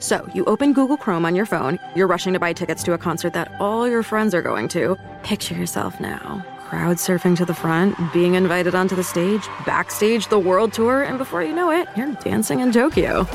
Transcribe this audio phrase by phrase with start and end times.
[0.00, 2.98] So, you open Google Chrome on your phone, you're rushing to buy tickets to a
[2.98, 4.96] concert that all your friends are going to.
[5.24, 6.44] Picture yourself now.
[6.68, 11.18] Crowd surfing to the front, being invited onto the stage, backstage the world tour, and
[11.18, 13.26] before you know it, you're dancing in Tokyo.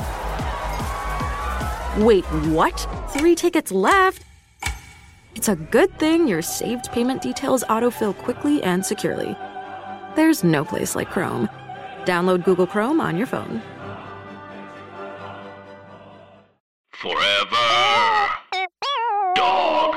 [1.98, 2.24] Wait,
[2.54, 2.88] what?
[3.10, 4.22] Three tickets left?
[5.34, 9.36] It's a good thing your saved payment details autofill quickly and securely.
[10.16, 11.48] There's no place like Chrome.
[12.04, 13.60] Download Google Chrome on your phone.
[17.00, 17.56] Forever.
[19.34, 19.96] Dog.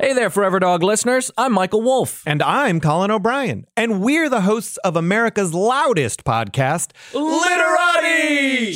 [0.00, 1.30] Hey there, Forever Dog listeners.
[1.36, 2.22] I'm Michael Wolf.
[2.26, 3.66] And I'm Colin O'Brien.
[3.76, 8.72] And we're the hosts of America's loudest podcast, Literati!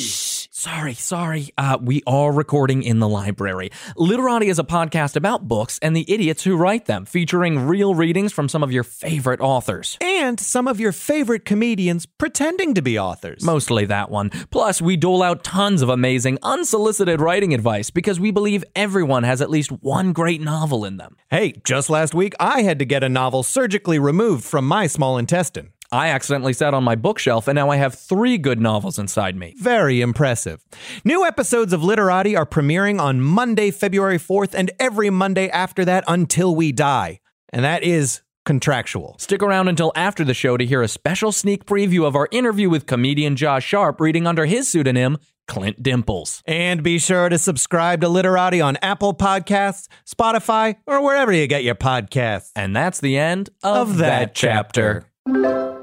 [0.67, 1.51] Sorry, sorry.
[1.57, 3.71] Uh, we are recording in the library.
[3.97, 8.33] Literati is a podcast about books and the idiots who write them, featuring real readings
[8.33, 9.97] from some of your favorite authors.
[10.01, 13.45] And some of your favorite comedians pretending to be authors.
[13.45, 14.31] Mostly that one.
[14.51, 19.41] Plus, we dole out tons of amazing, unsolicited writing advice because we believe everyone has
[19.41, 21.17] at least one great novel in them.
[21.31, 25.17] Hey, just last week I had to get a novel surgically removed from my small
[25.17, 25.71] intestine.
[25.93, 29.55] I accidentally sat on my bookshelf and now I have three good novels inside me.
[29.59, 30.65] Very impressive.
[31.05, 36.05] New episodes of Literati are premiering on Monday, February 4th, and every Monday after that
[36.09, 37.21] until we die.
[37.51, 39.17] And that is contractual.
[39.19, 42.71] Stick around until after the show to hear a special sneak preview of our interview
[42.71, 45.19] with comedian Josh Sharp reading under his pseudonym,
[45.49, 46.43] Clint Dimples.
[46.47, 51.65] And be sure to subscribe to Literati on Apple Podcasts, Spotify, or wherever you get
[51.65, 52.51] your podcasts.
[52.57, 55.09] And that's the end of, Of that chapter.
[55.27, 55.76] Yo,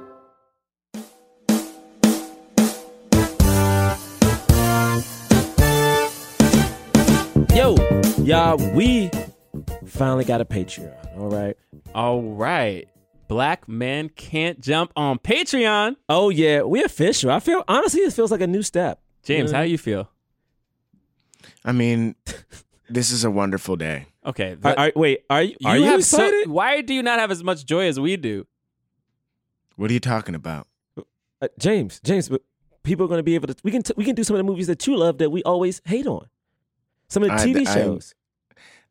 [8.33, 9.11] y'all, we
[9.85, 10.91] finally got a Patreon.
[11.19, 11.55] All right.
[11.93, 12.87] All right.
[13.27, 15.97] Black men can't jump on Patreon.
[16.09, 17.29] Oh yeah, we official.
[17.29, 19.01] I feel honestly, it feels like a new step.
[19.23, 19.57] James, Yeah.
[19.57, 20.09] how do you feel?
[21.63, 22.15] I mean,
[22.89, 24.07] this is a wonderful day.
[24.25, 24.57] Okay.
[24.63, 25.55] Are, are- wait, are you?
[25.63, 26.49] Are you, have so- excited?
[26.49, 28.47] why do you not have as much joy as we do?
[29.75, 30.67] What are you talking about?
[31.39, 32.31] Uh, James, James,
[32.81, 33.55] people are going to be able to.
[33.63, 35.43] We can t- we can do some of the movies that you love that we
[35.43, 36.25] always hate on.
[37.09, 38.15] Some of the I- TV I- shows.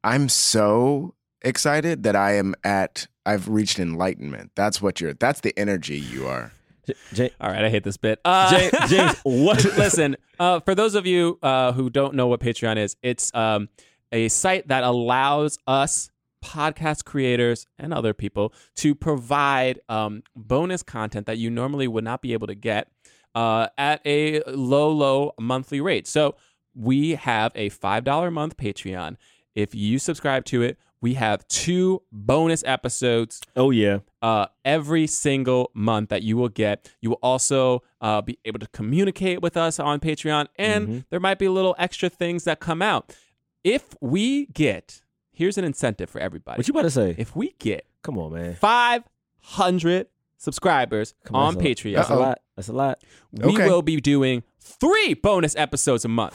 [0.04, 4.52] I'm so excited that I am at I've reached enlightenment.
[4.54, 6.52] That's what you're that's the energy you are.
[6.86, 8.20] J- J- All right, I hate this bit.
[8.24, 9.64] Uh, James, James, what?
[9.76, 13.68] listen, uh, for those of you uh, who don't know what Patreon is, it's um,
[14.10, 16.10] a site that allows us
[16.44, 22.20] podcast creators and other people to provide um, bonus content that you normally would not
[22.20, 22.88] be able to get
[23.36, 26.08] uh, at a low, low monthly rate.
[26.08, 26.34] So
[26.74, 29.16] we have a $5 a month Patreon.
[29.54, 33.98] If you subscribe to it, we have two bonus episodes Oh yeah.
[34.22, 36.90] uh, every single month that you will get.
[37.00, 40.98] You will also uh, be able to communicate with us on Patreon, and Mm-hmm.
[41.10, 43.16] there might be little extra things that come out.
[43.64, 45.02] If we get,
[45.32, 46.58] here's an incentive for everybody.
[46.58, 47.14] What you about to say?
[47.18, 48.54] if we get Come on, man.
[48.54, 50.06] 500
[50.38, 52.38] subscribers Come on that's a- Patreon, That's a lot.
[52.56, 52.98] That's a lot.
[53.32, 53.68] we Okay.
[53.68, 56.34] will be doing three bonus episodes a month.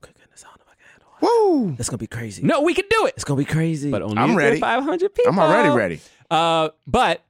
[0.00, 1.07] Good goodness, I don't know if I can handle it.
[1.20, 1.74] Woo!
[1.76, 2.42] That's gonna be crazy.
[2.42, 3.90] No, we can do it, it's gonna be crazy.
[3.90, 4.60] but only I'm if there are ready.
[4.60, 5.32] 500 people.
[5.32, 6.00] I'm already ready.
[6.30, 7.24] Uh, but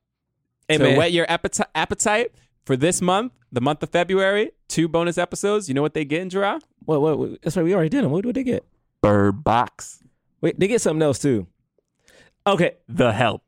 [0.69, 0.97] Hey, to man.
[0.99, 2.33] whet your appeti- appetite
[2.67, 5.69] for this month, the month of February, two bonus episodes.
[5.69, 6.63] You know what they get in Gerard?
[6.85, 7.43] What, what, what?
[7.43, 7.63] That's right.
[7.63, 8.11] We already did them.
[8.11, 8.67] What did they get?
[9.01, 10.03] Bird Box.
[10.43, 11.47] Wait, they get something else too.
[12.47, 13.48] Okay, The Help.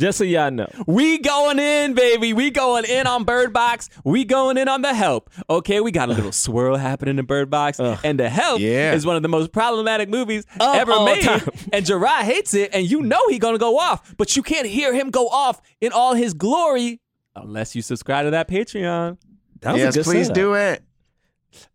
[0.00, 0.68] Just so y'all know.
[0.86, 2.32] We going in, baby.
[2.32, 3.88] We going in on Bird Box.
[4.04, 5.30] We going in on The Help.
[5.48, 7.78] Okay, we got a little swirl happening in Bird Box.
[7.78, 8.92] And The Help Yeah.
[8.94, 11.22] is one of the most problematic movies Of ever all made.
[11.22, 11.40] time.
[11.72, 14.92] And Gerard hates it, and you know he gonna go off, but you can't hear
[14.92, 17.00] him go off in all his glory
[17.36, 19.18] unless you subscribe to that Patreon.
[19.60, 20.34] That was yes, a good please setup.
[20.34, 20.82] do it.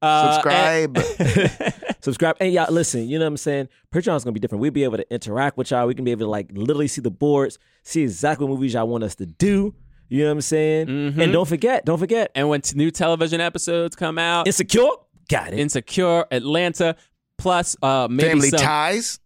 [0.02, 0.98] Uh, Subscribe.
[0.98, 1.74] and-
[2.06, 2.38] Subscribe.
[2.40, 3.68] And y'all, listen, you know what I'm saying?
[3.92, 4.62] Patreon's gonna be different.
[4.62, 5.88] We'll be able to interact with y'all.
[5.88, 8.88] We can be able to like literally see the boards, see exactly what movies y'all
[8.88, 9.74] want us to do.
[10.08, 10.86] You know what I'm saying?
[10.88, 11.18] Mhm.
[11.20, 14.88] And don't forget, don't forget, and when t- new television episodes come out, Insecure.
[15.30, 15.60] Got it.
[15.60, 16.96] Insecure, Atlanta,
[17.40, 18.60] plus uh, maybe Family some.
[18.60, 19.20] ties.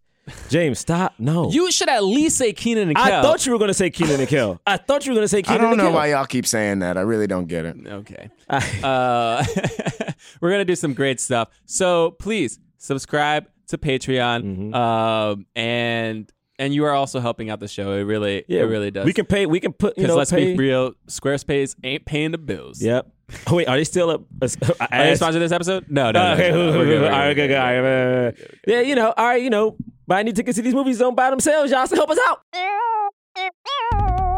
[0.48, 1.12] James, stop.
[1.18, 1.50] No.
[1.50, 3.04] You should at least say Kenan and Kel.
[3.04, 4.60] I thought you were gonna say Kenan and Kel.
[4.66, 5.92] I thought you were gonna say Kenan I don't know Kel.
[5.92, 6.96] why y'all keep saying that.
[6.96, 7.76] I really don't get it.
[7.86, 8.30] Okay.
[8.48, 9.44] uh,
[10.40, 11.48] we're gonna do some great stuff.
[11.66, 14.74] So please subscribe to Patreon, Mm-hmm.
[14.74, 16.28] um, and
[16.58, 17.92] and you are also helping out the show.
[17.92, 19.06] It really, Yeah, it really does.
[19.06, 19.46] We can pay.
[19.46, 19.94] We can put.
[19.96, 20.52] Because let's pay.
[20.52, 22.82] be real, Squarespace ain't paying the bills.
[22.82, 23.06] Yep.
[23.46, 24.22] Oh, wait, are they still up?
[24.42, 25.86] I Are they asked- sponsored this episode?
[25.88, 26.20] No, no.
[26.20, 26.72] Uh, okay, no, no.
[26.72, 28.32] who- We're who- good, who- we're all right, good, good, all right, uh,
[28.66, 29.76] Yeah, you know, all right, you know,
[30.08, 31.86] buy any tickets to these movies don't buy themselves, y'all.
[31.86, 32.40] So help us out.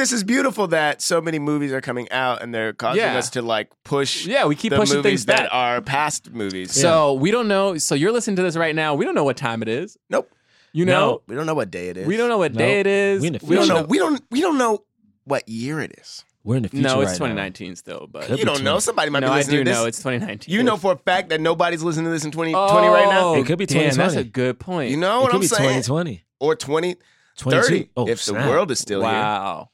[0.00, 3.18] This is beautiful that so many movies are coming out and they're causing Yeah.
[3.18, 5.36] us to like push Yeah, we keep the pushing movies things back.
[5.40, 6.72] that are past movies.
[6.72, 7.76] So we don't know.
[7.76, 8.94] So you're listening to this right now.
[8.94, 9.98] We don't know what time it is.
[10.08, 10.32] Nope.
[10.72, 12.06] You know, We don't know what day it is.
[12.06, 13.20] we don't know what day it is.
[13.20, 13.82] We in the We don't know.
[13.82, 14.22] We don't.
[14.30, 14.84] We don't know
[15.24, 16.24] what year it is.
[16.44, 16.82] We're in the future.
[16.88, 17.34] No, it's right now.
[17.34, 18.78] 2019 still, but Could You don't know.
[18.78, 19.78] Somebody might no, be I listening do to this.
[19.78, 20.54] know it's 2019.
[20.54, 23.20] you know for a fact that nobody's listening to this in 2020 oh, right now.
[23.26, 24.20] Oh, it could be damn, That's 2020.
[24.28, 24.90] a good point.
[24.92, 25.82] You know It what could I'm be saying?
[25.82, 26.24] 2020.
[26.40, 26.96] Or 20,
[27.36, 27.62] 22.
[27.62, 28.42] 30 Oh, if snap.
[28.44, 29.10] the world is still here.
[29.10, 29.68] wow,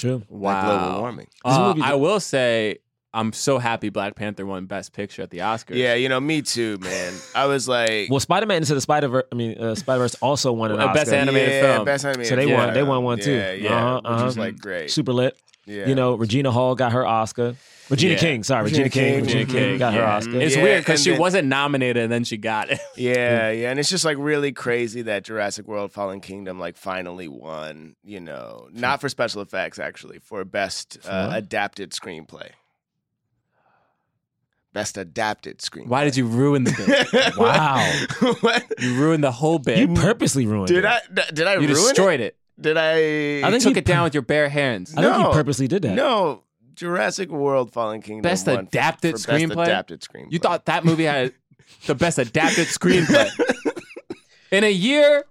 [0.00, 0.22] True.
[0.30, 0.78] Like wow.
[0.78, 1.26] global warming.
[1.44, 2.78] Uh, movie- I will say,
[3.12, 5.74] I'm so happy Black Panther won Best Picture at the Oscars.
[5.74, 7.12] Yeah, you know, me too, man.
[7.34, 9.24] I was like, Well, Spider Man into the Spider Verse.
[9.32, 11.16] I mean, uh, Spider Verse also won an Uh, Best Oscar.
[11.16, 11.84] animated yeah, film.
[11.84, 12.56] Best animated So they film.
[12.58, 12.72] won.
[12.74, 13.32] They won one too.
[13.32, 14.24] Yeah, yeah, Uh-huh, uh-huh.
[14.24, 14.90] was like great.
[14.92, 15.36] Super lit.
[15.66, 15.86] Yeah.
[15.88, 17.54] You know, Regina Hall got her Oscar.
[17.90, 18.18] Regina Yeah.
[18.20, 19.12] King, sorry, Regina Regina, King.
[19.14, 20.16] King, Regina Regina King got her yeah.
[20.16, 20.40] Oscar.
[20.40, 22.80] It's Yeah, weird because she then- wasn't nominated and then she got it.
[22.96, 27.28] Yeah, yeah, and it's just like really crazy that Jurassic World: Fallen Kingdom like finally
[27.28, 27.96] won.
[28.04, 32.50] You know, not for special effects, actually, for best uh, adapted screenplay.
[34.72, 35.88] Best adapted screenplay.
[35.88, 36.70] Why did you ruin the
[37.12, 37.34] bit?
[37.36, 37.78] Wow.
[38.40, 38.64] what?
[38.78, 39.78] You ruined the whole bit.
[39.78, 41.02] You purposely ruined Did it.
[41.12, 41.30] Did I?
[41.32, 42.24] Did I You ruin destroyed it.
[42.24, 42.36] it?
[42.60, 43.46] Did I?
[43.46, 44.92] I think Took you it down with your bare hands.
[44.96, 45.32] I think you No.
[45.32, 45.94] purposely did that.
[45.94, 46.42] No,
[46.74, 48.22] Jurassic World: Fallen Kingdom.
[48.22, 49.62] Best won adapted for best screenplay?
[49.64, 50.32] adapted screenplay.
[50.32, 51.32] You thought that movie had
[51.86, 53.28] the best adapted screenplay.
[54.52, 55.24] In a year,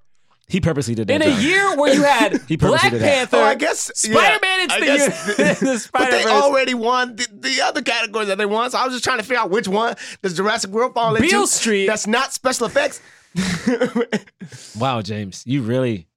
[0.48, 1.16] He purposely did that.
[1.16, 1.42] in a John.
[1.42, 3.14] year where you had He purposely Black did that.
[3.16, 5.78] Panther, Oh, I guess Spider-Man yeah, into I the guess- year- the But they
[6.22, 6.26] Spider-Verse.
[6.31, 9.24] already won the, the other categories that they won, so I was just trying to
[9.24, 11.28] figure out which one does Jurassic World fall into.
[11.28, 11.88] Beale Street.
[11.88, 13.02] That's not special effects.
[14.80, 16.08] Wow, James, you really,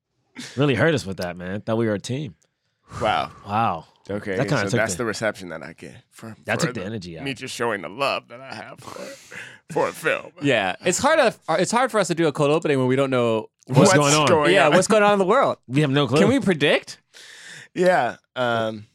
[0.57, 1.61] really hurt us with that, man.
[1.61, 2.35] Thought we were a team.
[3.01, 3.31] wow.
[3.47, 3.87] Wow.
[4.11, 6.67] Okay, That kinda so took that's the- the reception that I get for That for
[6.67, 7.25] took the energy out.
[7.25, 9.01] Me just showing the love that I have for,
[9.73, 10.33] for a film.
[10.43, 11.21] yeah, it's hard.
[11.21, 13.49] To, it's hard for us to do a cold opening when we don't know.
[13.69, 14.51] What's going on?
[14.51, 15.59] yeah, what's going on in the world?
[15.69, 16.19] We have no clue.
[16.19, 16.99] Can we predict
[17.75, 18.17] Yeah.
[18.35, 18.87] Um.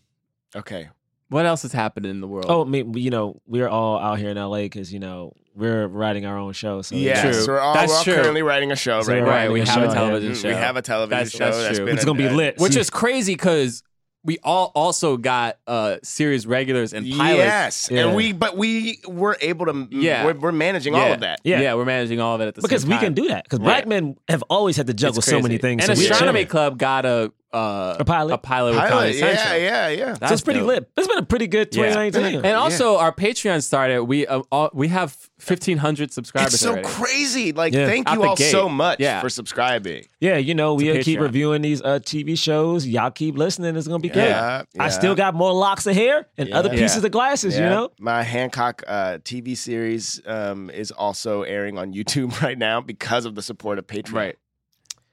[0.56, 0.90] Okay.
[1.30, 2.48] what else has happened in the world?
[2.50, 5.88] Oh, I mean, you know, we're all out here in LA because you know we're
[5.88, 6.82] writing our own show.
[6.82, 7.22] So Yeah.
[7.32, 7.46] True.
[7.48, 8.14] We're all, That's we're all true.
[8.16, 9.36] currently writing a show So right we're right.
[9.36, 9.94] writing We have a show, yeah.
[9.94, 10.48] television show.
[10.50, 11.86] We have a television That's- show that's that's true.
[11.86, 12.58] been It's gonna be lit.
[12.60, 13.84] which is crazy because
[14.24, 17.38] we all also got uh series regulars and pilots.
[17.38, 18.08] Yes, Yeah.
[18.08, 19.88] and we but we were able to.
[19.90, 20.26] Yeah.
[20.26, 21.00] we're, we're managing yeah.
[21.02, 21.40] all of that.
[21.46, 21.62] Yeah.
[21.62, 21.74] Yeah.
[21.76, 23.04] we're managing all of it at the because same we time.
[23.06, 23.44] can do that.
[23.46, 23.66] Because Right.
[23.66, 25.88] black men have always had to juggle so many things.
[25.88, 26.44] And so Astronomy.
[26.46, 28.34] Club got a uh, A pilot.
[28.34, 29.60] a pilot, with Pilot, Comedy yeah, Central.
[29.62, 30.06] yeah, yeah.
[30.14, 30.68] That's so it's pretty dope.
[30.68, 30.90] lit.
[30.98, 31.90] It's been a pretty good Yeah.
[31.94, 32.46] 2019.
[32.46, 34.04] And also, our Patreon started.
[34.04, 36.54] We uh, all, we have fifteen hundred subscribers.
[36.56, 36.88] It's so already.
[36.88, 37.54] crazy.
[37.54, 37.88] Like, Yeah.
[37.88, 38.52] thank Out you the all gate.
[38.52, 39.22] so much Yeah.
[39.22, 40.04] for subscribing.
[40.20, 41.22] Yeah, you know, we To uh, keep Patreon.
[41.22, 42.86] reviewing these uh, TV shows.
[42.86, 43.76] Y'all keep listening.
[43.78, 44.28] It's gonna be good.
[44.30, 44.90] Yeah, I yeah.
[44.90, 46.82] still got more locks of hair and other Yeah.
[46.82, 47.56] pieces of glasses.
[47.56, 47.70] You Yeah.
[47.70, 53.26] know, my Hancock uh, TV series um, is also airing on YouTube right now because
[53.26, 54.14] of the support of Patreon.
[54.14, 54.36] Right.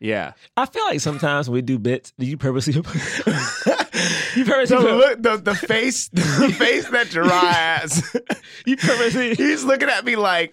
[0.04, 0.32] Yeah.
[0.54, 2.74] I feel like sometimes when we do bits, do you purposely?
[2.74, 4.76] you purposely?
[4.76, 8.16] The, put- look, the, the face, the face that Gerard has.
[8.66, 9.34] you purposely?
[9.34, 10.52] He's looking at me like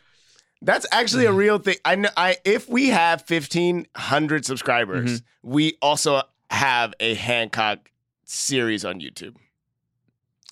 [0.62, 1.76] that's actually a real thing.
[1.84, 2.10] I know.
[2.16, 5.52] I if we have fifteen hundred subscribers, Mm-hmm.
[5.52, 7.90] we also have a Hancock
[8.24, 9.36] series on YouTube.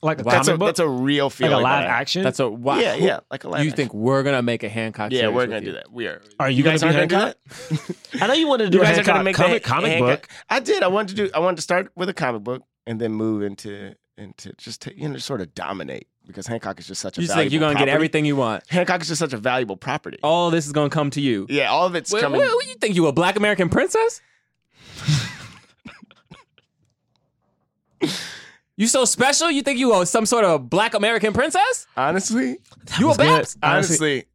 [0.01, 1.51] Like a That's comic a book, that's a real feeling.
[1.55, 2.01] like a live that I have.
[2.01, 2.23] action.
[2.23, 2.79] That's a wow.
[2.79, 3.65] Yeah, yeah, like a live.
[3.65, 5.11] You think we're gonna make a Hancock?
[5.11, 5.65] Yeah, series we're gonna you.
[5.65, 5.91] do that.
[5.91, 6.21] We are.
[6.39, 7.87] Are you, guys gonna aren't be gonna do Hancock?
[8.13, 8.13] that?
[8.23, 9.69] I know you wanted to do You a guys are Hancock gonna make comic the
[9.69, 10.29] comic Hancock- book.
[10.49, 10.83] I did.
[10.83, 11.31] I wanted to do.
[11.33, 14.97] I wanted to start with a comic book and then move into into just to,
[14.97, 17.21] you know sort of dominate because Hancock is just such a.
[17.21, 18.63] You just think you're gonna get everything you want.
[18.69, 20.17] Hancock is just such a valuable property.
[20.23, 21.45] All of this is gonna come to you.
[21.49, 22.39] Yeah, all of it's Wait, coming.
[22.39, 24.21] what, what you think you a black American princess?
[28.79, 29.51] you so special?
[29.51, 31.85] You think you are some sort of black American princess?
[31.95, 32.57] Honestly,
[32.97, 33.27] You a was good.
[33.43, 33.57] Baps?
[33.61, 34.25] honestly,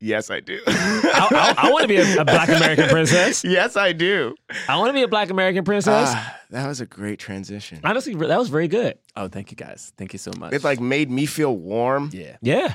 [0.00, 0.60] yes, I do.
[0.66, 3.44] I, I, I want to be a, a black American princess.
[3.58, 4.34] yes, I do.
[4.68, 6.08] I want to be a black American princess.
[6.10, 7.80] Ah, that was a great transition.
[7.84, 8.98] Honestly, that was very good.
[9.14, 9.92] Oh, thank you guys.
[9.96, 10.52] Thank you so much.
[10.54, 12.10] It like made me feel warm.
[12.12, 12.36] yeah.
[12.40, 12.74] Yeah.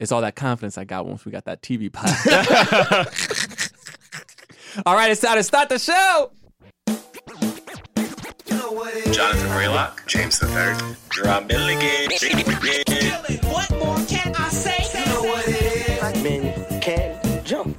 [0.00, 2.08] It's all that confidence I got once we got that TV pod.
[4.86, 6.32] all right, it's time to start the show.
[8.74, 10.76] Jonathan Braylock, James the Third,
[11.24, 12.10] Rob Milligan.
[13.48, 14.98] What more can I say?
[14.98, 15.98] You know what it is.
[16.00, 17.78] Black men can't jump.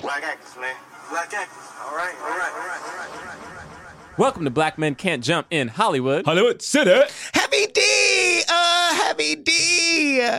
[0.00, 0.74] Black actors, man.
[1.10, 1.64] Black actors.
[1.84, 4.18] All right, all right, all right, all right, all right.
[4.18, 6.24] Welcome to Black Men Can't Jump in Hollywood.
[6.24, 6.92] Hollywood City.
[7.34, 10.20] Heavy D, uh, Heavy D,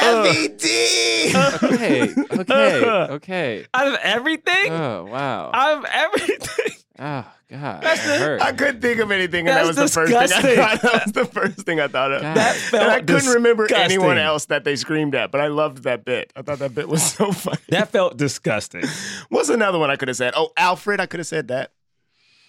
[0.00, 1.32] Heavy D.
[1.62, 2.84] Okay, okay,
[3.14, 3.66] okay.
[3.74, 4.70] Out of everything?
[4.72, 5.50] Oh wow.
[5.52, 6.72] Out of everything?
[6.98, 7.82] Oh god.
[7.82, 8.40] That hurt.
[8.42, 10.56] I couldn't think of anything, and that was That's the first thing I disgusting.
[10.56, 10.80] thought.
[10.82, 12.22] That was the first thing I thought of.
[12.22, 12.36] God.
[12.36, 13.98] That felt and felt I couldn't remember disgusting.
[13.98, 16.32] anyone else that they screamed at, but I loved that bit.
[16.36, 17.58] I thought that bit was so funny.
[17.70, 18.84] That felt disgusting.
[19.30, 20.34] What's another one I could have said?
[20.36, 21.72] Oh, Alfred, I could have said that.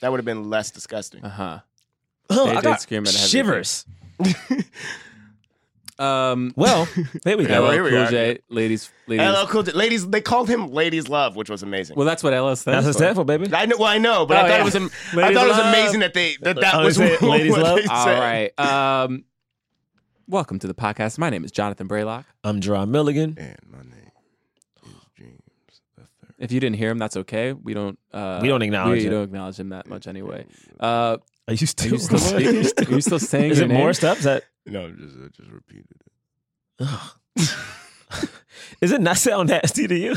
[0.01, 1.23] That would have been less disgusting.
[1.23, 1.59] Uh huh.
[2.29, 3.27] Oh, They I did got scream at everything.
[3.29, 3.85] shivers.
[5.99, 6.53] Um.
[6.55, 6.87] Well,
[7.23, 7.61] there we Yeah, go.
[7.63, 8.09] well, LL here we Cool are.
[8.11, 9.27] J, ladies, ladies.
[9.27, 11.95] LL Cool J, ladies, they called him Ladies Love, which was amazing.
[11.95, 12.89] Well, that's what LL stands That's what for.
[12.89, 13.49] it stands for, baby.
[13.53, 14.61] I know, well, I know, but Oh, I thought yeah.
[14.61, 15.73] it was, am- I Ladies thought it was Love.
[15.73, 17.77] amazing that they that that Oh, was is it what Ladies Love?
[17.79, 18.19] they All said.
[18.57, 18.59] right.
[18.59, 19.25] Um.
[20.27, 21.17] Welcome to the podcast.
[21.19, 22.23] My name is Jonathan Braylock.
[22.45, 23.35] I'm Gerard Milligan.
[23.37, 24.11] And my name
[24.85, 25.41] is James.
[26.39, 27.51] If you didn't hear him, that's okay.
[27.53, 27.99] We don't.
[28.11, 29.09] Uh, We don't acknowledge we it.
[29.11, 30.45] don't acknowledge him that much anyway.
[30.79, 31.87] Uh, Are you still?
[31.91, 32.35] are you still?
[32.35, 33.51] are you still, are you still saying?
[33.51, 33.93] Is your it more name?
[33.93, 34.17] stuff?
[34.19, 34.43] Is that?
[34.65, 35.87] No, just I just repeated
[36.79, 36.89] it.
[38.81, 40.15] Is it not sound nasty to you?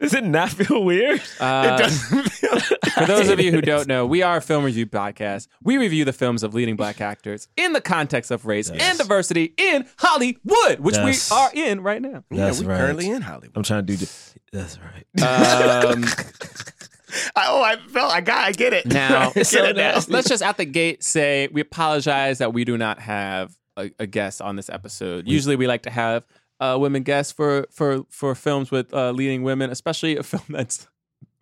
[0.00, 1.20] Does it not feel weird?
[1.38, 2.58] Uh, it doesn't feel.
[2.94, 5.46] For those of you who don't know, we are a film review podcast.
[5.62, 9.52] We review the films of leading black actors in the context of race and diversity
[9.58, 11.30] in Hollywood, which Yes.
[11.30, 12.24] we are in right now.
[12.30, 12.78] yeah, That's we're right.
[12.78, 13.52] currently in Hollywood.
[13.56, 13.96] I'm trying to do.
[13.98, 14.10] The,
[14.52, 15.84] that's right.
[15.84, 16.04] Um,
[17.36, 18.10] I, oh, I felt.
[18.12, 18.38] I got.
[18.44, 18.86] I get it.
[18.86, 19.92] Now- get So it now.
[19.92, 20.12] nasty.
[20.12, 24.06] let's just at the gate say we apologize that we do not have a, a
[24.06, 25.26] guest on this episode.
[25.28, 26.26] Usually, we like to have
[26.60, 30.86] uh, women guests for for for films with uh, leading women, especially a film that's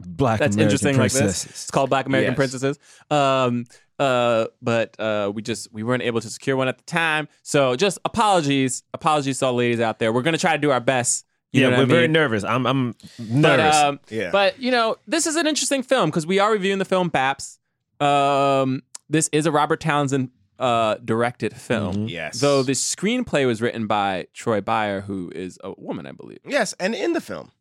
[0.01, 1.45] Black that's American interesting like this.
[1.47, 2.37] It's called Black American Yes.
[2.37, 2.79] Princesses.
[3.11, 3.65] Um,
[3.99, 7.27] uh, but uh, we just we weren't able to secure one at the time.
[7.43, 10.13] So just apologies, apologies to all ladies out there.
[10.13, 11.25] We're gonna try to do our best.
[11.51, 12.45] You yeah, we're I very nervous.
[12.45, 13.77] I'm I'm But, nervous.
[13.77, 14.31] um, Yeah.
[14.31, 17.59] but you know, this is an interesting film because we are reviewing the film Baps.
[18.01, 22.09] Um, this is a Robert Townsend uh, directed film.
[22.09, 22.41] yes.
[22.41, 26.41] Though the screenplay was written by Troy Beyer, who is a woman, I believe.
[26.47, 27.53] yes, and in the film,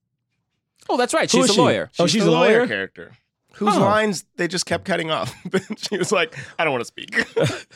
[0.89, 1.29] Oh, that's right.
[1.31, 1.59] Who She's a she?
[1.61, 1.91] lawyer.
[1.99, 2.65] Oh, she's the a lawyer?
[2.65, 3.11] character.
[3.55, 3.81] Whose Oh.
[3.81, 5.33] lines they just kept cutting off.
[5.77, 7.15] she was like, "I don't want to speak."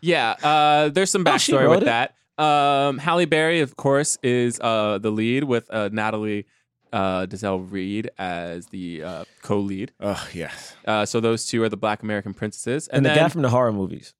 [0.00, 1.84] Yeah, uh, there's some Oh, backstory wrote with it?
[1.86, 2.14] that.
[2.42, 6.46] Um, Halle Berry, of course, is uh, the lead with uh, Natalie
[6.92, 9.92] uh, Desselle Reid as the uh, co-lead.
[10.00, 10.74] oh yes.
[10.86, 13.42] Uh, so those two are the Black American princesses, and and, the then guy from
[13.42, 14.14] the horror movies.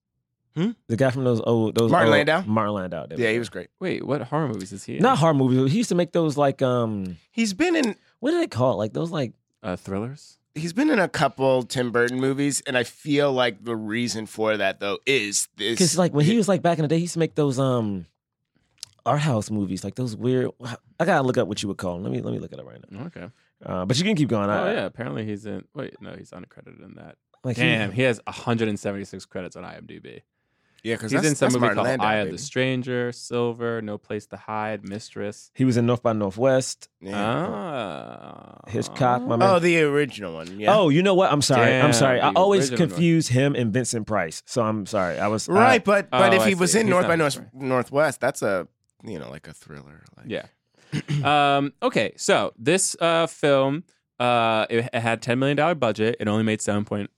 [0.59, 0.71] Hmm?
[0.89, 2.43] The guy from those old those Martin old- Landau?
[2.47, 3.07] Martin Landau.
[3.11, 3.33] Yeah, go.
[3.33, 3.69] he was great.
[3.81, 4.97] wait, what horror movies is he?
[4.97, 5.03] in?
[5.03, 5.71] not horror movies.
[5.73, 7.95] He used to make those like um He's been in.
[8.21, 8.77] what do they call it?
[8.77, 10.39] Like those like uh, thrillers.
[10.55, 14.57] He's been in a couple Tim Burton movies, and I feel like the reason for
[14.57, 15.75] that though is this.
[15.75, 17.59] because like when he was like back in the day, he used to make those
[17.61, 18.07] um
[19.07, 20.51] art house movies like those weird.
[20.99, 22.03] I gotta look up what you would call them.
[22.03, 23.05] Let me let me look at it up right now.
[23.07, 23.29] Okay.
[23.65, 24.51] Uh, but you can keep going.
[24.51, 25.65] Oh I, yeah, apparently he's in.
[25.75, 27.17] Wait, no, he's uncredited in that.
[27.45, 30.23] like he- Damn, he has 176 credits on IMDb.
[30.83, 32.37] Yeah, because He's in some movie called Landau, Eye of baby.
[32.37, 35.51] the Stranger, Silver, No Place to Hide, Mistress.
[35.55, 36.89] he was in North by Northwest.
[37.01, 37.17] Yeah.
[37.17, 39.49] Ah, Hitchcock, my man.
[39.49, 40.59] Oh, the original one.
[40.61, 40.75] Yeah.
[40.77, 41.33] Oh, you know what?
[41.33, 41.75] I'm sorry.
[41.75, 42.21] I'm sorry.
[42.21, 44.43] I always original confuse him and Vincent Price.
[44.47, 45.19] So I'm sorry.
[45.19, 47.53] I was right, but but Oh, if he was in He's North by North, North.
[47.55, 48.69] Northwest, that's a
[49.05, 50.05] you know like a thriller.
[50.17, 50.47] Like, Yeah.
[51.57, 53.85] um, okay, so this uh, film,
[54.19, 56.17] uh, it, it had ten million dollar budget.
[56.21, 57.11] It only made seven point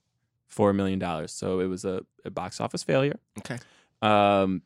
[0.50, 3.18] four million dollars, so it was a, a box office failure.
[3.38, 3.58] Okay.
[4.02, 4.62] Um,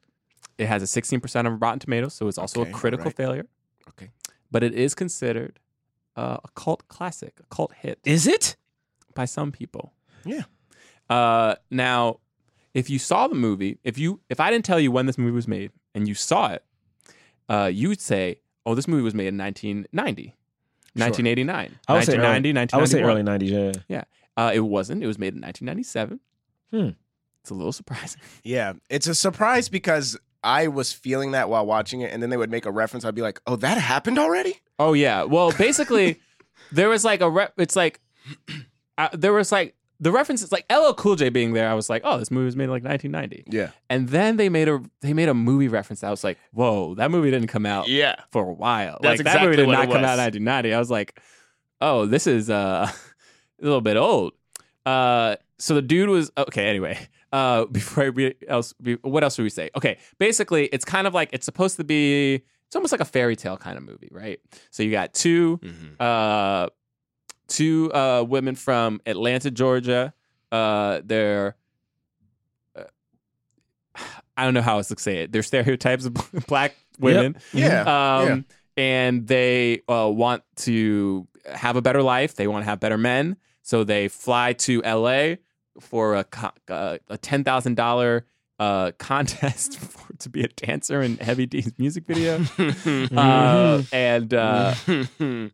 [0.59, 3.17] it has a sixteen percent of Rotten Tomatoes, so it's also Okay, a critical right.
[3.17, 3.47] failure.
[3.91, 4.11] Okay.
[4.51, 5.61] but it is considered
[6.17, 8.57] uh, a cult classic, a cult hit Is it?
[9.15, 9.93] by some people.
[10.25, 10.43] Yeah.
[11.11, 12.19] Uh, now,
[12.73, 15.33] if you saw the movie, if you if I didn't tell you when this movie
[15.33, 16.65] was made and you saw it,
[17.49, 20.35] uh, you would say, "Oh, this movie was made in 1990,
[20.95, 23.51] 1989, I would say 1990, early, I would say early 90s.
[23.51, 23.83] yeah.
[23.89, 24.05] Yeah.
[24.37, 25.03] Uh, it wasn't.
[25.03, 26.21] It was made in 1997.
[26.71, 26.89] Hmm.
[27.43, 28.21] It's a little surprising.
[28.43, 32.37] Yeah, it's a surprise because I was feeling that while watching it, and then they
[32.37, 33.05] would make a reference.
[33.05, 35.23] I'd be like, "Oh, that happened already." Oh yeah.
[35.25, 36.21] Well, basically,
[36.73, 38.01] there was like a re- it's like
[38.99, 41.69] uh, there was like the references like LL Cool J being there.
[41.69, 43.45] I was like, oh, this movie was made in like 1990.
[43.57, 43.71] Yeah.
[43.89, 46.01] And then they made a they made a movie reference.
[46.01, 48.17] That I was like, whoa, that movie didn't come out Yeah.
[48.33, 48.99] for a while.
[49.01, 50.35] That's like that movie did what not it come out was.
[50.37, 50.75] in 1990.
[50.75, 51.21] I was like,
[51.81, 52.91] oh, this is uh,
[53.61, 54.33] a little bit old.
[54.87, 56.67] Uh, so the dude was okay.
[56.67, 56.99] Anyway,
[57.33, 59.71] uh, before I read else, what else would we say?
[59.77, 62.43] Okay, basically, it's kind of like it's supposed to be.
[62.67, 64.41] It's almost like a fairy tale kind of movie, right?
[64.71, 65.61] So you got 2
[66.01, 66.69] uh,
[67.47, 70.13] two uh, women from Atlanta, Georgia.
[70.51, 71.57] Uh, they're
[72.77, 72.85] uh,
[74.37, 75.33] I don't know how else to say it.
[75.33, 76.15] They're stereotypes of
[76.49, 77.37] black women.
[77.53, 77.83] Yeah,
[78.33, 78.45] Um,
[78.77, 82.35] And they uh, want to have a better life.
[82.35, 83.37] They want to have better men.
[83.63, 85.37] So they fly to LA
[85.81, 86.27] for a,
[86.69, 88.23] uh, a $10,000
[88.59, 92.45] uh, contest for, to be a dancer in Heavy D's music video.
[93.17, 94.75] uh, and uh,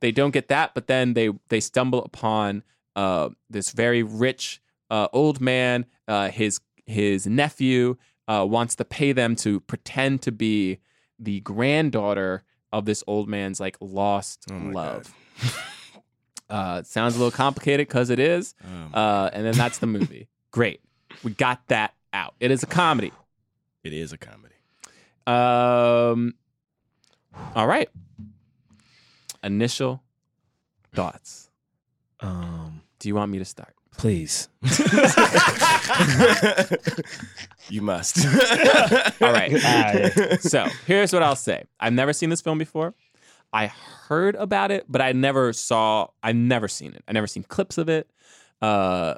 [0.00, 2.62] they don't get that, but then they, they stumble upon
[2.96, 5.86] uh, this very rich uh, old man.
[6.08, 7.96] Uh, his, his nephew
[8.28, 10.78] uh, wants to pay them to pretend to be
[11.18, 12.42] the granddaughter
[12.72, 15.12] of this old man's like lost love.
[16.50, 18.54] Uh, sounds a little complicated because it is.
[18.92, 20.28] uh, and then that's the movie.
[20.50, 20.80] Great,
[21.22, 22.34] we got that out.
[22.40, 23.12] It is a comedy.
[23.84, 24.54] It is a comedy.
[25.26, 26.34] Um,
[27.54, 27.88] all right.
[29.44, 30.02] Initial
[30.92, 31.48] thoughts.
[32.20, 33.74] Um, Do you want me to start?
[33.96, 34.48] please.
[37.68, 38.24] You must.
[39.22, 39.52] All right.
[40.40, 41.64] so here's what I'll say.
[41.78, 42.94] I've never seen this film before.
[43.52, 46.08] I heard about it, but I never saw.
[46.22, 47.02] I've never seen it.
[47.08, 48.10] I never seen clips of it.
[48.62, 49.14] Uh,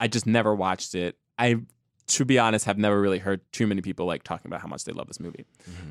[0.00, 1.16] I just never watched it.
[1.38, 1.56] I,
[2.08, 4.84] to be honest, have never really heard too many people like talking about how much
[4.84, 5.44] they love this movie.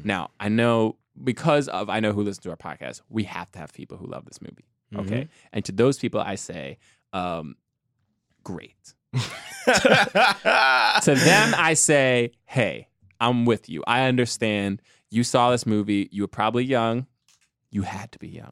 [0.04, 3.02] Now I know because of I know who listens to our podcast.
[3.10, 4.66] We have to have people who love this movie.
[4.96, 6.78] Okay, and to those people, I say,
[7.14, 7.56] um,
[8.44, 8.94] great.
[9.14, 9.22] to
[11.16, 12.88] them, I say, hey,
[13.20, 13.84] I'm with you.
[13.88, 14.82] I understand.
[15.10, 16.10] You saw this movie.
[16.12, 17.06] You were probably young.
[17.72, 18.52] You had to be young.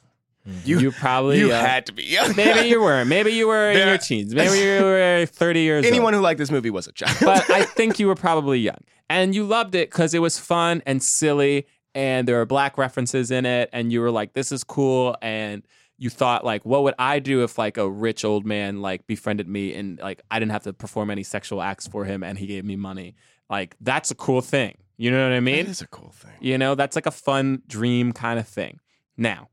[0.65, 2.35] You, You probably you uh, had to be young.
[2.37, 3.05] Maybe you were.
[3.05, 4.33] Maybe you were in your teens.
[4.33, 5.93] Maybe you were 30 years old.
[5.93, 7.17] Anyone who liked this movie was a child.
[7.21, 8.79] but I think you were probably young.
[9.09, 13.31] And you loved it because it was fun and silly and there were black references
[13.31, 15.15] in it and you were like, this is cool.
[15.21, 15.63] And
[15.97, 19.47] you thought like, what would I do if like a rich old man like befriended
[19.47, 22.47] me and like I didn't have to perform any sexual acts for him and he
[22.47, 23.15] gave me money?
[23.49, 24.77] Like that's a cool thing.
[24.97, 25.55] You know what I mean?
[25.55, 26.31] it is a cool thing.
[26.39, 28.79] You know, that's like a fun dream kind of thing.
[29.19, 29.49] Now,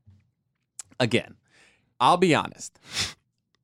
[0.99, 1.35] again,
[1.99, 2.79] I'll be honest.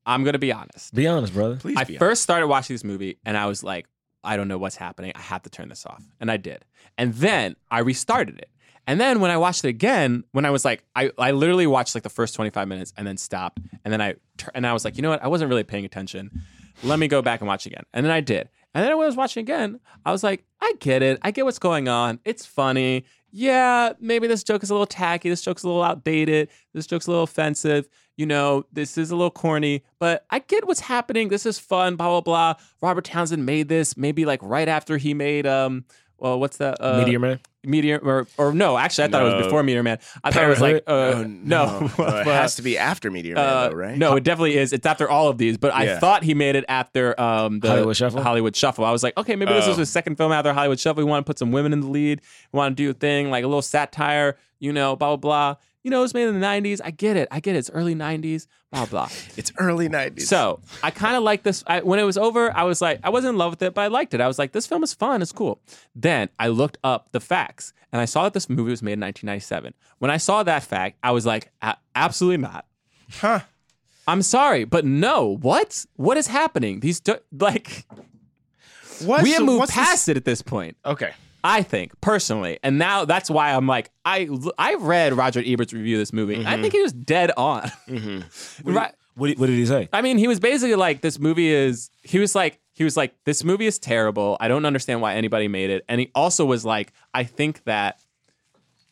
[0.05, 0.93] I'm going to be honest.
[0.93, 1.55] Be honest, brother.
[1.55, 3.87] Please I be first started watching this movie and I was like,
[4.21, 5.13] I don't know what's happening.
[5.15, 6.03] I have to turn this off.
[6.19, 6.65] And I did.
[6.97, 8.49] And then I restarted it.
[8.85, 11.95] And then when I watched it again, when I was like, I, I literally watched
[11.95, 13.61] like the first 25 minutes and then stopped.
[13.85, 15.23] And then I tur- and I was like, you know what?
[15.23, 16.41] I wasn't really paying attention.
[16.83, 17.83] Let me go back and watch again.
[17.93, 18.49] And then I did.
[18.73, 21.19] And then when I was watching again, I was like, I get it.
[21.21, 22.19] I get what's going on.
[22.25, 23.05] It's funny.
[23.35, 25.27] Yeah, maybe this joke is a little tacky.
[25.27, 26.49] This joke's a little outdated.
[26.75, 27.89] This joke's a little offensive.
[28.15, 31.29] You know, this is a little corny, but I get what's happening.
[31.29, 32.53] This is fun, blah, blah, blah.
[32.79, 35.83] Robert Townsend made this maybe like right after he made, um,
[36.17, 36.77] well, what's that?
[36.79, 37.39] Uh, Meteor Man.
[37.65, 39.97] Meteor, or, or no, actually, I thought it was before Meteor Man.
[40.21, 41.79] I thought it was like, uh, Oh, no.
[41.79, 41.85] no,
[42.19, 43.97] it has to be after Meteor Man, Uh, though, right?
[43.97, 44.73] No, it definitely is.
[44.73, 47.95] It's after all of these, but I thought he made it after um, the Hollywood
[47.95, 48.21] Shuffle?
[48.21, 48.83] Hollywood Shuffle.
[48.83, 49.79] I was like, okay, maybe this is Oh.
[49.79, 51.03] his second film after Hollywood Shuffle.
[51.05, 52.19] We want to put some women in the lead.
[52.51, 55.55] We want to do a thing like a little satire, you know, blah blah blah.
[55.83, 56.79] You know, it was made in the '90s.
[56.83, 57.27] I get it.
[57.29, 57.59] I get it.
[57.59, 58.47] It's early '90s.
[58.71, 59.09] Blah blah.
[59.37, 60.21] It's early 90s.
[60.21, 61.63] So I kind of like this.
[61.67, 63.81] I, when it was over, I was like, I wasn't in love with it, but
[63.81, 64.21] I liked it.
[64.21, 65.21] I was like, this film is fun.
[65.21, 65.59] It's cool.
[65.95, 69.01] Then I looked up the facts and I saw that this movie was made in
[69.01, 69.73] 1997.
[69.99, 72.65] When I saw that fact, I was like, "A- absolutely not.
[73.11, 73.41] Huh.
[74.07, 75.37] I'm sorry, but no.
[75.37, 75.85] What?
[75.97, 76.79] What is happening?
[76.79, 77.85] These do- like
[79.05, 79.23] What?
[79.23, 80.77] we have moved what's past it at this point.
[80.85, 81.11] Okay.
[81.43, 85.97] I think personally, and now that's why I'm like I I read Roger Ebert's review
[85.97, 86.45] of this movie.
[86.45, 87.69] I think he was dead on.
[88.63, 88.93] right.
[89.15, 89.89] What, did- what did he say?
[89.93, 93.13] I mean, he was basically like, this movie is, he was like, he was like,
[93.25, 94.37] this movie is terrible.
[94.39, 95.85] I don't understand why anybody made it.
[95.87, 97.99] And he also was like, I think that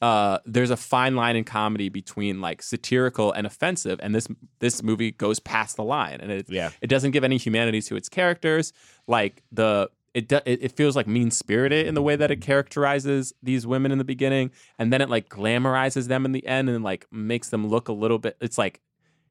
[0.01, 4.27] uh, there's a fine line in comedy between like satirical and offensive, and this
[4.59, 6.71] this movie goes past the line, and it Yeah.
[6.81, 8.73] it doesn't give any humanity to its characters.
[9.07, 12.41] Like the it do, it, it feels like mean spirited in the way that it
[12.41, 16.69] characterizes these women in the beginning, and then it like glamorizes them in the end,
[16.69, 18.37] and like makes them look a little bit.
[18.41, 18.81] It's like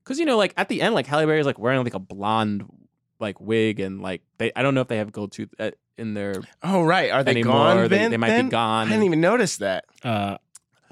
[0.02, 1.98] because you know like at the end, like Halle Berry is like wearing like a
[1.98, 2.64] blonde
[3.18, 6.14] like wig, and like they I don't know if they have gold tooth uh, in
[6.14, 7.10] their Oh, right.
[7.10, 8.86] Are they Anymore, gone they- they might be gone.
[8.86, 9.84] I didn't even notice that.
[10.02, 10.38] Uh,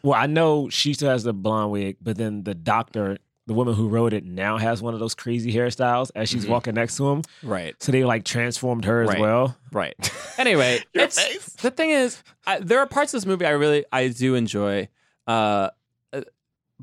[0.03, 3.75] well, I know she still has the blonde wig, but then the doctor, the woman
[3.75, 7.09] who wrote it, now has one of those crazy hairstyles as she's walking next to
[7.09, 7.23] him.
[7.43, 7.75] right.
[7.83, 9.57] So they like transformed her as well.
[9.73, 9.95] Right.
[10.39, 11.47] Anyway, Your it's, face.
[11.55, 14.89] the thing is, I, there are parts of this movie I really I do enjoy,
[15.27, 15.71] uh,
[16.13, 16.21] uh,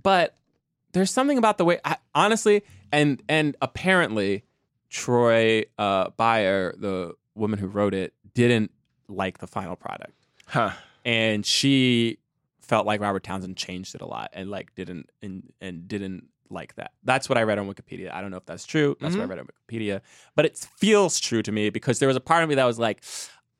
[0.04, 0.36] but
[0.91, 4.43] there's something about the way, I, honestly, and and apparently,
[4.89, 8.71] Troy uh, Beyer, the woman who wrote it didn't
[9.08, 10.12] like the final product,
[10.47, 10.71] Huh.
[11.06, 12.17] and she
[12.60, 16.75] felt like Robert Townsend changed it a lot and like didn't and and didn't like
[16.75, 16.91] that.
[17.03, 18.13] That's what I read on Wikipedia.
[18.13, 18.95] I don't know if that's true.
[18.99, 20.01] That's what I read on Wikipedia,
[20.36, 22.79] but it feels true to me because there was a part of me that was
[22.79, 23.03] like,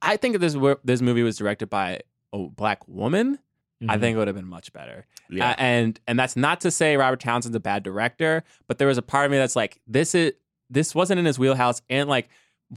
[0.02, 2.02] I think if this this movie was directed by
[2.34, 3.40] a black woman,
[3.88, 5.06] I think it would have been much better.
[5.30, 5.52] Yeah.
[5.52, 8.98] Uh, and and that's not to say Robert Townsend's a bad director, but there was
[8.98, 10.34] a part of me that's like, this is
[10.70, 12.30] this wasn't in his wheelhouse, and like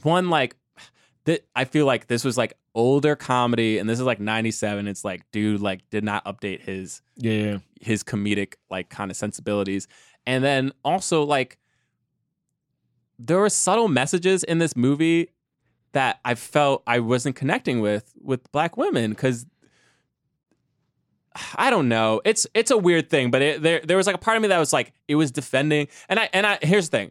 [0.02, 0.56] one like
[1.28, 4.88] that I feel like this was like older comedy, and this is like '97.
[4.88, 7.58] It's like, dude, like did not update his Yeah, yeah.
[7.82, 9.88] his comedic like kind of sensibilities,
[10.26, 11.58] and then also like
[13.18, 15.28] there were subtle messages in this movie
[15.92, 19.44] that I felt I wasn't connecting with with black women because
[21.56, 22.22] I don't know.
[22.24, 24.48] It's it's a weird thing, but it, there there was like a part of me
[24.48, 27.10] that was like it was defending, and I and I here's the thing.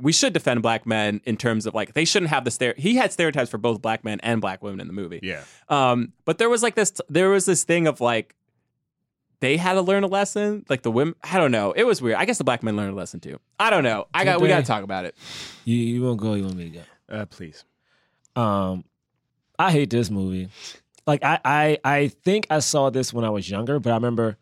[0.00, 2.74] We should defend black men in terms of like they shouldn't have the stare.
[2.76, 5.20] He had stereotypes for both black men and black women in the movie.
[5.22, 5.42] Yeah.
[5.68, 8.34] Um, but there was like this, there was this thing of like,
[9.40, 10.66] they had to learn a lesson.
[10.68, 11.72] Like the women, I don't know.
[11.72, 12.16] It was weird.
[12.16, 13.40] I guess the black men learned a lesson too.
[13.58, 14.06] I don't know.
[14.12, 15.14] I got, we got to talk about it.
[15.64, 16.34] You you won't go.
[16.34, 16.82] You want me to go?
[17.08, 17.64] Uh, please.
[18.36, 18.84] Um,
[19.58, 20.48] I hate this movie.
[21.06, 24.36] Like I, I, I think I saw this when I was younger, but I remember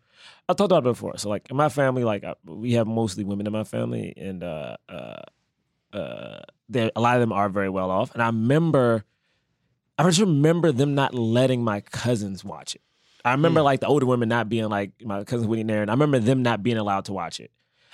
[0.49, 1.17] I talked about it before.
[1.17, 4.43] So like in my family, like uh, we have mostly women in my family, and
[4.43, 5.23] uh, uh,
[5.93, 8.13] uh, there a lot of them are very well off.
[8.13, 9.05] And I remember,
[9.99, 12.83] I just remember them not letting my cousins watch it.
[13.25, 15.89] I remember like the older women not being like my cousin Whitney and Aaron.
[15.89, 17.51] I remember them not being allowed to watch it.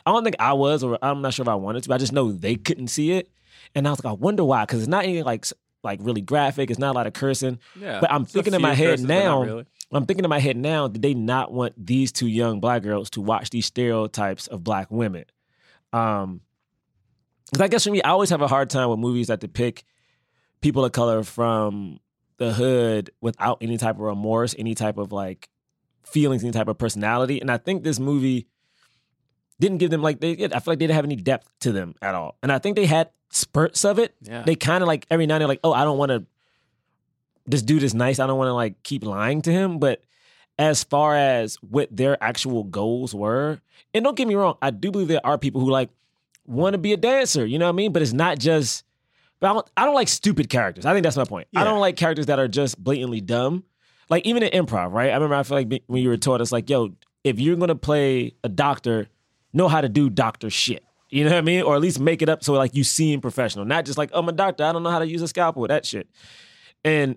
[0.06, 1.88] I don't think I was, or I'm not sure if I wanted to.
[1.88, 3.30] But I just know they couldn't see it,
[3.74, 5.46] and I was like, I wonder why, because it's not any like
[5.82, 6.70] like really graphic.
[6.70, 7.58] It's not a lot of cursing.
[7.78, 8.00] Yeah.
[8.00, 9.42] But I'm thinking in my head curses, now.
[9.42, 9.66] really.
[9.92, 10.88] I'm thinking in my head now.
[10.88, 14.90] Did they not want these two young black girls to watch these stereotypes of black
[14.90, 15.24] women?
[15.92, 16.40] Um,
[17.54, 19.84] because I guess for me, I always have a hard time with movies that depict
[20.60, 22.00] people of color from
[22.38, 25.48] the hood without any type of remorse, any type of like
[26.02, 27.40] feelings, any type of personality.
[27.40, 28.48] And I think this movie
[29.60, 30.32] didn't give them like they.
[30.32, 32.38] I feel like they didn't have any depth to them at all.
[32.42, 34.16] And I think they had spurts of it.
[34.20, 34.42] Yeah.
[34.42, 36.24] They kind of like every now and then they're like, oh, I don't want to.
[37.46, 38.18] This dude is nice.
[38.18, 39.78] I don't want to like keep lying to him.
[39.78, 40.02] But
[40.58, 43.60] as far as what their actual goals were,
[43.92, 45.90] and don't get me wrong, I do believe there are people who like
[46.46, 47.44] want to be a dancer.
[47.44, 47.92] You know what I mean?
[47.92, 48.84] But it's not just.
[49.40, 50.86] But I don't, I don't like stupid characters.
[50.86, 51.48] I think that's my point.
[51.54, 53.64] I don't like characters that are just blatantly dumb.
[54.08, 55.10] Like even in improv, right?
[55.10, 56.90] I remember I feel like when you were taught, it's like, yo,
[57.24, 59.08] if you're gonna play a doctor,
[59.52, 60.84] know how to do doctor shit.
[61.10, 61.62] You know what I mean?
[61.62, 64.20] Or at least make it up so like you seem professional, not just like, oh,
[64.20, 64.64] I'm a doctor.
[64.64, 65.66] I don't know how to use a scalpel.
[65.66, 66.08] That shit.
[66.84, 67.16] And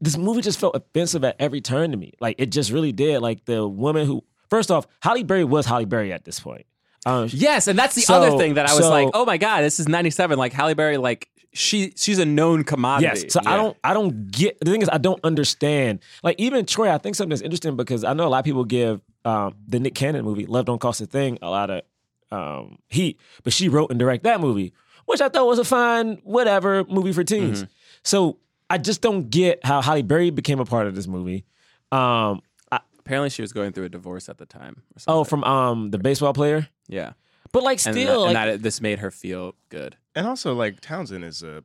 [0.00, 2.14] this movie just felt offensive at every turn to me.
[2.20, 3.20] Like it just really did.
[3.20, 6.66] Like the woman who, first off, Halle Berry was Halle Berry at this point.
[7.06, 9.36] Um, Yes, and that's the So- other thing that I was so- like, oh my
[9.38, 10.38] god, this is '97.
[10.38, 13.22] Like Halle Berry, like she she's a known commodity.
[13.24, 13.32] Yes.
[13.32, 16.00] So I don't I don't get the thing is I don't understand.
[16.22, 18.64] Like even Troy, I think something that's interesting because I know a lot of people
[18.64, 21.82] give um, the Nick Cannon movie, Love Don't Cost a Thing, a lot of
[22.30, 24.72] um, heat, but she wrote and directed that movie,
[25.06, 27.64] which I thought was a fine, whatever movie for teens.
[28.04, 28.38] So
[28.70, 31.44] I just don't get how Halle Berry became a part of this movie.
[31.90, 34.82] Um, I, Apparently, she was going through a divorce at the time.
[34.94, 35.20] Or something.
[35.20, 37.12] oh, from um the baseball player, yeah,
[37.52, 39.96] but like and, still, that, and like, that this made her feel good.
[40.14, 41.62] And also, like Townsend is a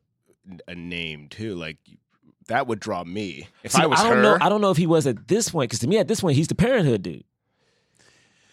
[0.67, 1.55] a name too.
[1.55, 1.77] Like
[2.47, 4.21] that would draw me if See, I was I don't her.
[4.21, 4.37] know.
[4.41, 6.35] I don't know if he was at this point because to me, at this point,
[6.35, 7.23] he's the Parenthood dude.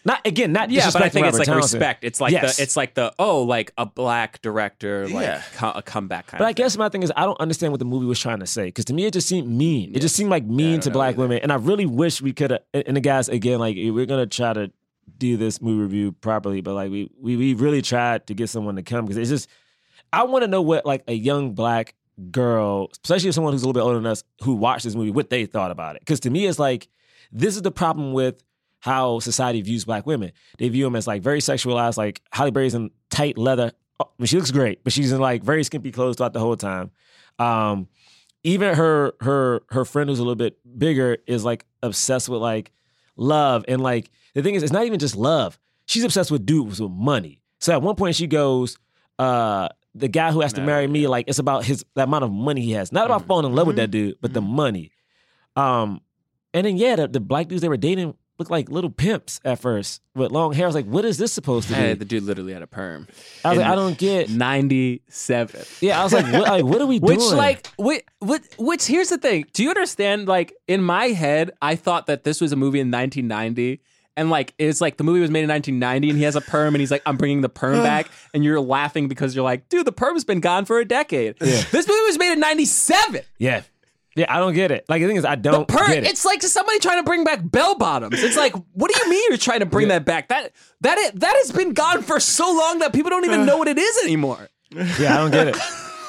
[0.03, 1.75] Not again, not Yeah, but I disrespecting think it's like Townsend.
[1.81, 2.05] respect.
[2.05, 2.57] It's like Yes.
[2.57, 5.43] the it's like the oh like a black director like Yeah.
[5.57, 6.49] co- a comeback kind But of.
[6.49, 8.65] I guess my thing is I don't understand what the movie was trying to say
[8.67, 9.95] because to me it just seemed mean.
[9.95, 11.19] It just seemed like mean don't to black either.
[11.23, 12.63] women, and I really wish we could have.
[12.73, 14.73] And the guys again, like we're gonna try to
[15.19, 18.77] do this movie review properly, but like we we, we really tried to get someone
[18.77, 19.49] to come because it's just
[20.13, 21.95] I want to know what like a young black
[22.31, 25.31] girl, especially someone who's a little bit older than us, who watched this movie, what
[25.31, 26.03] they thought about it.
[26.03, 26.89] Because to me, it's like
[27.33, 28.43] this is the problem with
[28.81, 30.33] how society views black women.
[30.59, 31.97] They view them as like very sexualized.
[31.97, 33.73] Like Halle Berry's in tight leather.
[34.01, 36.41] Oh, I mean, she looks great, but she's in like very skimpy clothes throughout the
[36.41, 36.91] whole time.
[37.39, 37.89] Um,
[38.43, 42.73] even her her her friend who's a little bit bigger is like obsessed with like
[43.21, 45.59] love and like the thing is it's not even just love.
[45.87, 47.43] She's obsessed with dudes with money.
[47.59, 48.79] So at one point she goes,
[49.19, 52.31] uh, the guy who has to marry me, like it's about his the amount of
[52.31, 52.93] money he has.
[52.93, 54.93] Not about falling in love with that dude, but the money.
[55.57, 56.01] Um,
[56.55, 59.61] and then yeah, the, the black dudes they were dating looked like little pimps at
[59.61, 60.65] first with long hair.
[60.65, 61.81] I was like, what is this supposed to be?
[61.81, 63.07] Hey, the dude literally had a perm.
[63.45, 64.31] I was In like, I don't get.
[64.31, 65.63] Ninety-seven.
[65.81, 67.37] Yeah, I was like, what, like, what are we Which doing?
[67.37, 69.45] like which, which which here's the thing.
[69.53, 70.27] Do you understand?
[70.27, 73.81] Like in my head, I thought that this was a movie in 1990,
[74.17, 76.75] And like it's like the movie was made in 1990, and he has a perm,
[76.75, 79.87] and he's like, "I'm bringing the perm back," and you're laughing because you're like, "Dude,
[79.87, 81.63] the perm's been gone for a decade." Yeah.
[81.71, 83.21] This movie was made in '97.
[83.39, 83.63] Yeah.
[84.17, 84.85] Yeah, I don't get it.
[84.89, 86.07] Like the thing is, I don't perm, get it.
[86.11, 88.21] it's like to somebody trying to bring back bell bottoms.
[88.23, 90.29] It's like, what do you mean you're trying to bring that back?
[90.29, 93.57] That that i- that has been gone for so long that people don't even know
[93.57, 94.49] what it is anymore.
[94.71, 95.57] yeah, I don't get it.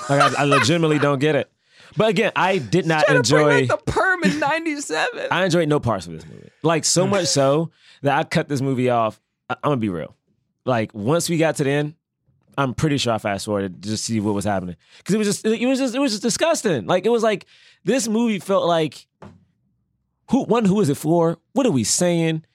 [0.10, 1.52] Like I, I legitimately don't get it.
[1.96, 3.68] But again, I did not Trying to bring enjoy.
[3.68, 5.28] back the perm in '97.
[5.30, 6.50] I enjoyed no parts of this movie.
[6.64, 7.70] Like so much so
[8.02, 9.20] that I cut this movie off.
[9.50, 10.16] I, I'm gonna be real.
[10.66, 11.96] Like once we got to the end,
[12.58, 15.28] I'm pretty sure I fast forwarded to just see what was happening because it was
[15.28, 16.86] just it was just it was just disgusting.
[16.86, 17.46] Like it was like
[17.84, 19.08] this movie felt like
[20.30, 21.38] who one who is it for?
[21.54, 22.46] What are we saying?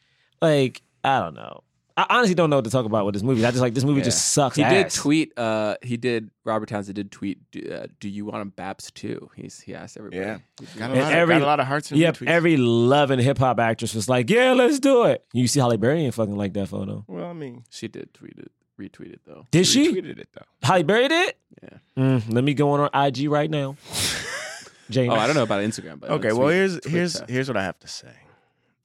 [0.40, 1.62] Like I don't know.
[1.98, 3.42] I honestly don't know what to talk about with this movie.
[3.46, 4.56] I just like this movie just sucks.
[4.56, 5.32] He did tweet.
[5.38, 6.30] Uh, he did.
[6.44, 7.38] Robert Townsend did tweet.
[7.52, 9.30] Do, uh, do you want a Baps too?
[9.34, 10.20] He's he asked everybody.
[10.20, 10.38] Yeah.
[10.76, 12.26] Got a, lot, every- of, got a lot of hearts and Yep, retweets.
[12.26, 16.04] every loving hip hop actress was like, "Yeah, let's do it." You see, Halle Berry
[16.04, 17.02] ain't fucking like that photo.
[17.08, 18.52] well, I mean, She did tweet it.
[18.78, 19.46] Retweet it though.
[19.50, 19.92] Did she?
[19.92, 20.44] retweeted it though.
[20.62, 21.34] Halle Berry did?
[21.62, 21.78] Yeah.
[21.96, 23.76] Mm, let me go on her IG right now.
[24.90, 25.10] Jane.
[25.10, 27.62] Oh, I don't know about Instagram, but Okay, well here's tweet here's here's what I
[27.64, 28.14] have to say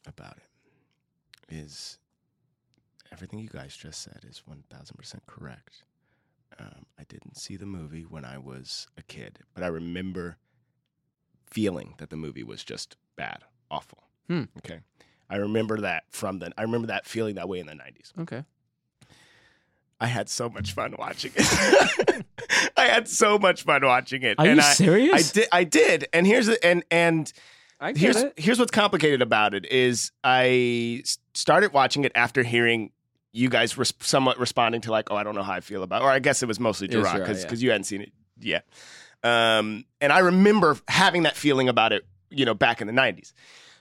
[0.08, 1.54] about it.
[1.56, 2.00] Is
[3.12, 5.84] everything you guys just said is one thousand percent correct.
[6.60, 10.38] Um, I didn't see the movie when I was a kid, but I remember
[11.46, 14.04] feeling that the movie was just bad, awful.
[14.28, 14.44] Hmm.
[14.60, 14.80] Okay,
[15.30, 16.52] I remember that from the.
[16.58, 18.14] I remember that feeling that way in the nineties.
[18.20, 18.44] Okay.
[20.02, 22.26] I had so much fun watching it.
[22.78, 24.40] I had so much fun watching it.
[24.40, 25.30] Are and you I, serious?
[25.30, 25.48] I did.
[25.52, 26.08] I did.
[26.12, 27.32] And here's the- and and
[27.80, 28.34] I here's it.
[28.36, 31.04] here's what's complicated about it I I
[31.36, 32.92] started watching it after hearing
[33.32, 36.02] you guys res- somewhat responding to like, oh, I don't know how I feel about,
[36.02, 36.06] it.
[36.06, 37.66] or I guess it was mostly Gerard Gerard, because yeah.
[37.66, 38.68] you hadn't seen it yet.
[39.24, 43.34] Um, and I remember having that feeling about it, you know, back in the '90s.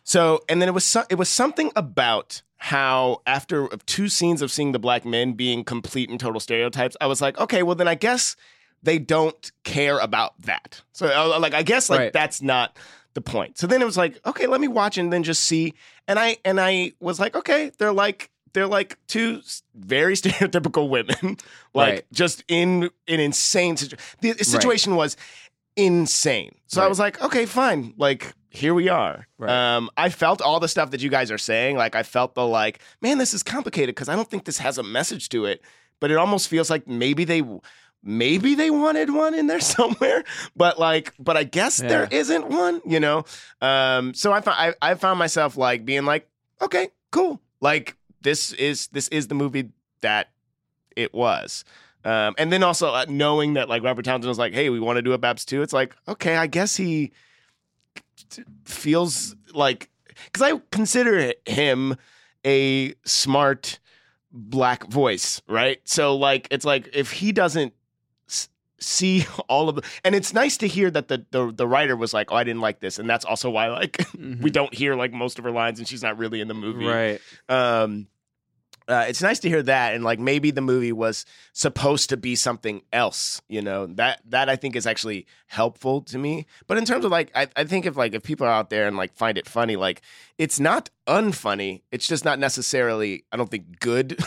[0.05, 4.53] So, and then it was so, it was something about how after two scenes of
[4.53, 7.89] seeing the black men being complete and total stereotypes, I was like, okay, well then
[7.89, 8.37] I guess
[8.83, 10.83] they don't care about that.
[10.93, 12.13] So, I like, I guess like Right.
[12.13, 12.79] that's not
[13.15, 13.59] the point.
[13.59, 15.73] So then it was like, okay, let me watch and then just see.
[16.07, 19.41] And I and I was like, okay, they're like they're like two
[19.75, 21.39] very stereotypical women,
[21.75, 22.05] like Right.
[22.13, 24.05] just in an insane situation.
[24.21, 25.17] The situation was
[25.77, 26.55] insane.
[26.67, 27.95] So I was like, okay, fine.
[27.97, 29.27] Like here we are.
[29.39, 29.51] Right.
[29.77, 31.77] Um, I felt all the stuff that you guys are saying.
[31.77, 34.77] Like I felt the like, man, this is complicated because I don't think this has
[34.79, 35.63] a message to it.
[36.01, 37.43] But it almost feels like maybe they
[38.03, 40.25] maybe they wanted one in there somewhere.
[40.57, 42.19] But like, but I guess there Yeah.
[42.19, 43.25] isn't one, you know?
[43.61, 46.29] Um, so I, fo- I I found myself like being like,
[46.61, 47.41] okay, cool.
[47.61, 50.31] Like this is this is the movie that
[50.97, 51.65] it was.
[52.03, 54.97] Um, and then also uh, knowing that like Robert Townsend was like, hey, we want
[54.97, 55.61] to do a Baps too.
[55.61, 57.13] It's like, okay, I guess he
[58.65, 59.91] feels like
[60.27, 61.97] because I consider him
[62.47, 63.79] a smart
[64.33, 65.81] black voice, right?
[65.85, 67.73] So like, it's like if he doesn't
[68.29, 71.97] s- see all of the, and it's nice to hear that the, the the writer
[71.97, 74.05] was like, oh, I didn't like this, and that's also why like
[74.41, 76.87] we don't hear like most of her lines, and she's not really in the movie,
[76.87, 77.21] Right.
[77.49, 78.07] um
[78.89, 82.35] uh, it's nice to hear that and like maybe the movie was supposed to be
[82.35, 86.85] something else you know that that i think is actually helpful to me but in
[86.85, 89.15] terms of like I, I think if like if people are out there and like
[89.15, 90.03] find it funny like
[90.39, 94.19] it's not unfunny it's just not necessarily i don't think good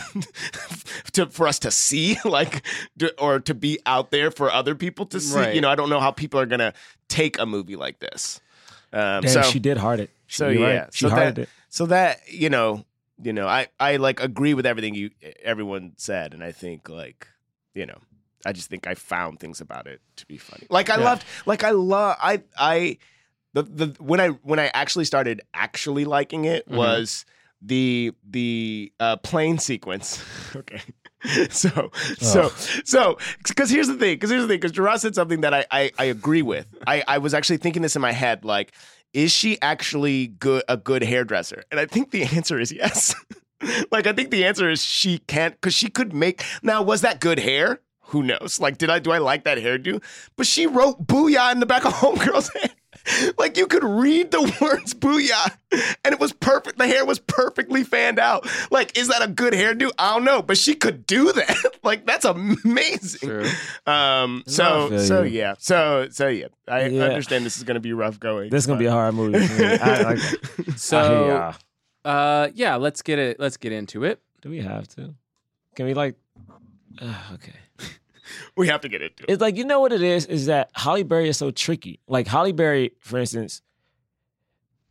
[1.12, 2.62] to for us to see like
[2.98, 5.54] to, or to be out there for other people to see Right.
[5.54, 6.72] you know i don't know how people are gonna
[7.08, 8.40] take a movie like this
[8.92, 10.10] um Damn, so she did hard it.
[10.26, 10.94] She- so yeah, right.
[10.94, 11.48] she so that, it.
[11.68, 12.84] so that you know,
[13.22, 15.10] you know, I I like agree with everything you
[15.42, 17.28] everyone said, and I think like
[17.74, 17.98] you know,
[18.46, 20.66] I just think I found things about it to be funny.
[20.70, 21.04] Like I Yeah.
[21.04, 22.98] loved, like I love, I I
[23.52, 26.76] the the when I when I actually started actually liking it Mhm.
[26.76, 27.24] was
[27.62, 30.22] the the uh, plane sequence.
[30.56, 30.82] okay.
[31.50, 32.50] So so
[32.84, 35.64] so because here's the thing because here's the thing because Gerard said something that I,
[35.70, 38.74] I I agree with I I was actually thinking this in my head like
[39.14, 41.64] is she actually good a good hairdresser?
[41.70, 43.14] And I think the answer is yes.
[43.90, 47.18] Like I think the answer is she can't because she could make now was that
[47.18, 47.80] good hair?
[48.08, 48.60] Who knows?
[48.60, 50.02] Like did I do I like that hairdo?
[50.36, 52.74] But she wrote booyah in the back of homegirl's head
[53.38, 55.56] like you could read the words booyah
[56.04, 59.52] and it was perfect the hair was perfectly fanned out like is that a good
[59.52, 63.46] hairdo i don't know but she could do that like that's amazing True.
[63.86, 65.38] um so feel so you.
[65.40, 67.04] yeah so so yeah i Yeah.
[67.04, 69.46] understand this is gonna be rough going This is gonna be a hard movie.
[69.46, 69.66] for me.
[69.66, 71.52] I, like, I So,
[72.04, 73.40] uh, yeah, let's get it.
[73.40, 74.20] Let's get into it.
[74.42, 75.14] do we have to?
[75.74, 76.16] Can we like?
[77.00, 77.54] Uh, okay.
[78.56, 80.70] we have to get into it It's like you know what it is is that
[80.74, 82.00] Halle Berry is so tricky.
[82.06, 83.62] Like Halle Berry, for instance,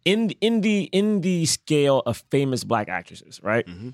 [0.06, 3.65] in in the in the scale of famous black actresses, right?
[3.65, 3.89] Mm-hmm.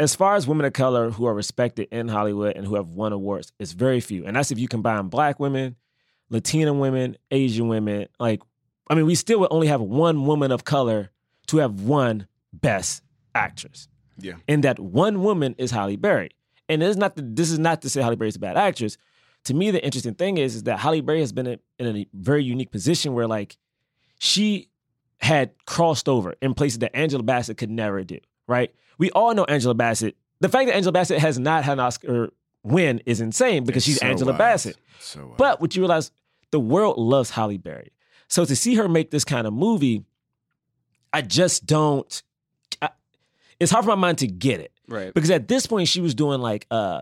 [0.00, 3.12] As far as women of color who are respected in Hollywood and who have won
[3.12, 4.26] awards, it's very few.
[4.26, 5.76] And that's if you combine black women,
[6.28, 8.08] Latina women, Asian women.
[8.18, 8.42] Like,
[8.88, 11.12] I mean, we still would only have one woman of color
[11.48, 13.02] to have won Best
[13.34, 13.86] Actress.
[14.18, 14.34] Yeah.
[14.48, 16.30] And that one woman is Halle Berry.
[16.72, 18.96] And it's not the, this is not to say Halle Berry's a bad actress.
[19.44, 22.06] To me, the interesting thing is, is that Halle Berry has been in, in a
[22.14, 23.56] very unique position where like
[24.18, 24.68] she
[25.18, 28.74] had crossed over in places that Angela Bassett could never do, right?
[28.98, 30.16] We all know Angela Bassett.
[30.40, 32.30] The fact that Angela Bassett has not had an Oscar
[32.62, 34.38] win is insane because It's she's so Angela wild.
[34.38, 34.76] Bassett.
[35.00, 35.36] So wild.
[35.36, 36.10] But what you realize,
[36.50, 37.92] the world loves Halle Berry.
[38.28, 40.04] So to see her make this kind of movie,
[41.12, 42.22] I just don't.
[42.80, 42.90] I,
[43.60, 45.12] it's hard for my mind to get it Right.
[45.14, 47.00] because at this point she was doing like uh,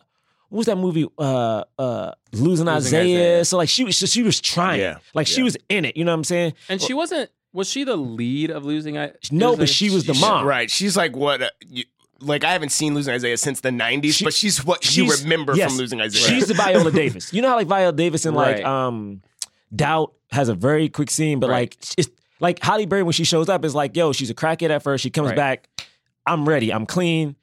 [0.48, 1.06] what was that movie?
[1.18, 3.00] Uh, uh, Losing, Isaiah.
[3.02, 3.44] Isaiah.
[3.44, 5.96] So like she was, so she was trying, Yeah, like she was in it.
[5.96, 6.54] You know what I'm saying?
[6.68, 7.30] And she wasn't.
[7.52, 8.96] Was she the lead of losing?
[8.96, 10.46] I No, but she was the mom.
[10.46, 10.70] Right.
[10.70, 11.42] She's like what?
[11.42, 11.84] Uh, you,
[12.20, 15.56] like I haven't seen Losing Isaiah since the '90s, She- but she's what you remember
[15.56, 16.28] yes, from Losing Isaiah.
[16.28, 17.32] She's the Viola Davis.
[17.32, 19.22] You know how like Viola Davis in like um
[19.74, 21.74] Doubt has a very quick scene, but Right.
[21.74, 22.08] like it's
[22.40, 25.02] like Halle Berry when she shows up is like, yo, she's a crackhead at first.
[25.02, 25.36] She comes Right.
[25.36, 25.68] back.
[26.26, 26.72] I'm ready.
[26.72, 27.36] I'm clean.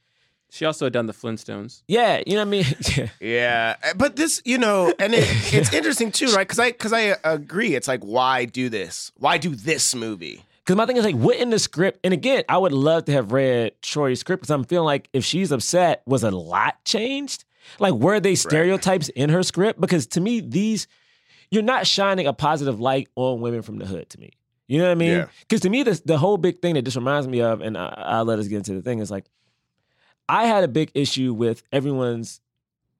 [0.49, 1.83] She also had done the Flintstones.
[1.87, 2.65] Yeah, you know what I mean.
[2.97, 3.07] Yeah.
[3.19, 6.47] Yeah, uh, but this, you know, and it, it's interesting too, right?
[6.47, 7.75] Because I, because I agree.
[7.75, 9.11] It's like, why do this?
[9.17, 10.43] Why do this movie?
[10.63, 11.99] Because my thing is like, what in the script?
[12.03, 15.23] And again, I would love to have read Troy's script because I'm feeling like if
[15.23, 17.45] she's upset, was a lot changed?
[17.79, 19.79] Like, were they stereotypes in her script?
[19.79, 20.87] Because to me, these
[21.51, 24.09] you're not shining a positive light on women from the hood.
[24.09, 24.31] To me,
[24.67, 25.09] you know what I mean?
[25.11, 25.27] Yeah.
[25.41, 27.93] Because to me, the the whole big thing that this reminds me of, and I,
[27.97, 29.25] I'll let us get into the thing is like,
[30.29, 32.41] I had a big issue with everyone's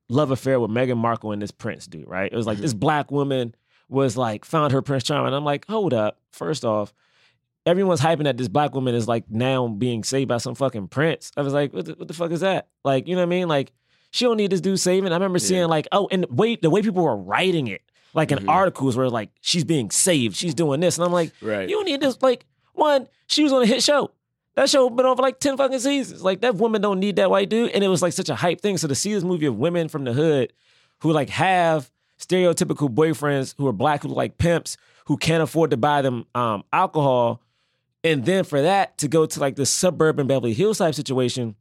[0.10, 2.08] love affair with Meghan Markle and this Prince dude.
[2.08, 2.32] Right?
[2.32, 2.80] It was like this mm-hmm.
[2.80, 3.56] black woman
[3.90, 5.28] was like found her Prince Charming.
[5.28, 6.20] And I'm like, hold up.
[6.32, 6.94] First off
[7.68, 11.32] everyone's hyping that this black woman is like now being saved by some fucking prince.
[11.36, 12.70] I was like, what the, what the fuck is that?
[12.84, 13.48] Like, you know what I mean?
[13.48, 13.74] Like,
[14.10, 15.12] she don't need this dude saving.
[15.12, 17.82] I remember seeing like, oh, and the way the way people were writing it,
[18.14, 18.50] like in mm-hmm.
[18.50, 21.68] articles where like she's being saved, she's doing this, and I'm like, Right.
[21.70, 22.22] you don't need this.
[22.22, 24.12] Like, one, she was on a hit show.
[24.58, 26.24] That show been on for like ten fucking seasons.
[26.24, 28.60] Like that woman don't need that white dude, and it was like such a hype
[28.60, 28.78] thing.
[28.78, 30.52] So to see this movie of women from the hood
[31.02, 35.78] who like have stereotypical boyfriends who are black who like pimps who can't afford to
[35.78, 37.40] buy them um, alcohol
[38.04, 41.56] and then for that to go to like the suburban Beverly Hills type situation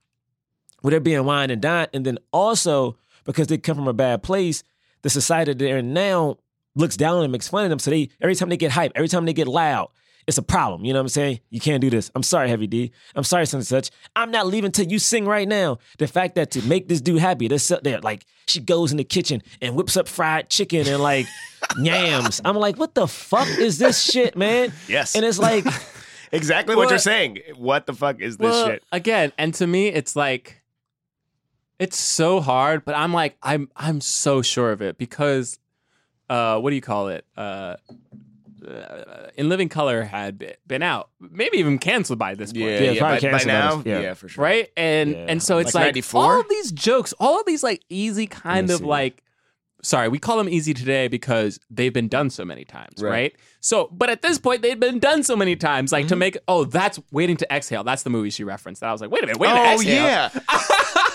[0.80, 4.22] where they're being wine and dine, and then also because they come from a bad
[4.22, 4.62] place,
[5.02, 6.38] the society they're in now
[6.74, 7.78] looks down on them, makes fun of them.
[7.78, 9.90] So they every time they get hype, every time they get loud,
[10.26, 10.84] it's a problem.
[10.84, 11.40] You know what I'm saying?
[11.50, 12.10] You can't do this.
[12.14, 12.90] I'm sorry, Heavy D.
[13.14, 13.90] I'm sorry, such and such.
[14.16, 15.78] I'm not leaving till you sing right now.
[15.98, 19.04] The fact that to make this dude happy, they're there like she goes in the
[19.04, 21.26] kitchen and whips up fried chicken and like
[21.78, 22.40] yams.
[22.44, 24.72] I'm like, what the fuck is this shit, man?
[24.88, 25.14] Yes.
[25.14, 25.64] And it's like.
[26.32, 27.38] Exactly what Well- you're saying.
[27.56, 28.82] What the fuck is this well, shit?
[28.90, 30.60] again, and to me, it's like
[31.78, 32.84] it's so hard.
[32.84, 35.60] But I'm like, I'm I'm so sure of it because,
[36.28, 37.24] uh, what do you call it?
[37.36, 37.76] Uh,
[38.66, 42.64] uh, In Living Color had been out, maybe even canceled by this point.
[42.64, 44.00] Yeah, Yeah, yeah, probably by, by canceled by now, yeah.
[44.09, 44.14] yeah.
[44.14, 44.42] for sure.
[44.44, 45.26] right and Yeah.
[45.29, 48.70] and so it's Like like, all of these jokes all of these like easy kind
[48.70, 49.22] of like
[49.83, 53.37] sorry we call them easy today because they've been done so many times right, Right.
[53.61, 56.09] so but at this point they'd been done so many times like Mm-hmm.
[56.09, 59.00] to make oh that's waiting to exhale that's the movie she referenced that i was
[59.00, 60.31] like wait a minute wait to Oh exhale yeah.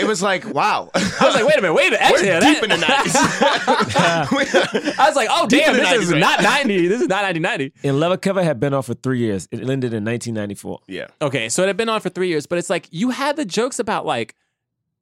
[0.00, 0.90] it was like, wow.
[0.94, 2.40] I was like, wait a minute, wait a minute, We're exhale.
[2.40, 4.94] deep in the that- 90s.
[4.98, 6.88] I was like, oh Deep damn, in the this is 90s, not 90.
[6.88, 7.88] This is not 1990.
[7.88, 9.48] In Living Color had been on for three years.
[9.50, 10.80] It ended in 1994.
[10.88, 11.06] yeah.
[11.22, 13.44] Okay, so it had been on for three years, but it's like you had the
[13.44, 14.34] jokes about like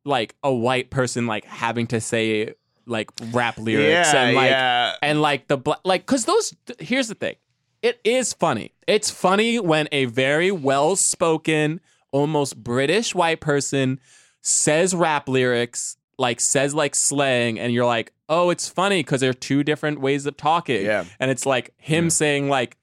[0.04, 2.54] like a white person like having to say
[2.86, 4.92] like rap lyrics Yeah, and like yeah.
[5.02, 7.34] and like the black like because those here's the thing
[7.82, 11.80] it is funny it's funny when a very well spoken
[12.12, 14.00] almost british white person
[14.40, 19.30] says rap lyrics like says like slang and you're like oh it's funny because there
[19.30, 20.84] are two different ways of talking.
[20.84, 21.04] Yeah.
[21.18, 22.76] and it's like him saying like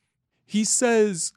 [0.46, 1.34] he says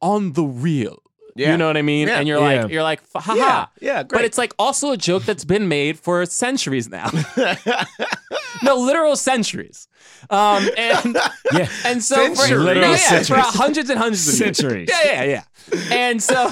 [0.00, 1.02] on the real
[1.36, 1.52] Yeah.
[1.52, 2.18] you know what i mean Yeah.
[2.18, 2.62] and you're Yeah.
[2.62, 4.18] like you're like haha Yeah, yeah, great.
[4.18, 7.10] but it's like also a joke that's been made for centuries now
[8.62, 9.88] no literal centuries
[10.30, 11.16] um and
[11.52, 11.68] Yeah.
[11.84, 12.50] and so for, Centuries.
[12.50, 13.44] no, Literal yeah, for centuries.
[13.54, 14.56] hundreds and hundreds of years.
[14.56, 14.88] Centuries.
[14.90, 15.42] Yeah, yeah, yeah.
[15.90, 16.50] And so,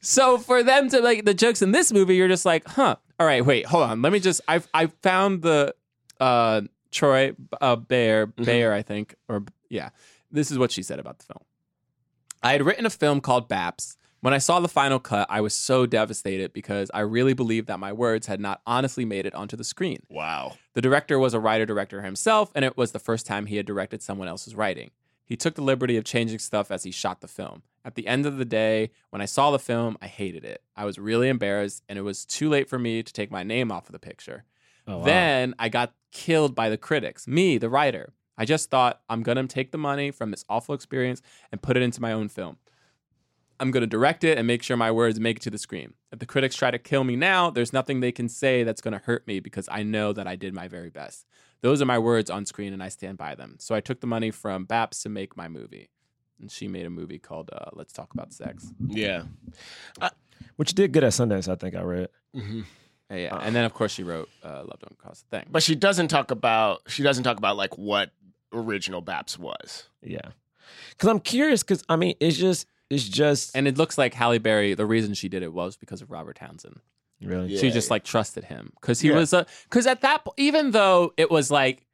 [0.00, 2.96] so for them to like the jokes in this movie, you're just like, huh.
[3.18, 4.02] All right, wait, hold on.
[4.02, 4.40] Let me just.
[4.48, 5.74] I I found the
[6.20, 9.90] uh Troy uh, Beyer Beyer, I think, or yeah.
[10.30, 11.42] This is what she said about the film.
[12.42, 13.96] I had written a film called Baps.
[14.26, 17.78] When I saw the final cut, I was so devastated because I really believed that
[17.78, 19.98] my words had not honestly made it onto the screen.
[20.08, 20.54] Wow.
[20.72, 23.66] The director was a writer director himself, and it was the first time he had
[23.66, 24.90] directed someone else's writing.
[25.26, 27.62] he took the liberty of changing stuff as he shot the film.
[27.84, 30.60] At the end of the day, when I saw the film, I hated it.
[30.76, 33.70] I was really embarrassed, and it was too late for me to take my name
[33.70, 34.42] off of the picture.
[34.88, 35.04] Oh, wow.
[35.04, 38.12] Then I got killed by the critics, me, the writer.
[38.36, 41.22] I just thought, I'm going to take the money from this awful experience
[41.52, 42.58] and put it into my own film.
[43.58, 45.94] I'm going to direct it and make sure my words make it to the screen.
[46.12, 48.92] If the critics try to kill me now, there's nothing they can say that's going
[48.92, 51.26] to hurt me because I know that I did my very best.
[51.62, 53.56] Those are my words on screen and I stand by them.
[53.58, 55.90] So I took the money from Baps to make my movie.
[56.38, 58.70] And she made a movie called uh, Let's Talk About Sex.
[58.86, 59.22] Yeah.
[60.56, 62.08] Which did good at Sundance, I think I read.
[62.34, 62.60] Mm-hmm.
[63.10, 63.38] Yeah, yeah.
[63.38, 65.46] And then, of course, she wrote uh, Love Don't Cost a Thing.
[65.50, 68.10] But she doesn't talk about she doesn't talk about like what
[68.52, 69.88] original Baps was.
[70.02, 70.32] Yeah.
[70.90, 73.56] Because I'm curious, because I mean, it's just, it's just.
[73.56, 76.36] And it looks like Halle Berry, the reason she did it was because of Robert
[76.36, 76.80] Townsend.
[77.22, 77.56] Really?
[77.56, 77.94] she just yeah.
[77.94, 79.14] like trusted him because he Yeah.
[79.16, 81.86] was a because at that po- even though it was like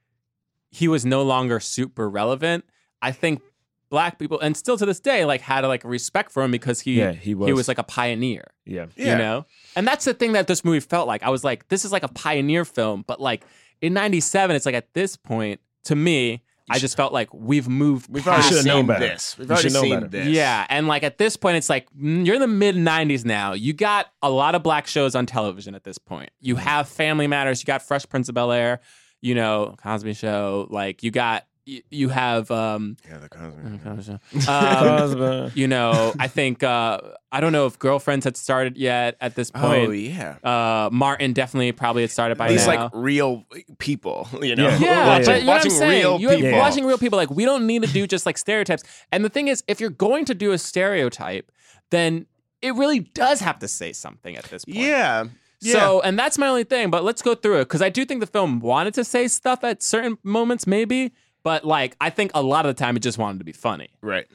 [0.72, 2.64] he was no longer super relevant
[3.02, 3.40] i think
[3.88, 6.80] black people and still to this day like had a like respect for him because
[6.80, 7.46] he Yeah, he was.
[7.46, 7.58] he was.
[7.60, 8.86] was like a pioneer Yeah.
[8.96, 9.12] Yeah.
[9.12, 11.84] you know and that's the thing that this movie felt like i was like this
[11.84, 13.44] is like a pioneer film but like
[13.80, 18.06] in 97 it's like at this point to me i just felt like we've moved
[18.12, 19.00] We've already should've seen known better.
[19.06, 19.36] this.
[19.38, 20.08] We've already seen better.
[20.08, 20.28] this.
[20.28, 23.52] yeah, and like at this point, it's like mm, you're in the mid '90s now.
[23.52, 26.30] You got a lot of black shows on television at this point.
[26.40, 27.60] You have Family Matters.
[27.60, 28.80] You got Fresh Prince of Bel Air.
[29.20, 30.66] You know Cosby Show.
[30.70, 33.78] Like you got you, you have um, Yeah, the Cosby.
[33.84, 37.00] Cosby Um, you know, I think uh,
[37.30, 39.88] I don't know if Girlfriends had started yet at this point.
[39.88, 40.36] Oh yeah.
[40.42, 42.84] Uh, Martin definitely probably had started by These now.
[42.84, 43.44] like real
[43.78, 44.68] people, you know.
[44.68, 44.78] Yeah.
[44.78, 46.02] Yeah, watching, but you know what I'm saying?
[46.02, 46.58] real you people.
[46.58, 47.16] watching real people.
[47.16, 48.82] Like we don't need to do just like stereotypes.
[49.10, 51.52] And the thing is, if you're going to do a stereotype,
[51.90, 52.26] then
[52.60, 54.78] it really does have to say something at this point.
[54.78, 55.24] Yeah.
[55.60, 55.74] Yeah.
[55.74, 56.90] So, and that's my only thing.
[56.90, 59.62] But let's go through it because I do think the film wanted to say stuff
[59.62, 61.12] at certain moments, maybe.
[61.42, 63.90] But like, I think a lot of the time it just wanted to be funny.
[64.00, 64.26] right.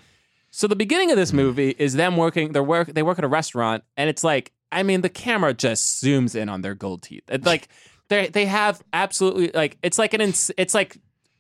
[0.50, 2.54] So the beginning of this movie is them working.
[2.54, 2.88] They work.
[2.88, 6.50] They work at a restaurant, and it's like, I mean, the camera just zooms in
[6.50, 7.24] on their gold teeth.
[7.28, 7.68] It's like
[8.08, 10.98] they they have absolutely like it's like an ins- it's like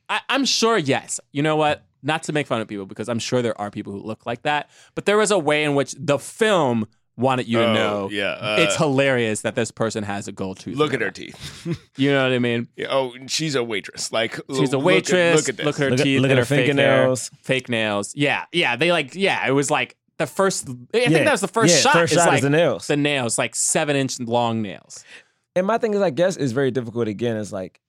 [0.09, 0.77] I, I'm sure.
[0.77, 1.83] Yes, you know what?
[2.03, 4.43] Not to make fun of people because I'm sure there are people who look like
[4.43, 6.87] that, but there was a way in which the film
[7.17, 8.09] wanted you to Oh, know.
[8.11, 10.77] yeah, uh, it's hilarious that this person has a gold tooth.
[10.77, 11.35] Look at her teeth.
[11.97, 12.67] You know what I mean?
[12.77, 14.11] Yeah, oh, she's a waitress.
[14.11, 15.35] Like She's a look at- waitress.
[15.35, 15.67] Look at, this.
[15.67, 16.21] at her Look at- teeth.
[16.21, 17.31] look at her fake hair, fingernails.
[17.41, 18.13] Fake nails.
[18.15, 18.75] Yeah, yeah.
[18.75, 19.15] They like.
[19.15, 20.69] Yeah, it was like the first.
[20.69, 21.93] I think Yeah, that was the first yeah, shot.
[21.93, 22.87] first is shot is like the nails.
[22.87, 25.03] The nails, like seven inch long nails.
[25.55, 27.07] And my thing is, I guess, is very difficult.
[27.07, 27.81] Again, it's like,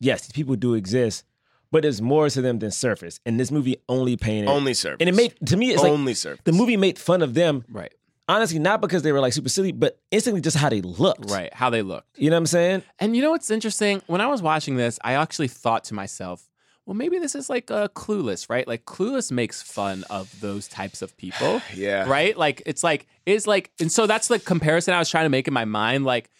[0.00, 1.24] yes, these people do exist,
[1.70, 3.20] but there's more to them than surface.
[3.24, 4.96] And this movie only painted Only surface.
[4.98, 6.40] and it made to me, it's like only service.
[6.44, 7.64] the movie made fun of them.
[7.70, 7.94] Right.
[8.32, 11.30] Honestly, not because they were like super silly, but instantly just how they looked.
[11.30, 11.52] Right.
[11.52, 12.18] How they looked.
[12.18, 12.82] You know what I'm saying?
[12.98, 14.00] And you know what's interesting?
[14.06, 16.48] When I was watching this, I actually thought to myself,
[16.86, 18.66] well, maybe this is like a Clueless, right?
[18.66, 21.60] Like Clueless makes fun of those types of people.
[21.74, 22.08] Yeah.
[22.08, 22.34] Right?
[22.34, 25.46] Like it's like it's like and so that's the comparison I was trying to make
[25.46, 26.30] in my mind like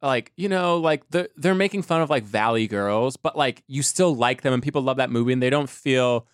[0.00, 3.82] like you know like they're, they're making fun of like Valley Girls, but like you
[3.82, 6.26] still like them and people love that movie and they don't feel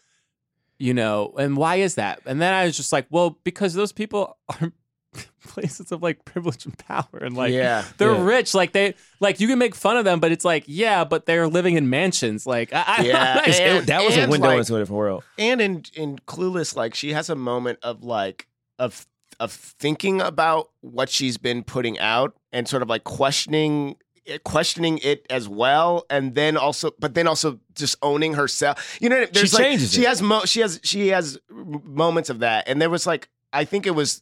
[0.79, 2.21] you know, and why is that?
[2.25, 4.73] And then I was just like, well, because those people are
[5.49, 7.85] places of like privilege and power and like Yeah.
[7.97, 8.25] they're Yeah.
[8.25, 11.25] rich like they like you can make fun of them but it's like yeah but
[11.27, 13.35] they're living in mansions like I, I- Yeah.
[13.37, 15.25] like, It's- And- that was a window like- into a different world.
[15.39, 18.47] and in in Clueless, like she has a moment of like
[18.79, 19.07] of
[19.41, 23.97] of thinking about what she's been putting out and sort of like questioning
[24.27, 29.09] eh, questioning it as well and then also but then also just owning herself you
[29.09, 29.31] know what I mean?
[29.35, 30.09] there's like changes she it.
[30.09, 33.87] has mo- she has she has moments of that and there was like i think
[33.87, 34.21] it was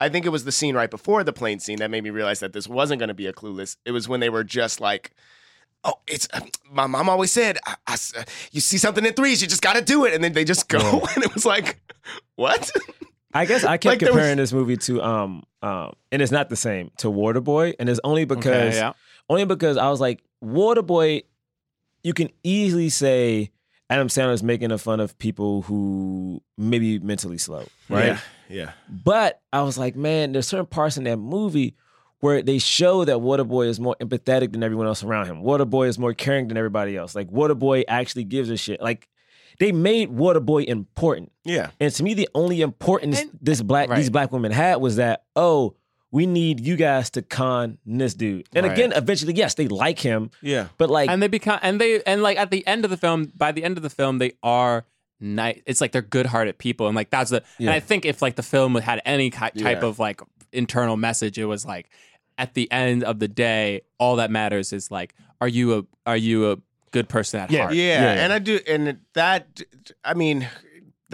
[0.00, 2.40] i think it was the scene right before the plane scene that made me realize
[2.40, 5.12] that this wasn't going to be a clueless it was when they were just like
[5.82, 6.28] Oh, it's
[6.70, 8.12] my mom always said, I, I s-
[8.52, 10.68] "You see something in threes, you just got to do it," and then they just
[10.68, 10.78] go,
[11.14, 11.80] and it was like,
[12.36, 12.70] "What?"
[13.32, 16.30] I guess I kept Like, there was- comparing this movie to um um and it's
[16.32, 18.92] not the same to Waterboy, and it's only because okay, yeah
[19.30, 21.22] only because I was like Waterboy.
[22.04, 23.50] You can easily say
[23.88, 28.06] Adam Sandler's making a fun of people who maybe mentally slow, right?
[28.08, 28.18] Yeah,
[28.50, 28.72] yeah.
[28.88, 31.76] But I was like, man, there's certain parts in that movie
[32.20, 35.42] where they show that Waterboy is more empathetic than everyone else around him.
[35.42, 37.14] Waterboy is more caring than everybody else.
[37.14, 38.80] Like Waterboy actually gives a shit.
[38.82, 39.08] Like
[39.58, 41.32] they made Waterboy important.
[41.44, 41.70] Yeah.
[41.80, 45.24] And to me, the only importance And- this black these black women had was that,
[45.36, 45.76] oh,
[46.12, 48.48] we need you guys to con this dude.
[48.52, 48.72] And Right.
[48.72, 50.66] again, eventually, yes, they like him, Yeah.
[50.76, 53.32] but like and they become and they and like at the end of the film
[53.36, 54.84] by the end of the film they are
[55.20, 58.36] nice it's like they're good-hearted people and like that's the and i think if like
[58.36, 59.78] the film had any type Yeah.
[59.84, 60.20] of like
[60.52, 61.90] internal message it was like
[62.38, 66.16] at the end of the day all that matters is like are you a are
[66.16, 66.56] you a
[66.90, 67.62] good person at Yeah.
[67.64, 68.24] heart yeah, Yeah.
[68.24, 69.60] and I do, and that,
[70.04, 70.48] I mean,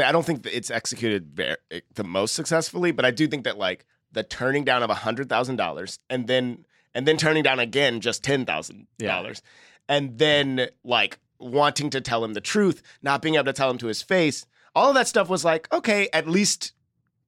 [0.02, 1.58] I don't think that it's executed ver-
[1.94, 5.28] the most successfully, but I do think that like the turning down of a hundred
[5.28, 9.42] thousand dollars and then and then turning down again just ten thousand dollars,
[9.86, 13.78] and then like wanting to tell him the truth, not being able to tell him
[13.78, 16.72] to his face, all of that stuff was like okay, at least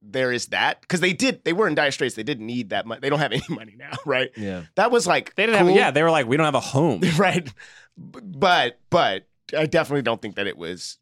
[0.01, 2.15] there is that because they did they were in dire straits.
[2.15, 3.01] They didn't need that much.
[3.01, 4.29] They don't have any money now, right?
[4.37, 4.63] Yeah.
[4.75, 5.67] That was like They didn't have.
[5.67, 5.75] cool.
[5.75, 7.01] Yeah, they were like, we don't have a home.
[7.17, 7.51] right.
[7.97, 10.97] But but I definitely don't think that it was.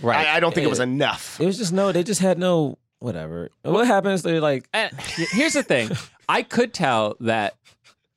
[0.00, 0.26] Right.
[0.26, 1.40] I, I don't think it was eh, enough.
[1.40, 1.92] It was just no.
[1.92, 3.50] They just had no whatever.
[3.62, 4.22] What happens?
[4.22, 5.90] They're like, eh, And here's the thing
[6.28, 7.56] I could tell that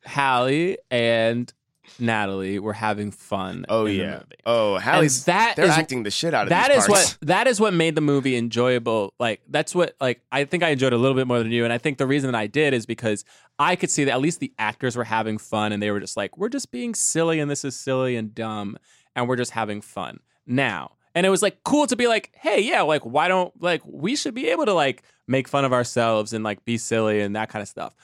[0.03, 1.51] Halle and
[2.00, 3.66] Natalie were having fun.
[3.70, 4.12] Oh in the yeah.
[4.14, 4.26] movie.
[4.46, 7.12] Oh, Halle's And that they're is- acting the shit out of That these is parts.
[7.20, 9.14] what that is what made the movie enjoyable.
[9.20, 11.64] Like that's what like I think I enjoyed it a little bit more than you.
[11.64, 13.24] And I think the reason that I did is because
[13.60, 16.18] I could see that at least the actors were having fun and they were just
[16.18, 18.78] like, we're just being silly and this is silly and dumb
[19.16, 20.91] and we're just having fun now.
[21.14, 24.18] And it was like cool to be like, hey, yeah, like why don't like we
[24.18, 27.48] should be able to like make fun of ourselves and like be silly and that
[27.50, 27.96] kind of stuff.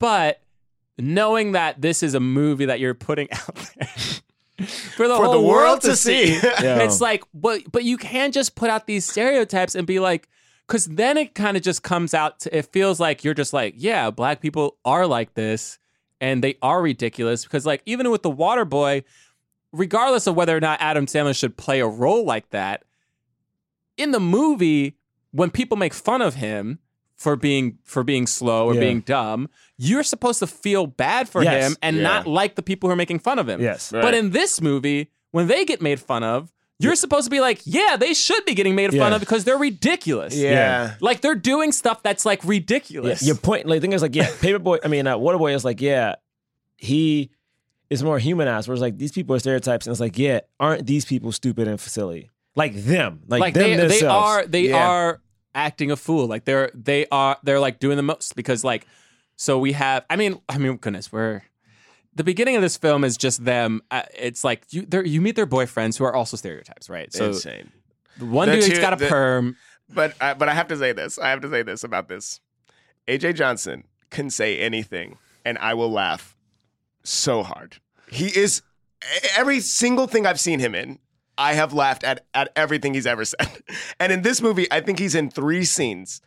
[0.00, 0.40] But
[0.98, 3.88] knowing that this is a movie that you're putting out there
[4.66, 6.46] for the For whole the world, world to to see, see.
[6.62, 6.82] Yeah.
[6.82, 10.28] it's like, but but you can't just put out these stereotypes and be like,
[10.66, 12.40] because then it kind of just comes out.
[12.40, 15.78] To, it feels like you're just like, yeah, black people are like this,
[16.20, 17.42] and they are ridiculous.
[17.44, 19.02] Because like even with the Water Boy,
[19.72, 22.84] regardless of whether or not Adam Sandler should play a role like that,
[23.96, 24.96] in the movie,
[25.32, 26.78] when people make fun of him
[27.16, 28.80] for being for being slow or Yeah.
[28.80, 29.48] being dumb,
[29.78, 31.68] you're supposed to feel bad for Yes.
[31.68, 32.02] him and Yeah.
[32.02, 33.60] not like the people who are making fun of him.
[33.60, 34.02] yes, Right.
[34.02, 37.60] But in this movie, when they get made fun of, you're supposed to be like,
[37.64, 39.14] yeah, they should be getting made fun Yeah.
[39.14, 40.34] of because they're ridiculous.
[40.36, 40.94] yeah.
[41.00, 43.22] Like they're doing stuff that's like ridiculous.
[43.22, 44.80] Your point, like, the thing is, like, yeah, Paperboy.
[44.84, 46.16] I mean, uh, Waterboy is like, yeah,
[46.76, 47.30] he
[47.90, 48.66] is more humanized.
[48.68, 51.80] Whereas, like, these people are stereotypes, and it's like, yeah, aren't these people stupid and
[51.80, 52.30] silly?
[52.56, 54.88] Like them, like, like them they, they are they Yeah.
[54.88, 55.20] are
[55.54, 56.26] acting a fool.
[56.26, 58.86] Like they're they are they're like doing the most because like
[59.36, 61.42] so we have I mean I mean goodness we're
[62.14, 63.82] the beginning of this film is just them.
[63.90, 67.12] Uh, it's like you they're- you meet their boyfriends who are also stereotypes, right?
[67.12, 67.72] So Insane.
[68.18, 69.56] the one The dude's two- got a the- perm.
[69.92, 71.18] But I, but I have to say this.
[71.18, 72.40] I have to say this about this.
[73.06, 76.36] AJ Johnson can say anything, and I will laugh
[77.02, 77.76] so hard.
[78.08, 78.62] He is
[79.36, 80.98] every single thing I've seen him in.
[81.38, 83.48] I have laughed at at everything he's ever said.
[84.00, 86.20] And in this movie, I think he's in three scenes.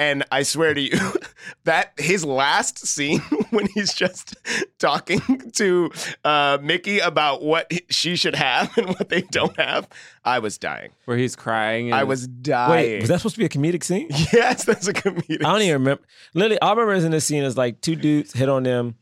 [0.00, 0.96] And I swear to you,
[1.64, 3.18] that his last scene
[3.50, 4.36] when he's just
[4.78, 5.20] talking
[5.56, 5.90] to
[6.24, 9.88] uh, Mickey about what she should have and what they don't have,
[10.24, 10.90] I was dying.
[11.06, 11.86] where he's crying.
[11.86, 12.70] And I was dying.
[12.70, 14.06] Wait, was that supposed to be a comedic scene?
[14.32, 15.44] Yes, that's a comedic.
[15.44, 16.02] I don't even remember.
[16.32, 18.94] Literally, all I remember is in this scene is like two dudes hit on them,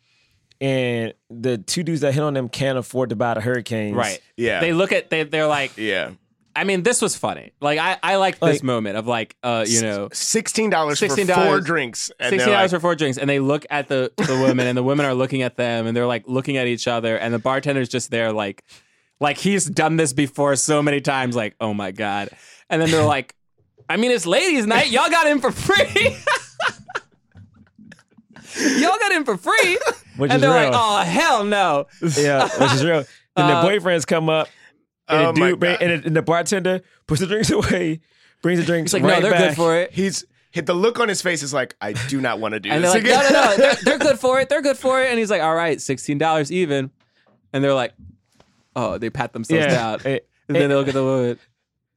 [0.61, 3.97] and the two dudes that hit on them can't afford to buy the hurricanes.
[3.97, 4.21] right.
[4.37, 4.61] Yeah.
[4.61, 5.77] They look at they they're like.
[5.77, 6.13] Yeah.
[6.59, 7.53] I mean, this was funny.
[7.61, 11.07] Like I I like this Like- moment of like uh you know Sixteen dollars for
[11.07, 12.11] $16 four drinks.
[12.19, 14.67] And sixteen they're dollars like, for four drinks, and they look at the the women,
[14.67, 17.35] and the women are looking at them, and they're like looking at each other, and
[17.35, 18.65] the bartender's just there, like,
[19.21, 22.31] like he's done this before so many times, like, oh my god,
[22.71, 23.35] and then they're like,
[23.91, 26.17] I mean, it's ladies' night, y'all got in for free.
[28.79, 29.79] Y'all got in for free,
[30.17, 30.71] Which and is they're real.
[30.71, 31.87] like, "Oh hell no!"
[32.17, 33.05] Yeah, which is real.
[33.37, 34.49] Then Uh, the boyfriends come up,
[35.09, 38.01] and, Oh the, dude bring, and, the, and the bartender puts the drinks away,
[38.43, 39.49] brings the drinks He's like, right "No, they're back.
[39.51, 42.41] good for it." he's hit the look on his face is like, I do not
[42.41, 43.33] want to do And this they're like, again.
[43.33, 44.49] no, no, no, they're, they're good for it.
[44.49, 45.11] They're good for it.
[45.11, 46.91] And he's like, all right, sixteen dollars even.
[47.53, 47.93] And they're like,
[48.75, 49.75] oh, they pat themselves Yeah.
[49.97, 50.01] down.
[50.05, 50.21] And
[50.57, 51.39] then they look at the woman.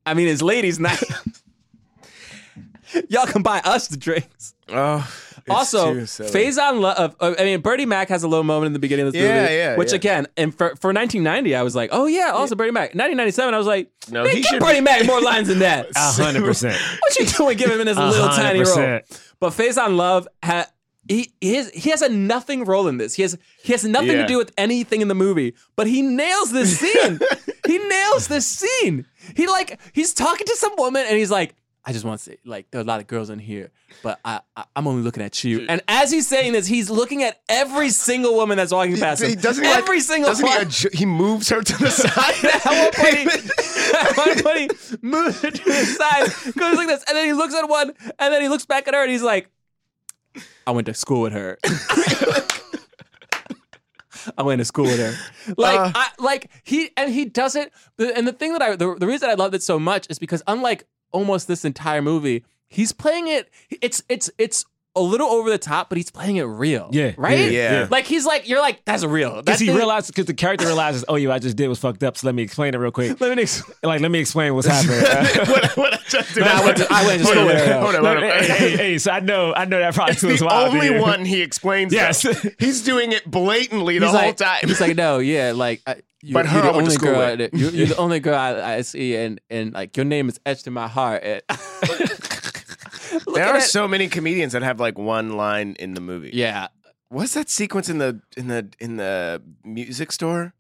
[0.06, 1.02] I mean, it's ladies' night.
[3.10, 4.56] Y'all can buy us the drinks.
[4.68, 6.30] Oh, it's also, too silly.
[6.32, 7.16] Faison Love.
[7.20, 9.42] Uh, I mean, Bernie Mac has a little moment in the beginning of this Yeah,
[9.42, 9.54] movie.
[9.56, 9.96] yeah, Which yeah.
[9.96, 12.90] again, and for, for 1990, I was like, oh yeah, also Bernie Mac.
[12.96, 15.60] 1997, I was like, No, man, he give should Bertie be- Mac more lines than
[15.60, 15.88] that.
[15.96, 16.76] A hundred percent.
[17.00, 18.66] what you doing giving him this A little tiny role?
[18.68, 19.22] percent.
[19.40, 20.68] But Faison Love ha-
[21.08, 23.16] he he has, he has a nothing role in this.
[23.16, 24.22] He has he has nothing Yeah.
[24.22, 27.20] to do with anything in the movie, but he nails this scene.
[27.66, 29.06] he nails this scene.
[29.36, 32.38] He like he's talking to some woman and he's like, I just want to say,
[32.46, 33.72] like, there are a lot of girls in here,
[34.04, 35.66] but I, I I'm only looking at you.
[35.70, 39.30] And as he's saying this, he's looking at every single woman that's walking past him.
[39.30, 42.46] He doesn't he, every like, single doesn't he, adju- he moves her to the side.
[42.46, 46.88] at one point, he, at one point he moves her to the side, goes like
[46.88, 49.12] this, and then he looks at one, and then he looks back at her, and
[49.12, 49.50] he's like,
[50.68, 51.58] "I went to school with her."
[54.38, 55.54] I went to school with her.
[55.58, 55.92] Like, Uh.
[55.96, 57.72] I, like he and he doesn't.
[57.98, 60.44] And the thing that I, the, the reason I love it so much is because
[60.46, 63.50] unlike almost this entire movie, he's playing it.
[63.82, 66.90] It's it's it's a little over the top, but he's playing it real.
[66.92, 67.12] Yeah.
[67.16, 67.52] right.
[67.52, 67.82] Yeah.
[67.82, 67.88] Yeah.
[67.92, 69.42] like he's like you're like that's real.
[69.44, 72.04] Because he the- realized, because the character realizes, oh, you, I just did was fucked
[72.04, 72.18] up.
[72.18, 73.22] So let me explain it real quick.
[73.22, 75.00] Let me ex- Like, let me explain what's happening.
[75.48, 76.44] what, what I just did.
[76.44, 77.82] No, I went to- I went to Hold school on.
[77.84, 78.24] Hold on, hold on.
[78.24, 81.42] hey, hey, hey, so I know, I know that probably It's the only one he
[81.44, 81.94] explains.
[81.94, 82.26] Yes.
[82.26, 84.60] Yes, he's doing it blatantly the he's whole like, time.
[84.68, 85.82] He's like, no, yeah, like.
[85.86, 87.22] I, you, But her you're the went only girl.
[87.22, 90.40] I- You're, you're the only girl I, I see, and and like your name is
[90.46, 91.24] etched in my heart.
[91.24, 91.42] And
[93.34, 93.64] there are it.
[93.64, 96.32] so many comedians that have like one line in the movie.
[96.34, 96.68] yeah,
[97.10, 100.54] What's that sequence in the in the in the music store?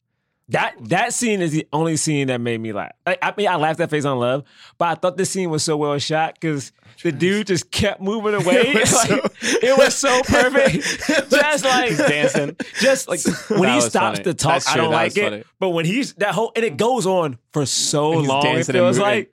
[0.49, 2.93] That that scene is the only scene that made me laugh.
[3.05, 4.43] I, I mean, I laughed at Faison Love,
[4.80, 6.72] but I thought this scene was so well shot because
[7.04, 8.56] the dude just kept moving away.
[8.68, 11.32] It was Like, so- it was so perfect.
[11.32, 12.56] just like he's dancing.
[12.80, 13.20] just like
[13.50, 14.24] when he stops funny.
[14.24, 15.24] to talk, I don't like it.
[15.30, 15.43] funny.
[15.60, 18.76] But when he's that whole and it goes on for so He's long, it dancing
[18.76, 19.32] and feels like.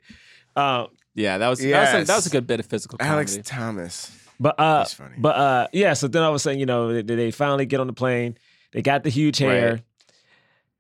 [0.55, 3.12] Um, Yeah, that was that, was a, that was a good bit of physical comedy.
[3.14, 4.12] Alex Thomas.
[4.39, 5.14] But uh, That's funny.
[5.19, 5.95] but uh, yeah.
[5.95, 8.37] So then all of a sudden, you know, they, they finally get on the plane.
[8.73, 9.73] They got the huge hair.
[9.73, 9.83] Right.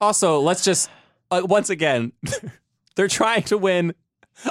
[0.00, 0.90] Also, let's just
[1.30, 2.12] uh, once again,
[2.96, 3.94] they're trying to win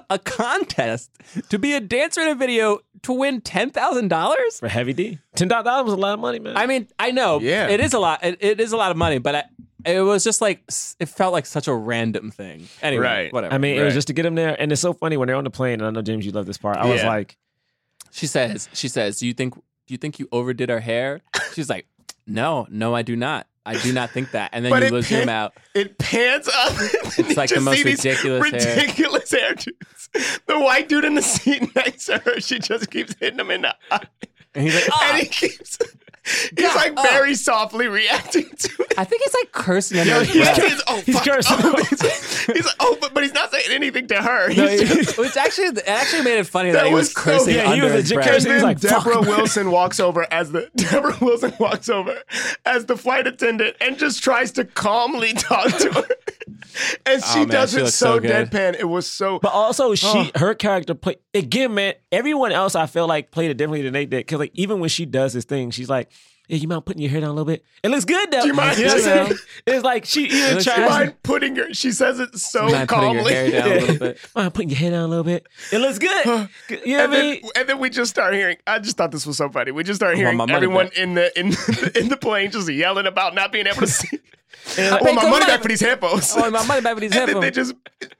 [0.09, 1.11] a contest
[1.49, 4.59] to be a dancer in a video to win ten thousand dollars.
[4.59, 5.19] for Heavy D.
[5.35, 6.57] Ten thousand dollars was a lot of money, man.
[6.57, 7.67] I mean, I know, Yeah.
[7.69, 8.23] it is a lot.
[8.23, 9.43] It, it is a lot of money, but I,
[9.85, 10.63] it was just like
[10.99, 12.67] it felt like such a random thing.
[12.81, 13.33] Anyway, Right.
[13.33, 13.53] whatever.
[13.53, 15.35] I mean, it was just to get them there, and it's so funny when they're
[15.35, 15.73] on the plane.
[15.79, 16.77] And I know James, you love this part.
[16.77, 17.37] I was like,
[18.11, 19.61] she says, she says, do you think, do
[19.93, 21.21] you think you overdid her hair?
[21.53, 21.85] She's like,
[22.25, 23.45] no, no, I do not.
[23.65, 24.51] I do not think that.
[24.53, 25.53] And then you it will zoom out.
[25.73, 26.73] It pans up.
[27.17, 28.75] It's like the most these ridiculous hair.
[28.75, 30.45] ridiculous hairdos.
[30.45, 33.61] The white dude in the seat next to her, she just keeps hitting him in
[33.63, 34.01] the eye.
[34.53, 35.09] And he's like, ah.
[35.13, 35.77] And he keeps,
[36.57, 38.93] he's like uh, very softly reacting to it.
[38.97, 40.63] I think he's like cursing under his He's, breath.
[40.63, 41.57] he's, oh, He's cursing.
[41.61, 44.49] Oh, he's, he's like, oh, but, but he's not saying anything to her.
[44.49, 47.13] He's No, just, Which actually, it actually made it funny that, That he was, was
[47.13, 48.27] so- cursing Yeah, he under was his legit breath.
[48.29, 48.51] cursing.
[48.51, 49.37] And He's then like, Deborah fuck.
[49.37, 52.21] Wilson walks over as the Deborah Wilson walks over
[52.65, 56.07] as the flight attendant and just tries to calmly talk to her.
[57.05, 58.75] And she Oh, man, does she it so, so deadpan.
[58.79, 60.29] It was so but also she, Oh.
[60.35, 61.93] her character play again, man.
[62.11, 64.17] Everyone else, I feel like played it differently than they did.
[64.19, 66.09] Because like even when she does this thing, she's like,
[66.47, 67.63] "Hey, you mind putting your hair down a little bit?
[67.83, 69.25] It looks good though." Do you mind- know what I'm you know?
[69.25, 69.37] saying?
[69.67, 70.77] It's like she even looks tries.
[70.77, 70.83] good.
[70.83, 71.73] to- mind putting her.
[71.73, 73.33] She says it so Mind putting calmly.
[73.33, 74.19] your hair down a little bit.
[74.35, 75.47] Mind putting your hair down a little bit.
[75.71, 76.25] It looks good.
[76.25, 77.41] you know what I and, then, mean?
[77.55, 78.57] and then we just start hearing.
[78.67, 79.71] I just thought this was so funny.
[79.71, 80.97] We just start hearing my everyone back.
[80.97, 81.47] in the in
[81.95, 84.19] in the plane just yelling about not being able to see.
[84.77, 85.45] And I like, want my money money.
[85.45, 86.33] back for these headphones.
[86.35, 87.73] I want my money back for these and then they just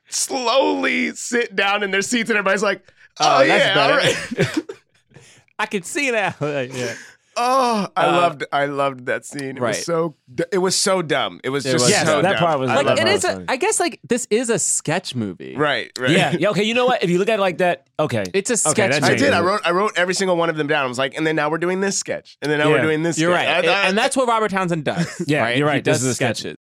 [0.09, 2.82] slowly sit down in their seats, and everybody's like,
[3.19, 3.97] Oh, "Oh, yeah, all better.
[4.38, 4.65] right."
[5.57, 6.36] I can see now.
[6.41, 6.95] yeah.
[7.38, 9.57] Oh, I Uh, loved, I loved that scene.
[9.57, 9.69] It right.
[9.75, 10.15] was so,
[10.53, 11.41] it was so dumb.
[11.43, 12.39] It was It just was Yes, so that dumb.
[12.39, 13.13] part was- I Like it it.
[13.13, 15.55] is a, I guess like this is a sketch movie.
[15.57, 16.11] right, right.
[16.11, 16.49] yeah, yeah.
[16.51, 17.03] Okay, you know what?
[17.03, 19.33] If you look at it like that, okay, It's a Okay, sketch that I did.
[19.33, 20.86] I wrote, I wrote every single one of them down.
[20.86, 22.75] I was like, and then now we're doing this sketch, and then now Yeah.
[22.75, 23.19] we're doing this.
[23.19, 23.47] You're sketch.
[23.65, 23.69] right.
[23.69, 25.21] I- I- and that's what Robert Townsend does.
[25.27, 25.57] Yeah, right?
[25.57, 25.75] you're right.
[25.75, 26.39] He does This is a sketch.
[26.39, 26.57] sketches.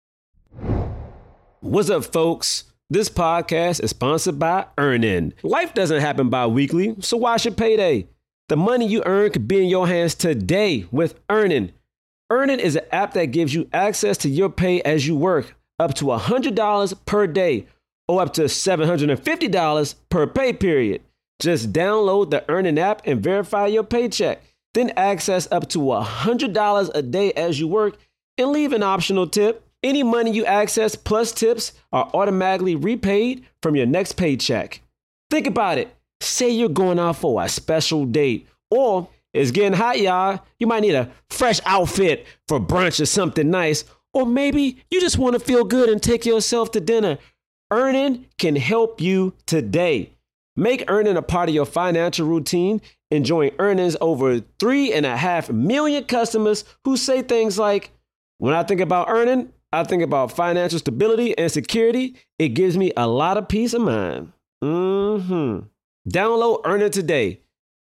[1.61, 2.65] What's up, folks?
[2.89, 5.33] This podcast is sponsored by Earnin.
[5.41, 8.07] Life doesn't happen bi weekly, so why should payday?
[8.47, 11.71] The money you earn could be in your hands today with Earnin.
[12.29, 15.95] Earnin is an app that gives you access to your pay as you work, up
[15.95, 17.65] to $100 per day
[18.07, 21.01] or up to $750 per pay period.
[21.39, 24.43] Just download the Earnin app and verify your paycheck.
[24.75, 27.97] Then access up to $100 a day as you work
[28.37, 29.67] and leave an optional tip.
[29.81, 34.81] Any money you access plus tips are automatically repaid from your next paycheck.
[35.31, 35.94] Think about it.
[36.21, 40.39] Say you're going out for a special date, or it's getting hot, y'all.
[40.59, 45.17] You might need a fresh outfit for brunch or something nice, or maybe you just
[45.17, 47.17] want to feel good and take yourself to dinner.
[47.71, 50.11] Earnin can help you today.
[50.55, 52.81] Make earnin a part of your financial routine.
[53.11, 57.91] Enjoying earnings over three and a half million customers who say things like,
[58.39, 62.15] when I think about earning, I think about financial stability and security.
[62.39, 64.31] It gives me a lot of peace of mind.
[64.61, 65.59] hmm
[66.09, 67.41] Download Earnin today.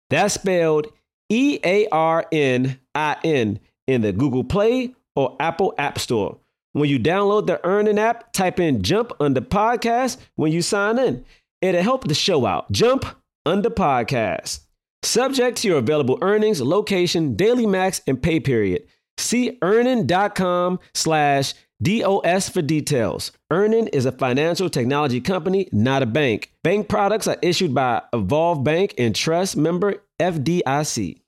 [0.09, 0.87] That's spelled
[1.29, 6.37] E A R N I N in the Google Play or Apple App Store.
[6.73, 11.25] When you download the Earnin app, type in Jump Under Podcast when you sign in.
[11.61, 12.71] It'll help the show out.
[12.71, 13.05] Jump
[13.45, 14.61] Under Podcast.
[15.01, 18.83] Subject to your available earnings, location, daily max, and pay period.
[19.17, 23.31] See earnin.com slash DOS for details.
[23.49, 26.51] Earnin is a financial technology company, not a bank.
[26.61, 31.21] Bank products are issued by Evolve Bank and Trust member FDIC.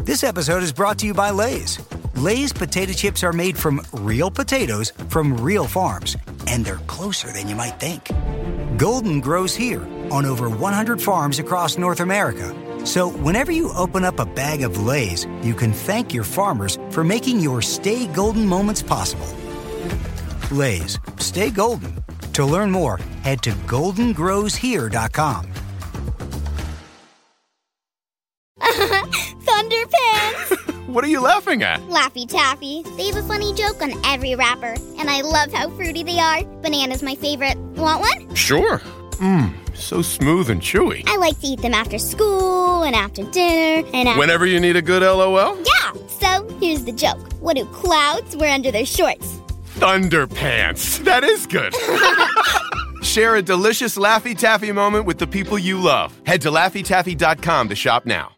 [0.00, 1.78] This episode is brought to you by Lay's.
[2.16, 6.16] Lay's potato chips are made from real potatoes from real farms,
[6.48, 8.10] and they're closer than you might think.
[8.76, 12.54] Golden grows here on over 100 farms across North America,
[12.84, 17.02] So whenever you open up a bag of Lay's, you can thank your farmers for
[17.04, 19.26] making your Stay Golden moments possible.
[20.50, 22.02] Lay's, stay golden.
[22.34, 25.46] To learn more, head to goldengrowshere.com.
[28.60, 30.58] Thunderpants!
[30.92, 31.80] What are you laughing at?
[31.82, 32.82] Laffy Taffy.
[32.98, 36.42] They have a funny joke on every wrapper, and I love how fruity they are.
[36.60, 37.56] Banana's my favorite.
[37.56, 38.34] Want one?
[38.34, 38.78] Sure.
[39.12, 41.02] Mmm, so smooth and chewy.
[41.06, 44.18] I like to eat them after school and after dinner and after.
[44.18, 45.56] Whenever you need a good LOL?
[45.58, 45.92] Yeah!
[46.20, 49.38] So, here's the joke What do clouds wear under their shorts?
[49.78, 51.02] Thunderpants.
[51.04, 51.74] That is good.
[53.04, 56.18] Share a delicious Laffy Taffy moment with the people you love.
[56.24, 58.32] Head to LaffyTaffy.com to shop now.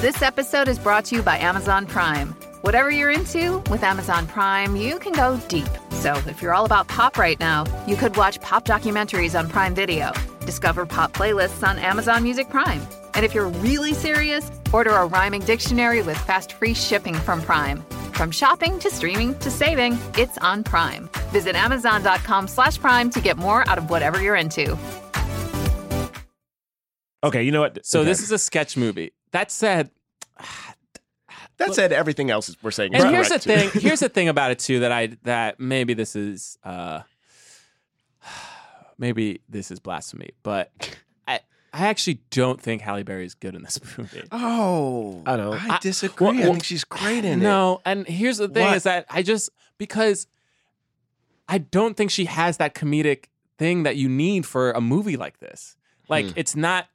[0.00, 2.34] This episode is brought to you by Amazon Prime.
[2.62, 5.66] Whatever you're into, with Amazon Prime, you can go deep.
[5.90, 9.74] So if you're all about pop right now, you could watch pop documentaries on Prime
[9.74, 10.12] Video,
[10.46, 12.80] discover pop playlists on Amazon Music Prime.
[13.14, 17.82] And if you're really serious, order a rhyming dictionary with fast free shipping from Prime.
[18.12, 21.10] From shopping to streaming to saving, it's on Prime.
[21.30, 24.78] Visit Amazon.com slash Prime to get more out of whatever you're into.
[27.24, 27.84] Okay, you know what?
[27.84, 28.08] So Okay.
[28.08, 29.12] this is a sketch movie.
[29.32, 29.90] That said,
[31.68, 32.94] That said, everything else is, we're saying.
[32.94, 33.70] and here's the thing.
[33.74, 37.00] Here's the thing about it too that I that maybe this is uh
[38.98, 40.70] maybe this is blasphemy, but
[41.26, 41.40] I
[41.72, 44.22] I actually don't think Halle Berry is good in this movie.
[44.30, 45.52] Oh, I know.
[45.54, 46.26] I disagree.
[46.28, 47.42] well, I think she's great in it.
[47.42, 48.76] No, and here's the thing What?
[48.76, 50.26] is that I just because
[51.48, 53.24] I don't think she has that comedic
[53.58, 55.76] thing that you need for a movie like this.
[56.08, 56.32] Like Hmm.
[56.36, 56.88] it's not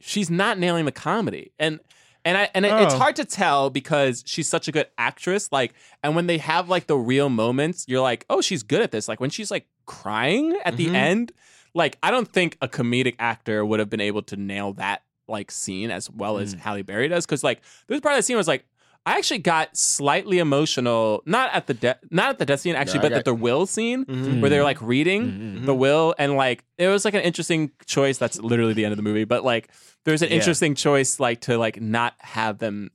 [0.00, 1.52] she's not nailing the comedy.
[1.58, 1.80] And
[2.24, 2.98] and I and it- it's Oh.
[2.98, 6.86] hard to tell because she's such a good actress like and when they have like
[6.86, 10.56] the real moments you're like, "Oh, she's good at this." Like when she's like crying
[10.64, 10.76] at Mhm.
[10.76, 11.32] the end,
[11.74, 15.50] like I don't think a comedic actor would have been able to nail that like
[15.50, 16.42] scene as well Mm.
[16.42, 18.64] as Halle Berry does cuz like there's part of the scene was like
[19.04, 22.98] I actually got slightly emotional, not at the de- not at the death scene actually,
[22.98, 24.40] No, but got- at the will scene Mhm.
[24.40, 25.24] where they're like reading
[25.62, 25.66] Mhm.
[25.66, 28.18] the will, and like it was like an interesting choice.
[28.18, 29.70] That's literally the end of the movie, but like
[30.04, 30.36] there's an Yeah.
[30.36, 32.90] interesting choice, like to like not have them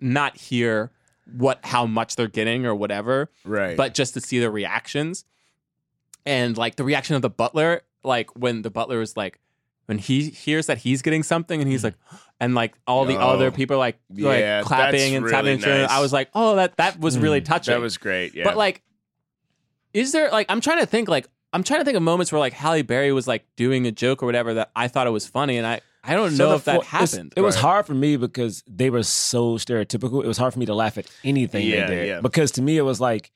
[0.00, 0.90] not hear
[1.38, 3.76] what how much they're getting or whatever, Right.
[3.78, 5.24] but just to see the reactions,
[6.26, 9.38] and like the reaction of the butler, like when the butler is like.
[9.86, 11.86] When he hears that he's getting something and he's hmm.
[11.88, 11.94] like,
[12.40, 13.28] and like all the Oh.
[13.30, 15.90] other people are like, Yeah, like that's clapping and tapping, really and cheering, nice.
[15.90, 17.22] I was like, oh, that that was hmm.
[17.22, 17.72] really touching.
[17.72, 18.34] That was great.
[18.34, 18.44] Yeah.
[18.44, 18.82] But like,
[19.94, 22.38] is there like I'm trying to think like I'm trying to think of moments where
[22.38, 25.26] like Halle Berry was like doing a joke or whatever that I thought it was
[25.26, 27.32] funny, and I I don't So know the if that fo- it's- happened.
[27.36, 30.22] It was hard for me because they were so stereotypical.
[30.22, 32.20] It was hard for me to laugh at anything Yeah, they did yeah.
[32.20, 33.32] because to me it was like,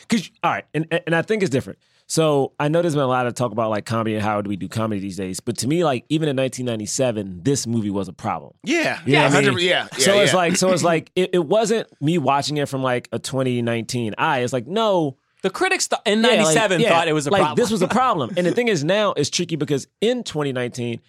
[0.00, 1.78] because all right, and and I think it's different.
[2.08, 4.48] So I know there's been a lot of talk about like comedy and how do
[4.48, 8.06] we do comedy these days, but to me, like even in 1997, this movie was
[8.08, 8.52] a problem.
[8.62, 9.58] yeah, You yeah, I mean?
[9.58, 9.86] yeah, yeah.
[9.98, 10.36] so it's yeah.
[10.36, 14.40] like, so it's like, it, it wasn't me watching it from like a 2019 eye.
[14.40, 17.30] It's like, no, the critics th- in yeah, like, '97 yeah, thought it was a
[17.30, 17.56] like problem.
[17.56, 18.32] this was a problem.
[18.36, 21.00] and the thing is, now it's tricky because in 2019,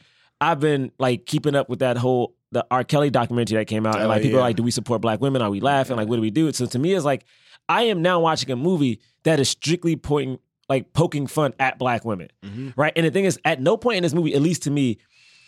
[0.41, 2.83] I've been like keeping up with that whole the R.
[2.83, 5.21] Kelly documentary that came out, and Oh, like people are like, do we support black
[5.21, 5.41] women?
[5.41, 5.95] Are we laughing?
[5.95, 6.51] Like, what do we do?
[6.53, 7.25] So to me, it's like
[7.69, 10.39] I am now watching a movie that is strictly pointing
[10.69, 12.69] like poking fun at black women, Mm-hmm.
[12.75, 12.93] right?
[12.95, 14.97] And the thing is, at no point in this movie, at least to me,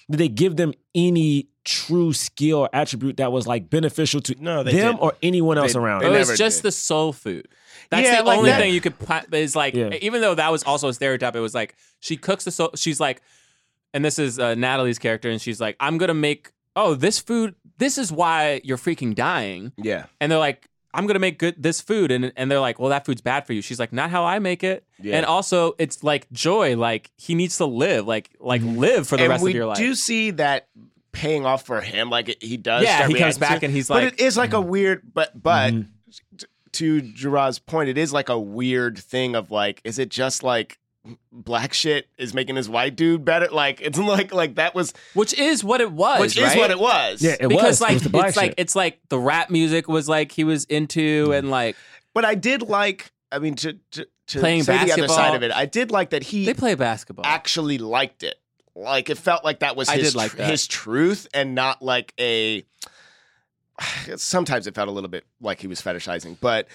[0.10, 4.64] did they give them any true skill or attribute that was like beneficial to No,
[4.64, 4.98] them didn't.
[5.00, 6.02] or anyone else They- around.
[6.02, 6.28] it they them.
[6.28, 6.68] was just did.
[6.70, 7.48] the soul food.
[7.92, 8.60] That's Yeah, the like only that.
[8.62, 9.90] thing you could pla- is like Yeah.
[10.02, 11.36] even though that was also a stereotype.
[11.36, 12.72] It was like she cooks the soul.
[12.76, 13.22] She's like,
[13.94, 16.52] and this is uh, Natalie's character, and she's like, I'm gonna make.
[16.76, 17.56] Oh, this food.
[17.78, 19.74] This is why you're freaking dying.
[19.78, 22.90] yeah, and they're like, I'm gonna make good this food, and and they're like, well,
[22.90, 23.62] that food's bad for you.
[23.62, 24.86] She's like, not how I make it.
[25.02, 25.18] Yeah.
[25.18, 29.24] And also, it's like joy, like he needs to live, like like live for the
[29.24, 29.78] and rest of your life.
[29.78, 30.68] We do you see that
[31.12, 32.10] paying off for him.
[32.10, 32.84] Like he does.
[32.84, 35.04] Yeah, he comes back and he's like, but it is like a weird.
[35.14, 35.88] But but Mhm.
[36.74, 40.80] to Gerard's point, it is like a weird thing of like, is it just like
[41.32, 43.48] black shit is making this white dude better?
[43.52, 46.80] Like it's like like that was which is what it was, which is what it
[46.80, 47.22] was.
[47.22, 47.82] Yeah, it because was.
[47.82, 50.44] like it was the black it's like it's like the rap music was like he
[50.44, 51.76] was into, and like
[52.14, 53.12] But I did like.
[53.32, 55.16] I mean, to to, to Playing say the other basketball.
[55.16, 57.26] side of it, I did like that he they play basketball.
[57.26, 58.36] actually liked it.
[58.76, 60.50] Like it felt like that was his like tr- that.
[60.50, 62.64] his truth and not like a.
[64.18, 66.68] Sometimes it felt a little bit like he was fetishizing, but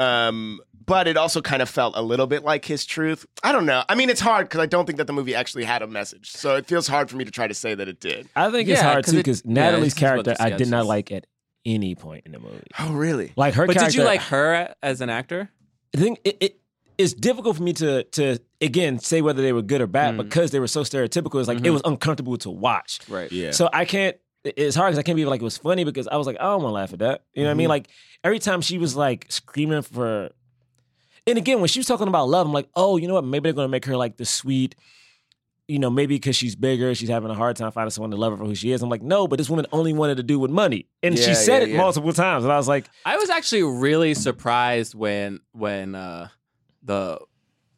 [0.00, 3.26] um, but it also kind of felt a little bit like his truth.
[3.44, 3.84] I don't know.
[3.88, 6.30] I mean, it's hard because I don't think that the movie actually had a message,
[6.32, 8.28] so it feels hard for me to try to say that it did.
[8.34, 10.34] I think it's Yeah, hard 'cause too it- because yeah, Natalie's this is what character
[10.34, 10.86] the I did not is.
[10.86, 11.26] like at
[11.64, 12.66] any point in the movie.
[12.78, 13.32] Oh, really?
[13.36, 13.92] Like her but character.
[13.92, 15.50] did you like her as an actor?
[15.94, 16.56] I think it, it
[16.98, 20.50] it's difficult for me to to again say whether they were good or bad because
[20.50, 21.38] they were so stereotypical.
[21.38, 21.72] It's like it Mhm.
[21.72, 23.00] was uncomfortable to watch.
[23.08, 23.30] Right.
[23.32, 23.52] Yeah.
[23.52, 24.16] So I can't.
[24.44, 26.44] It's hard because I can't be like it was funny because I was like I
[26.44, 27.22] don't want to laugh at that.
[27.34, 27.66] You know what I mean?
[27.66, 27.70] Mhm.
[27.70, 27.88] Like
[28.24, 30.30] every time she was like screaming for,
[31.26, 33.24] and again when she was talking about love, I'm like, oh, you know what?
[33.24, 34.74] Maybe they're gonna make her like the sweet.
[35.68, 38.32] You know, maybe because she's bigger, she's having a hard time finding someone to love
[38.32, 38.82] her for who she is.
[38.82, 41.58] I'm like, no, but this woman only wanted to do with money, and she said
[41.58, 41.76] yeah, it yeah.
[41.76, 46.26] multiple times, and I was like, I was actually really surprised when when uh
[46.82, 47.20] the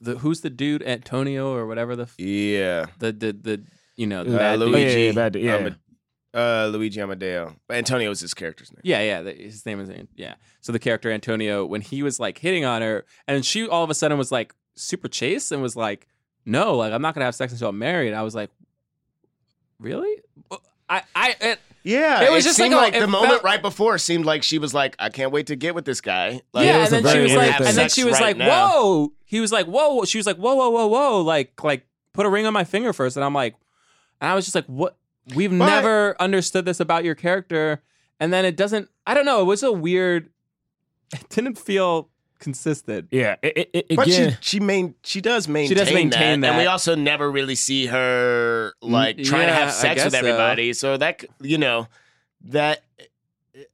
[0.01, 2.87] the who's the dude Antonio or whatever the f- Yeah.
[2.99, 3.63] the the the
[3.97, 4.69] you know the Uh, bad dude.
[4.71, 5.01] Luigi.
[5.03, 5.57] yeah, bad dude, yeah.
[5.57, 5.79] Ama-
[6.35, 7.55] uh, Luigi Amodeo.
[7.71, 8.81] Antonio was his character's name.
[8.85, 9.23] Yeah, yeah.
[9.23, 10.35] the- His name is yeah.
[10.61, 13.91] So the character Antonio, when he was like hitting on her, and she all of
[13.91, 16.09] a sudden was like super chaste and was like,
[16.47, 18.51] "No, like I'm not gonna have sex until I'm married." I was like,
[19.79, 20.21] "Really?"
[20.89, 23.61] I I it, Yeah, It was just seemed like like, a- the moment felt- right
[23.63, 26.67] before seemed like she was like, "I can't wait to get with this guy." Like,
[26.67, 28.21] yeah, it was and then she very was like, weird and then she was Sex
[28.21, 28.71] like, right now.
[28.81, 32.25] "Whoa!" He was like, "Whoa!" She was like, "Whoa, whoa, whoa, whoa!" Like, like put
[32.27, 33.55] a ring on my finger first, and I'm like,
[34.21, 34.97] and I was just like, "What?
[35.35, 37.83] We've But- never understood this about your character."
[38.21, 38.89] And then it doesn't.
[39.07, 39.41] I don't know.
[39.41, 40.31] It was a weird.
[41.13, 42.09] It didn't feel
[42.39, 43.09] consistent.
[43.13, 46.51] yeah, it, it, it- But again, she she main she does maintain, does maintain that,
[46.51, 50.27] and we also never really see her like trying to have sex with guess so.
[50.27, 50.73] everybody.
[50.73, 50.97] So.
[50.97, 51.87] that you know
[52.47, 52.83] that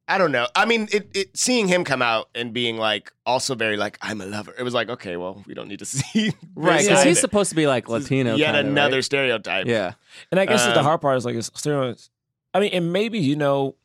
[0.08, 0.48] I don't know.
[0.56, 4.20] I mean, it, it seeing him come out and being like also very like I'm
[4.20, 4.52] a lover.
[4.58, 7.56] It was like okay, well, we don't need to see Right, because he's supposed to
[7.56, 8.34] be like Latino.
[8.34, 9.04] Yet kinda, another right?
[9.04, 9.66] stereotype.
[9.66, 9.92] Yeah.
[10.32, 12.10] And I guess it's the Um, hard part is like it's steroids.
[12.52, 13.76] I mean, and maybe you know,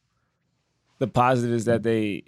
[0.99, 2.23] the positive is that they,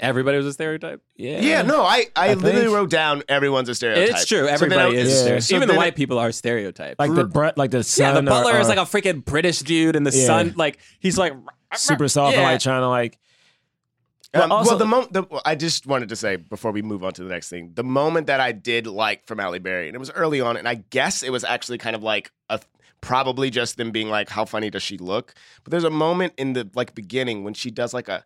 [0.00, 1.02] Everybody was a stereotype.
[1.16, 4.08] yeah, Yeah, no, I, I, I literally think- wrote down everyone's a stereotype.
[4.16, 4.46] It's true.
[4.46, 5.08] So Everybody I- is.
[5.08, 5.16] a Yeah.
[5.20, 5.42] stereotype.
[5.42, 6.98] so Even the white it- people are stereotypes.
[6.98, 9.94] like the bre- like the yeah, the butler or, is like a freaking British dude,
[9.94, 10.26] and the Yeah.
[10.26, 11.34] son, like he's like
[11.78, 13.18] super soft and like trying to like.
[14.34, 17.22] Um, also- well, the moment I just wanted to say before we move on to
[17.22, 20.10] the next thing, the moment that I did like from Halle Berry, and it was
[20.10, 22.60] early on, and I guess it was actually kind of like a
[23.00, 26.52] probably just them being like, "How funny does she look?" But there's a moment in
[26.52, 28.24] the like beginning when she does like a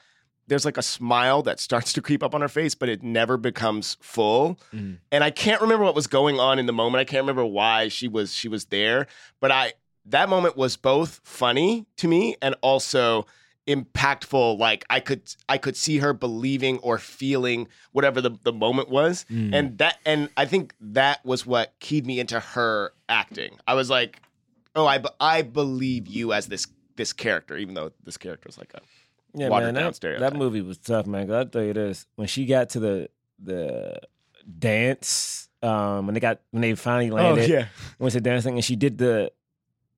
[0.51, 3.37] there's like a smile that starts to creep up on her face, but it never
[3.37, 4.59] becomes full.
[4.75, 4.99] Mm.
[5.13, 7.01] And I can't remember what was going on in the moment.
[7.01, 9.07] I can't remember why she was she was there,
[9.41, 9.75] but I
[10.07, 13.27] that moment was both funny to me and also
[13.75, 18.89] impactful like i could i could see her believing or feeling whatever the, the moment
[18.89, 19.25] was.
[19.31, 19.55] Mm.
[19.55, 23.59] and that and i think that was what keyed me into her acting.
[23.67, 24.21] I was like
[24.75, 26.67] oh i, I believe you as this
[26.97, 28.81] this character even though this character is like a
[29.35, 30.33] Yeah, man, that, stereotype.
[30.33, 33.09] that movie was tough, man I'll tell you this: when she got to the
[33.43, 34.01] the
[34.59, 37.67] dance, um, when they got when they finally landed, yeah.
[37.99, 39.33] went to dancing, and she did the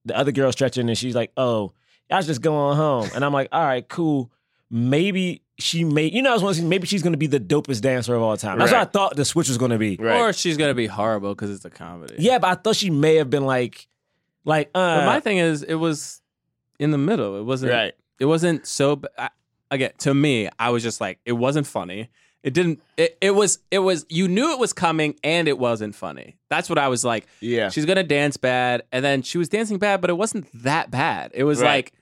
[0.04, 1.72] the other girl stretching, and she's like, "Oh,
[2.12, 4.30] I was just going home," and I'm like, "All right, cool."
[4.70, 7.38] Maybe she may, you know, I was want to see maybe she's gonna be the
[7.40, 8.58] dopest dancer of all time.
[8.58, 9.96] That's what I thought the switch was gonna be.
[10.00, 12.14] right Or she's gonna be horrible because it's a comedy.
[12.18, 13.86] Yeah, but I thought she may have been like,
[14.44, 16.22] like, uh, But my thing is, it was
[16.78, 17.38] in the middle.
[17.38, 17.72] It wasn't.
[17.72, 18.96] right It wasn't so.
[18.96, 19.28] b- I,
[19.70, 22.08] again, to me, I was just like, it wasn't funny.
[22.42, 22.80] It didn't.
[22.96, 23.58] It, it was.
[23.70, 24.04] It was.
[24.08, 26.38] You knew it was coming, and it wasn't funny.
[26.48, 27.26] That's what I was like.
[27.40, 30.90] yeah She's gonna dance bad, and then she was dancing bad, but it wasn't that
[30.90, 31.30] bad.
[31.34, 31.66] It was Right.
[31.68, 31.92] like,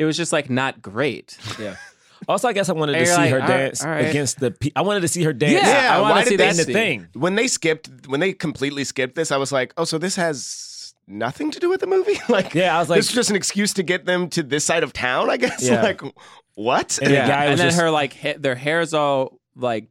[0.00, 1.38] it was just like not great.
[1.60, 1.76] yeah.
[2.28, 3.90] Also, I guess I wanted to And see you're like, her all right, dance all
[3.90, 4.04] right.
[4.04, 4.50] against the.
[4.50, 5.66] Pe- I wanted to see her dance.
[5.66, 6.72] Yeah, I wanna why see did that they the scene.
[6.74, 7.08] thing.
[7.14, 10.94] when they skipped when they completely skipped this i was like oh so this has
[11.08, 13.36] nothing to do with the movie like Yeah, I was like, this is just an
[13.36, 15.80] excuse to get them to this side of town i guess Yeah.
[15.82, 16.02] like
[16.56, 19.88] what And the guy and was then just- her like ha- their hair's all like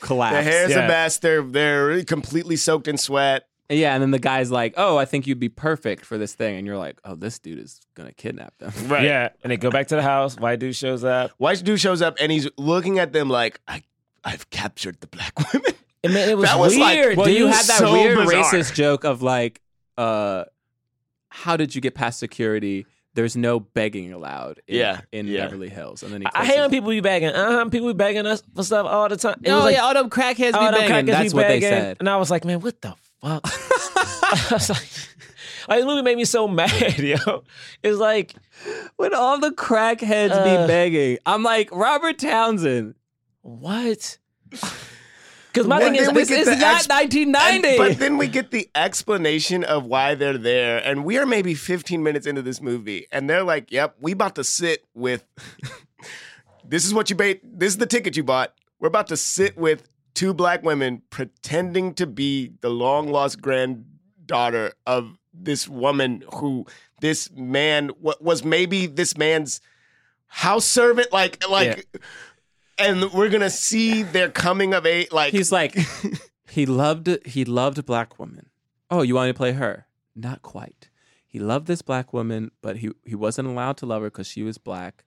[0.00, 0.36] collapsed.
[0.36, 0.84] The hair's Yeah.
[0.84, 1.18] a mess.
[1.18, 3.44] They're they're completely soaked in sweat.
[3.68, 6.56] Yeah, and then the guy's like, "Oh, I think you'd be perfect for this thing,"
[6.56, 9.04] and you're like, "Oh, this dude is gonna kidnap them." Right.
[9.04, 10.36] Yeah, and they go back to the house.
[10.36, 11.32] White dude shows up.
[11.38, 13.82] White dude shows up and he's looking at them like, I
[14.24, 15.72] I've captured the black women.
[16.04, 17.16] And man, it was, That was like- weird.
[17.16, 17.38] Well, dude.
[17.38, 18.42] you had that so weird bizarre.
[18.44, 19.60] racist joke of like,
[19.98, 20.44] uh,
[21.28, 24.60] "How did you get past security?" There's no begging allowed.
[24.68, 25.46] In, Yeah, in yeah.
[25.46, 27.30] Beverly Hills, and then he I closes hate when people be begging.
[27.30, 29.40] Uh-huh, people be begging us for stuff all the time.
[29.42, 30.86] It Oh was like, yeah, all them crackheads oh, be begging.
[30.90, 31.96] crackers That's be what they said.
[31.98, 33.40] And I was like, man, what the fuck?
[33.44, 34.80] I was like,
[35.68, 37.44] like, this movie made me so mad, yo.
[37.82, 38.34] It's like,
[38.96, 40.44] When all the crackheads Uh.
[40.62, 42.94] be begging, I'm like Robert Townsend.
[43.42, 44.18] what?
[44.50, 47.68] Because my Well, thing is, This is the not ex- 1990.
[47.68, 51.54] And- but then we get the explanation of why they're there, and we are maybe
[51.54, 55.24] 15 minutes into this movie, and they're like, "Yep, we about to sit with.
[56.68, 57.40] this is what you bait.
[57.42, 58.52] This is the ticket you bought.
[58.80, 64.72] We're about to sit with two black women pretending to be the long lost granddaughter
[64.86, 66.66] of this woman who
[67.00, 69.60] this man was maybe this man's
[70.26, 71.86] house servant, like like."
[72.78, 75.10] And we're gonna see their coming of age.
[75.10, 75.74] Like He's like,
[76.50, 78.50] He loved he loved black woman.
[78.90, 79.86] Oh, you want me to play her?
[80.14, 80.88] Not quite.
[81.26, 84.42] He loved this black woman, but he he wasn't allowed to love her because she
[84.42, 85.04] was black,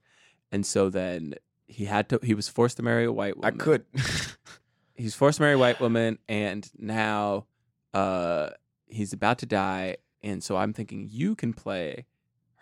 [0.52, 1.34] and so then
[1.66, 2.20] he had to.
[2.22, 3.54] He was forced to marry a white woman.
[3.54, 3.84] I could.
[5.00, 7.46] He's forced to marry a white woman, and now
[7.94, 8.50] uh,
[8.86, 9.96] he's about to die.
[10.22, 12.04] And so I'm thinking you can play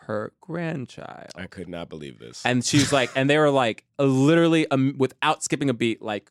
[0.07, 1.30] her grandchild.
[1.34, 2.43] I could not believe this.
[2.45, 6.30] And she's like, and they were like, uh, literally, um, without skipping a beat, like,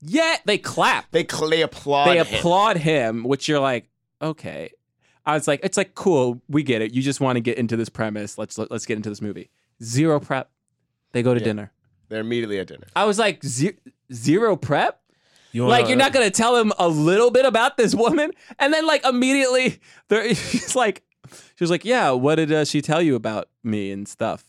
[0.00, 1.10] yeah, they clap.
[1.10, 2.06] They cl- they applaud.
[2.08, 2.26] They him.
[2.32, 3.88] applaud him, which you're like,
[4.22, 4.70] okay.
[5.26, 6.94] I was like, it's like cool, we get it.
[6.94, 8.38] You just want to get into this premise.
[8.38, 9.50] Let's let's get into this movie.
[9.82, 10.50] Zero prep.
[11.12, 11.44] They go to Yeah.
[11.44, 11.72] dinner.
[12.08, 12.86] They're immediately at dinner.
[12.96, 13.76] I was like, ze-
[14.12, 15.00] zero prep.
[15.58, 18.72] You like wanna- you're not gonna tell him a little bit about this woman, and
[18.72, 21.02] then like immediately, there he's like,
[21.56, 24.44] she was like, yeah, what did uh, she tell you about me and stuff?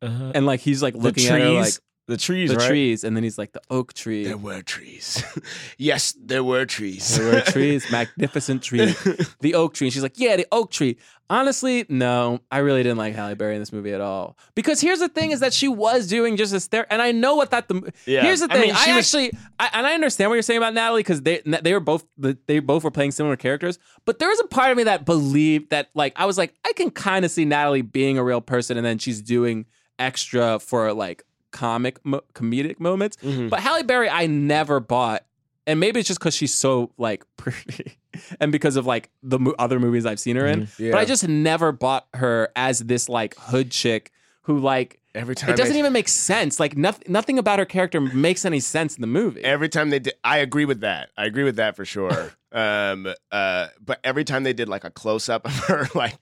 [0.00, 0.32] Uh-huh.
[0.34, 1.74] And like he's like looking at her like
[2.08, 2.68] the trees, the right?
[2.68, 4.24] trees, and then he's like the oak tree.
[4.24, 5.24] There were trees.
[5.78, 7.16] yes, there were trees.
[7.16, 8.96] There were trees, magnificent trees.
[9.40, 9.88] The oak tree.
[9.88, 10.98] And she's like, yeah, the oak tree.
[11.28, 14.38] Honestly, no, I really didn't like Halle Berry in this movie at all.
[14.54, 17.34] Because here's the thing: is that she was doing just as there, and I know
[17.34, 17.66] what that.
[17.66, 18.22] The Yeah.
[18.22, 20.58] here's the I thing: mean, I, was- actually, I, and I understand what you're saying
[20.58, 23.80] about Natalie because they they were both they both were playing similar characters.
[24.04, 26.72] But there was a part of me that believed that, like, I was like, I
[26.74, 29.66] can kind of see Natalie being a real person, and then she's doing
[29.98, 31.24] extra for like
[31.56, 33.16] comic mo- comedic moments.
[33.22, 33.48] Mm-hmm.
[33.48, 35.24] But Halle Berry, I never bought,
[35.66, 37.96] and maybe it's just because she's so like pretty,
[38.40, 40.62] and because of like the mo- other movies I've seen her in.
[40.66, 40.78] Mhm.
[40.78, 40.92] Yeah.
[40.92, 44.10] But I just never bought her as this like hood chick
[44.42, 46.60] who like Every time it doesn't they- even make sense.
[46.60, 49.42] Like nothing, nothing about her character makes any sense in the movie.
[49.42, 51.08] Every time they did, I agree with that.
[51.16, 52.32] I agree with that for sure.
[52.52, 56.18] um, uh, but every time they did like a close up of her, like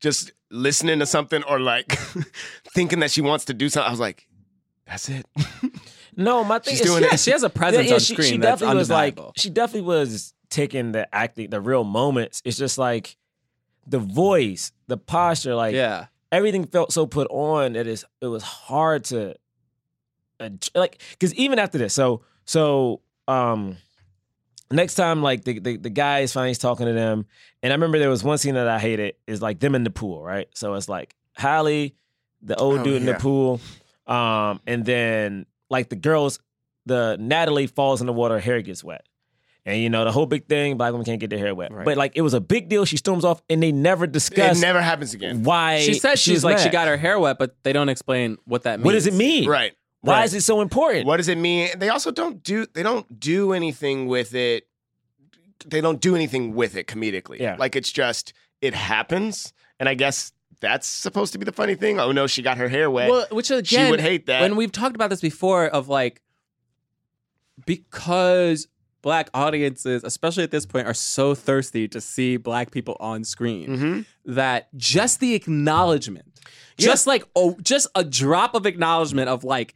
[0.00, 1.92] just listening to something or like
[2.74, 4.26] thinking that she wants to do something, I was like,
[4.88, 5.24] that's it.
[6.20, 7.20] No, my thing She's is doing yeah, it.
[7.20, 8.28] she has a presence Yeah, on she, screen.
[8.28, 12.42] She that's definitely was like she definitely was taking the acting, the real moments.
[12.44, 13.16] It's just like
[13.86, 18.42] the voice, the posture, like yeah, everything felt so put on that it's it was
[18.42, 19.36] hard to
[20.74, 23.76] like because even after this, so so um
[24.72, 27.26] next time like the, the the guy is finally talking to them,
[27.62, 29.90] and I remember there was one scene that I hated is like them in the
[29.90, 30.48] pool, right?
[30.54, 31.94] So it's like Halle,
[32.42, 33.12] the old Oh, dude in yeah.
[33.14, 33.60] the pool,
[34.08, 36.40] um, and then like the girls,
[36.86, 39.06] the Natalie falls in the water, her hair gets wet.
[39.66, 41.70] And you know the whole big thing, black women can't get their hair wet.
[41.70, 41.84] Right.
[41.84, 42.86] But like it was a big deal.
[42.86, 45.42] She storms off, and they never discuss it never happens again.
[45.42, 48.38] why she says she's was like she got her hair wet, but they don't explain
[48.46, 48.86] what that means.
[48.86, 49.46] What does it mean?
[49.46, 49.74] Right.
[50.00, 50.24] Why right.
[50.24, 51.06] is it so important?
[51.06, 51.68] What does it mean?
[51.76, 54.66] They also don't do they don't do anything with it.
[55.66, 57.38] They don't do anything with it comedically.
[57.38, 57.56] Yeah.
[57.58, 58.32] Like it's just
[58.62, 62.00] it happens, and I guess that's supposed to be the funny thing.
[62.00, 63.10] Oh no, she got her hair wet.
[63.10, 64.40] Well, which again, she would hate that.
[64.42, 66.22] When we've talked about this before, of like
[67.66, 68.68] because
[69.02, 73.68] black audiences, especially at this point, are so thirsty to see black people on screen
[73.68, 74.06] Mhm.
[74.26, 76.26] that just the acknowledgement,
[76.76, 79.74] just like oh, just a drop of acknowledgement of like.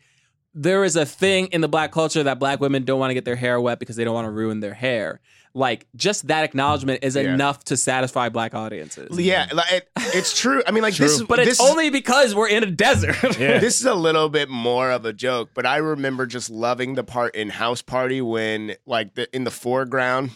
[0.54, 3.24] There is a thing in the black culture that black women don't want to get
[3.24, 5.18] their hair wet because they don't want to ruin their hair.
[5.54, 7.34] Like, just that acknowledgement is Yeah.
[7.34, 9.18] enough to satisfy black audiences.
[9.18, 10.62] yeah, like, it, it's true.
[10.66, 13.16] I mean, like this, but it's only because we're in a desert.
[13.38, 17.04] This is a little bit more of a joke, but I remember just loving the
[17.04, 20.30] part in House Party when, like, the, in the foreground,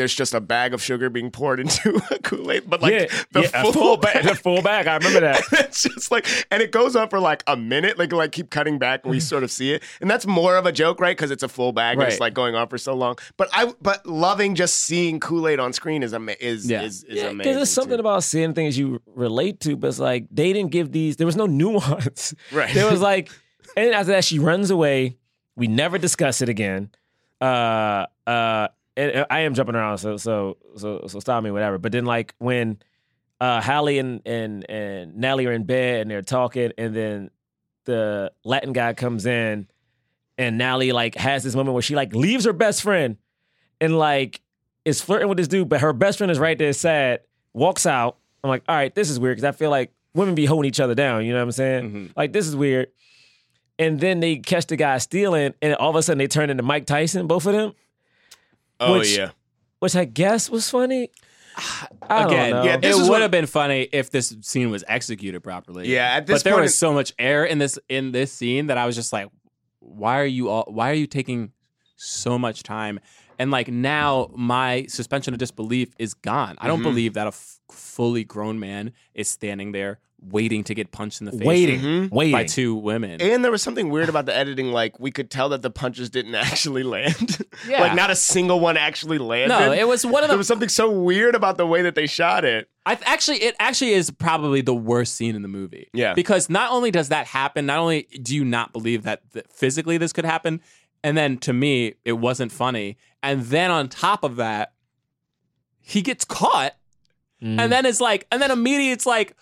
[0.00, 3.06] there's just a bag of sugar being poured into a Kool Aid, but like yeah,
[3.32, 4.86] the yeah, full, a full back, the full back.
[4.86, 5.42] I remember that.
[5.52, 8.78] it's just like, and it goes on for like a minute, like like keep cutting
[8.78, 11.16] back, and we sort of see it, and that's more of a joke, right?
[11.16, 13.16] Because it's a full bag, and it's like going on for so long.
[13.36, 16.82] But I, but loving just seeing Kool Aid on screen is ama- is Yeah.
[16.82, 17.38] is, is Yeah, amazing.
[17.38, 18.00] because there's something too.
[18.00, 21.16] about seeing things you relate to, but it's like they didn't give these.
[21.16, 22.34] There was no nuance.
[22.50, 22.72] Right.
[22.74, 23.30] There was like,
[23.76, 25.18] and after that, she runs away.
[25.56, 26.90] We never discuss it again.
[27.40, 28.68] Uh, uh,
[29.00, 31.78] and I am jumping around, so so so so stop me, whatever.
[31.78, 32.78] But then like when
[33.40, 37.30] uh Halle and and and Nellie are in bed and they're talking, and then
[37.84, 39.66] the Latin guy comes in,
[40.38, 43.16] and Nellie like has this moment where she like leaves her best friend
[43.80, 44.40] and like
[44.84, 47.20] is flirting with this dude, but her best friend is right there, sad,
[47.52, 48.16] walks out.
[48.42, 50.80] I'm like, all right, this is weird because I feel like women be holding each
[50.80, 51.24] other down.
[51.24, 51.90] You know what I'm saying?
[51.90, 52.12] Mhm.
[52.16, 52.88] Like this is weird.
[53.78, 56.62] And then they catch the guy stealing, and all of a sudden they turn into
[56.62, 57.72] Mike Tyson, both of them,
[58.80, 59.30] Oh which- yeah,
[59.78, 61.10] which I guess was funny.
[62.08, 62.62] I don't Again, know.
[62.64, 65.88] Yeah, it this is would what- have been funny if this scene was executed properly.
[65.92, 68.32] Yeah, at this but there point was in- so much air in this in this
[68.32, 69.28] scene that I was just like,
[69.80, 70.64] why are you all?
[70.68, 71.52] Why are you taking
[71.96, 72.98] so much time
[73.40, 76.56] And like now, my suspension of disbelief is gone.
[76.58, 76.84] I don't Mhm.
[76.84, 81.24] believe that a f- fully grown man is standing there waiting to get punched in
[81.24, 81.80] the face Waiting.
[81.80, 82.32] mm-hmm.
[82.32, 83.22] by two women.
[83.22, 84.70] And there was something weird about the editing.
[84.70, 87.38] Like we could tell that the punches didn't actually land.
[87.66, 87.80] Yeah.
[87.80, 89.48] like not a single one actually landed.
[89.58, 91.94] No, it was one of the- There was something so weird about the way that
[91.94, 92.68] they shot it.
[92.84, 95.88] I th- actually, it actually is probably the worst scene in the movie.
[95.94, 96.12] Yeah.
[96.12, 99.96] because not only does that happen, not only do you not believe that th- physically
[99.96, 100.60] this could happen,
[101.04, 104.72] and then to me it wasn't funny, and then on top of that,
[105.80, 106.74] he gets caught,
[107.42, 107.58] Mm.
[107.58, 109.34] and then it's like, and then immediately it's like.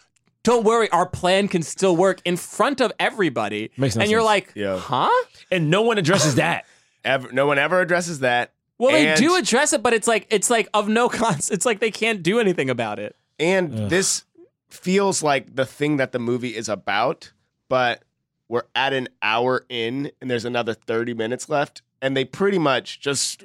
[0.44, 3.70] Don't worry, our plan can still work in front of everybody.
[3.76, 4.26] Makes no and you're sense.
[4.26, 4.78] like, Yeah.
[4.78, 5.11] huh?
[5.50, 6.64] and no one addresses that.
[7.04, 8.52] Ever, no one ever addresses that.
[8.78, 11.50] Well, they do address it, but it's like it's like of no cons.
[11.50, 13.14] It's like they can't do anything about it.
[13.38, 14.24] And this
[14.70, 17.32] feels like the thing that the movie is about,
[17.68, 18.02] but
[18.49, 23.01] we're at an hour in and there's another 30 minutes left, and they pretty much
[23.01, 23.44] just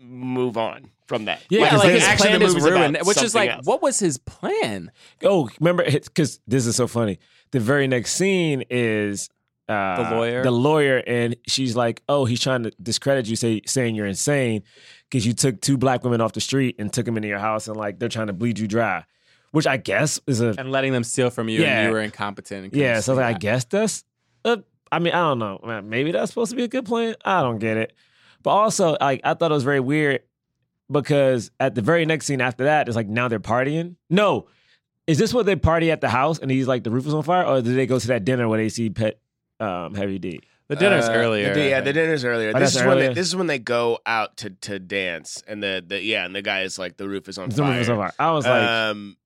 [0.00, 1.42] move on from that.
[1.50, 3.66] Yeah, Like, like, they- his actually, plan the is ruined, which is like, else.
[3.66, 4.90] what was his plan?
[5.22, 5.84] Oh, remember?
[5.90, 7.18] Because this is so funny.
[7.52, 9.28] The very next scene is
[9.68, 10.42] uh, The lawyer?
[10.42, 14.62] The lawyer, and she's like, "Oh, he's trying to discredit you, say, saying you're insane
[15.08, 17.68] because you took two black women off the street and took them into your house,
[17.68, 19.04] and like they're trying to bleed you dry."
[19.52, 21.80] Which I guess is a And letting them steal from you, Yeah.
[21.80, 22.64] and you were incompetent.
[22.64, 23.00] And yeah.
[23.00, 23.40] So like, I that.
[23.40, 24.02] guess that's.
[24.44, 24.56] Uh,
[24.90, 25.82] I mean, I don't know.
[25.82, 27.14] Maybe that's supposed to be a good plan.
[27.24, 27.92] I don't get it.
[28.42, 30.20] But also, like, I thought it was very weird
[30.90, 33.96] because at the very next scene after that, it's like now they're partying.
[34.10, 34.46] No,
[35.06, 37.22] is this what they party at the house and he's like the roof is on
[37.22, 39.18] fire, or did they go to that dinner where they see Pet
[39.60, 40.40] um, Heavy D?
[40.68, 41.52] the dinner's Uh, earlier.
[41.54, 42.50] the yeah, the dinner's earlier.
[42.54, 45.42] Oh, this that's is when they, this is when they go out to to dance,
[45.46, 47.72] and the, the yeah, and the guy is like the roof is on The fire.
[47.72, 48.12] roof is on fire.
[48.18, 49.16] I was like, um,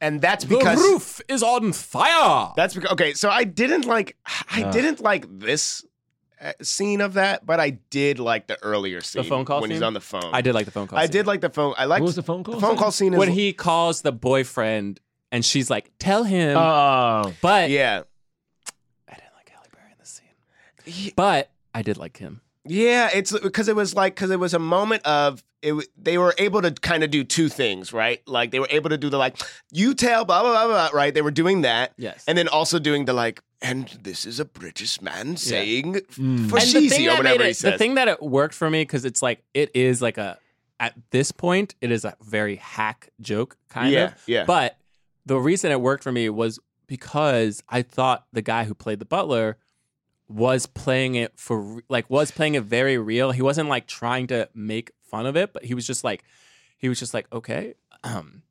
[0.00, 2.52] and that's because the roof is on fire.
[2.56, 3.14] That's because okay.
[3.14, 4.16] So I didn't like
[4.50, 4.72] I Ugh.
[4.72, 5.84] didn't like this
[6.40, 9.70] uh, scene of that, but I did like the earlier scene The phone call when
[9.70, 9.84] he's scene?
[9.86, 10.30] on the phone.
[10.32, 10.98] I did like the phone call.
[10.98, 11.12] I scene.
[11.12, 11.74] did like the phone.
[11.78, 12.54] I like what was the phone call?
[12.54, 13.14] the phone call scene.
[13.14, 15.00] Is when he calls the boyfriend,
[15.32, 18.02] and she's like, "Tell him." Oh, but yeah
[19.08, 20.20] I didn't like Halle Berry in this
[20.84, 21.12] scene.
[21.16, 22.40] But I did like him.
[22.64, 25.88] yeah it's because it was like because it was a moment of it.
[25.96, 28.22] They were able to kind of do two things, right?
[28.26, 29.36] Like they were able to do the like
[29.72, 31.12] you tell blah blah blah blah, right?
[31.12, 32.24] They were doing that, Yes.
[32.26, 33.42] and then also doing the like.
[33.62, 36.48] And this is a British man saying mm.
[36.50, 37.72] for and the cheesy thing or that whatever made he it, says.
[37.72, 40.38] the thing that it worked for me because it's like it is like a
[40.78, 44.44] at this point it is a very hack joke kind Yeah, of yeah.
[44.44, 44.76] but
[45.24, 49.06] the reason it worked for me was because i thought the guy who played the
[49.06, 49.56] butler
[50.28, 54.48] was playing it for like was playing it very real he wasn't like trying to
[54.54, 56.24] make fun of it but he was just like
[56.78, 58.42] he was just like okay um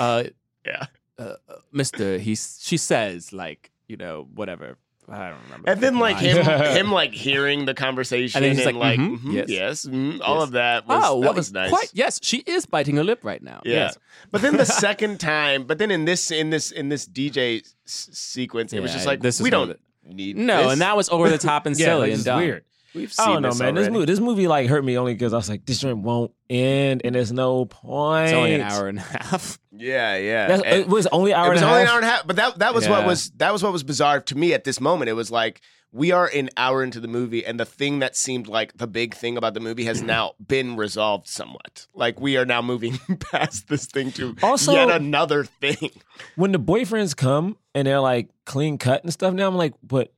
[0.00, 0.24] uh
[0.66, 0.86] yeah
[1.18, 1.34] uh,
[1.74, 4.76] mr he she says like you know whatever
[5.08, 6.44] i don't remember And then like him,
[6.76, 9.48] him like hearing the conversation And and like, like, mhm, mhm, yes.
[9.48, 10.42] yes, mhm, all Yes.
[10.44, 11.70] of that was oh, that was nice.
[11.70, 13.60] Quite, yes, she is biting her lip right now.
[13.64, 13.72] Yeah.
[13.88, 13.98] Yes.
[14.30, 18.10] But then the second time, but then in this in this in this DJ s-
[18.12, 20.72] sequence, it was just like this we don't need No, this.
[20.72, 22.40] and that was over the top and silly like, and dumb.
[22.40, 22.64] weird.
[22.94, 23.74] We've I don't know, this man.
[23.74, 26.32] This movie, this movie like hurt me only because I was like, this joint won't
[26.48, 28.28] end, and there's no point.
[28.28, 29.58] It's only an hour and a half.
[29.80, 30.48] Yeah, yeah.
[30.48, 31.88] That's, it was only an hour it was and a only half.
[31.88, 33.84] an hour and a half, but that that was what was that was what was
[33.84, 35.08] bizarre to me at this moment.
[35.08, 35.60] It was like
[35.92, 39.14] we are an hour into the movie, and the thing that seemed like the big
[39.14, 41.86] thing about the movie has now been resolved somewhat.
[41.94, 42.98] Like we are now moving
[43.30, 45.90] past this thing to Also- yet another thing.
[46.34, 50.12] when the boyfriends come and they're like clean cut and stuff, now I'm like, but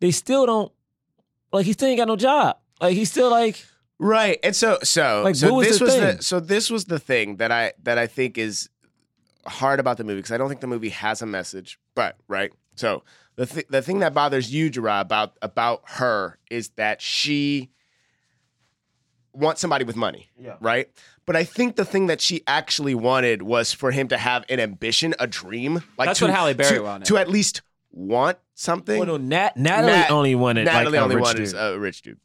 [0.00, 0.72] they still don't
[1.54, 2.58] like he still ain't got no job.
[2.80, 3.64] Like he's still like
[3.98, 4.38] Right.
[4.42, 6.16] And so so Like, so this the was thing?
[6.16, 8.68] the so this was the thing that I that I think is
[9.46, 11.78] hard about the movie because I don't think the movie has a message.
[11.94, 12.52] But right.
[12.74, 13.04] So
[13.36, 17.70] the th- the thing that bothers you, Gerard, about about her is that she
[19.32, 20.30] wants somebody with money.
[20.38, 20.56] Yeah.
[20.60, 20.88] Right.
[21.26, 24.60] But I think the thing that she actually wanted was for him to have an
[24.60, 25.82] ambition, a dream.
[25.96, 27.06] Like That's to, what Halle Berry to, wanted.
[27.06, 28.98] To at least want something.
[28.98, 31.54] well, no, Nat, Natalie Nat- only wanted Natalie like, only a rich wanted dude.
[31.54, 32.18] a rich dude.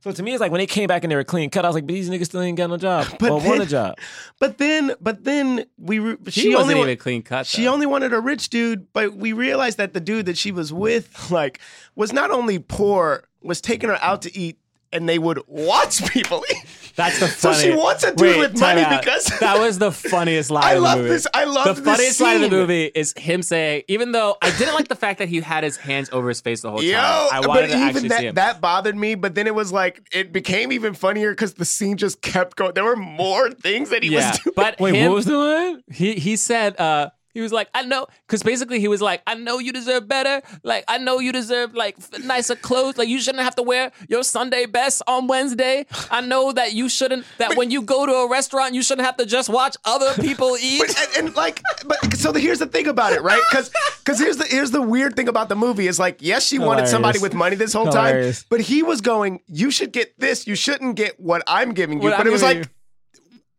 [0.00, 1.68] So to me, it's like when they came back and they were clean cut, I
[1.68, 3.06] was like, but these niggas still ain't got no job.
[3.20, 3.98] But or want a then- job.
[4.40, 7.46] But then, but then we re- She she wasn't only wa- even clean cut.
[7.46, 7.72] She though.
[7.72, 11.30] only wanted a rich dude, but we realized that the dude that she was with,
[11.30, 11.60] like,
[11.94, 14.58] was not only poor, was taking her out to eat,
[14.92, 16.56] and they would watch people eat.
[16.94, 19.00] That's the So she wants a dude Wait, with money out.
[19.00, 20.62] because- that was the funniest line.
[20.64, 21.08] I of the love movie.
[21.08, 24.36] this- I love the this funniest line of the movie is him saying, even though
[24.42, 26.82] I didn't like the fact that he had his hands over his face the whole
[26.82, 27.28] Yo, time.
[27.32, 28.34] I but wanted to even actually see him.
[28.34, 29.14] that that bothered me.
[29.14, 32.74] But then it was like it became even funnier because the scene just kept going.
[32.74, 34.52] There were more things that he yeah, was doing.
[34.54, 35.82] but Wait, him- what was the line?
[35.90, 39.34] He he said, uh, He was like, I know, because basically he was like, I
[39.34, 40.42] know you deserve better.
[40.62, 42.98] Like, I know you deserve like f- nicer clothes.
[42.98, 45.86] Like, you shouldn't have to wear your Sunday best on Wednesday.
[46.10, 47.24] I know that you shouldn't.
[47.38, 50.56] That when you go to a restaurant, you shouldn't have to just watch other people
[50.60, 50.80] eat.
[50.86, 53.42] But, and, and like, but so the, here's the thing about it, right?
[53.50, 53.70] Because
[54.04, 56.86] because here's the here's the weird thing about the movie is like, yes, she wanted
[56.86, 58.40] somebody with money this whole Hilarious.
[58.40, 61.98] time, but he was going, you should get this, you shouldn't get what I'm giving
[61.98, 62.04] you.
[62.04, 62.70] What but I'm it was giving like.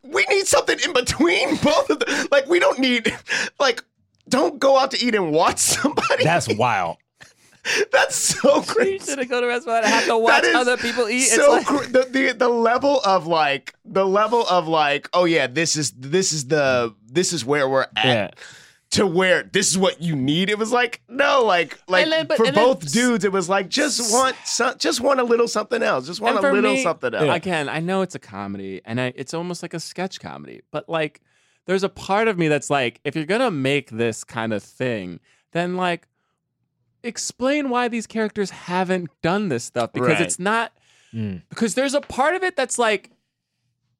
[0.03, 2.27] We need something in between both of them.
[2.31, 3.15] Like we don't need,
[3.59, 3.83] like,
[4.29, 6.23] don't go out to eat and watch somebody.
[6.23, 6.97] That's wild.
[7.93, 9.05] That's so you crazy.
[9.11, 11.21] shouldn't go to a restaurant and have to watch other people eat.
[11.23, 15.23] It's So like- cr- the, the the level of like the level of like oh
[15.23, 18.29] yeah this is this is the this is where we're at Yeah.
[18.93, 20.49] To where this is what you need.
[20.49, 23.49] It was like no like like then- but- for and then- both dudes it was
[23.49, 26.05] like just want some, just want a little something else.
[26.07, 27.35] Just want a little me, something else.
[27.35, 30.61] Again, I know it's a comedy, and I, it's almost like a sketch comedy.
[30.71, 31.21] But like,
[31.65, 35.19] there's a part of me that's like, if you're gonna make this kind of thing,
[35.53, 36.07] then like,
[37.03, 40.21] explain why these characters haven't done this stuff because Right.
[40.21, 40.71] it's not.
[41.13, 41.41] Mm.
[41.49, 43.11] Because there's a part of it that's like,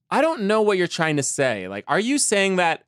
[0.09, 1.67] I don't know what you're trying to say.
[1.67, 2.83] Like, are you saying that?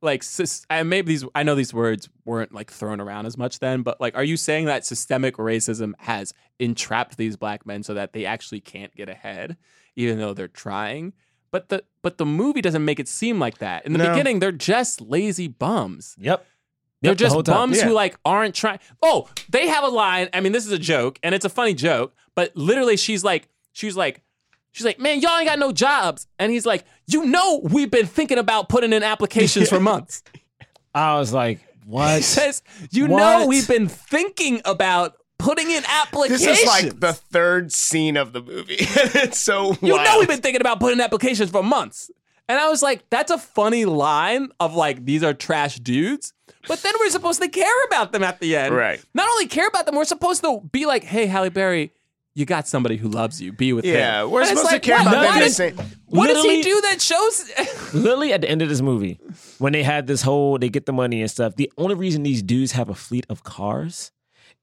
[0.00, 0.22] Like,
[0.70, 4.00] and maybe these, I know these words weren't like thrown around as much then, but
[4.00, 8.24] like, are you saying that systemic racism has entrapped these black men so that they
[8.24, 9.56] actually can't get ahead,
[9.96, 11.14] even though they're trying?
[11.50, 13.86] But the but the movie doesn't make it seem like that.
[13.86, 14.10] In the No.
[14.10, 16.14] beginning, they're just lazy bums.
[16.20, 16.46] Yep.
[17.00, 17.42] They're Yep, just time.
[17.44, 18.78] bums who like aren't trying.
[19.02, 20.28] Oh, they have a line.
[20.32, 22.14] I mean, this is a joke, and it's a funny joke.
[22.34, 24.22] But literally, she's like, she's like,
[24.72, 26.26] she's like, man, y'all ain't got no jobs.
[26.38, 30.22] And he's like, you know, we've been thinking about putting in applications for months.
[30.94, 32.22] I was like, He what?
[32.22, 36.44] says, you know, we've been thinking about putting in applications.
[36.44, 38.76] this is like the third scene of the movie.
[38.78, 40.04] it's so You wild.
[40.04, 42.10] know we've been thinking about putting applications for months.
[42.50, 46.32] And I was like, that's a funny line of like, these are trash dudes.
[46.66, 48.74] But then we're supposed to care about them at the end.
[48.74, 49.02] Right.
[49.14, 51.92] Not only care about them, we're supposed to be like, hey, Halle Berry,
[52.38, 53.52] you got somebody who loves you.
[53.52, 53.94] Be with him.
[53.96, 55.88] yeah, we're And it's supposed like, to care what- about them why in the does-
[56.06, 57.50] What does he Literally- do that shows?
[57.94, 59.18] Literally at the end of this movie,
[59.58, 61.56] when they had this whole, they get the money and stuff.
[61.56, 64.12] The only reason these dudes have a fleet of cars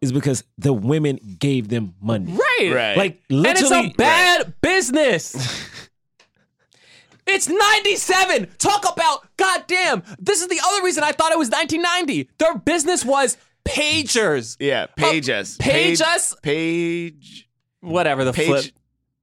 [0.01, 2.31] is because the women gave them money.
[2.31, 2.71] right.
[2.73, 2.97] Right.
[2.97, 5.35] Like And it's literally, a bad business.
[7.27, 8.49] It's 97.
[8.59, 10.03] Talk about, goddamn.
[10.19, 12.29] This is the other reason I thought it was 1990.
[12.37, 13.35] Their business was
[13.65, 14.57] pagers.
[14.59, 15.57] Yeah, uh, page us.
[15.57, 16.35] page us?
[16.43, 17.44] Page.
[17.85, 18.47] Whatever the Page.
[18.47, 18.65] flip.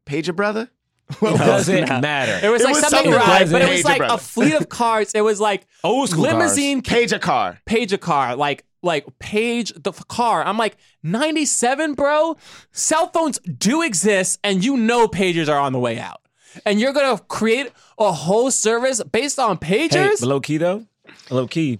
[0.05, 0.71] Page a brother.
[1.11, 2.01] it doesn't No.
[2.01, 2.47] matter.
[2.47, 4.15] It was It like was something something right, but it was like brother.
[4.15, 5.13] a fleet of cars.
[5.15, 6.35] It was like Old school cars.
[6.35, 7.59] limousine Page a car.
[7.67, 10.43] page a car, like like page the car.
[10.45, 12.37] I'm like 97, bro.
[12.73, 16.21] Cell phones do exist, and you know pagers are on the way out.
[16.67, 20.21] And you're gonna create a whole service based on Hey, pagers.
[20.21, 20.87] but low key though,
[21.31, 21.79] low key,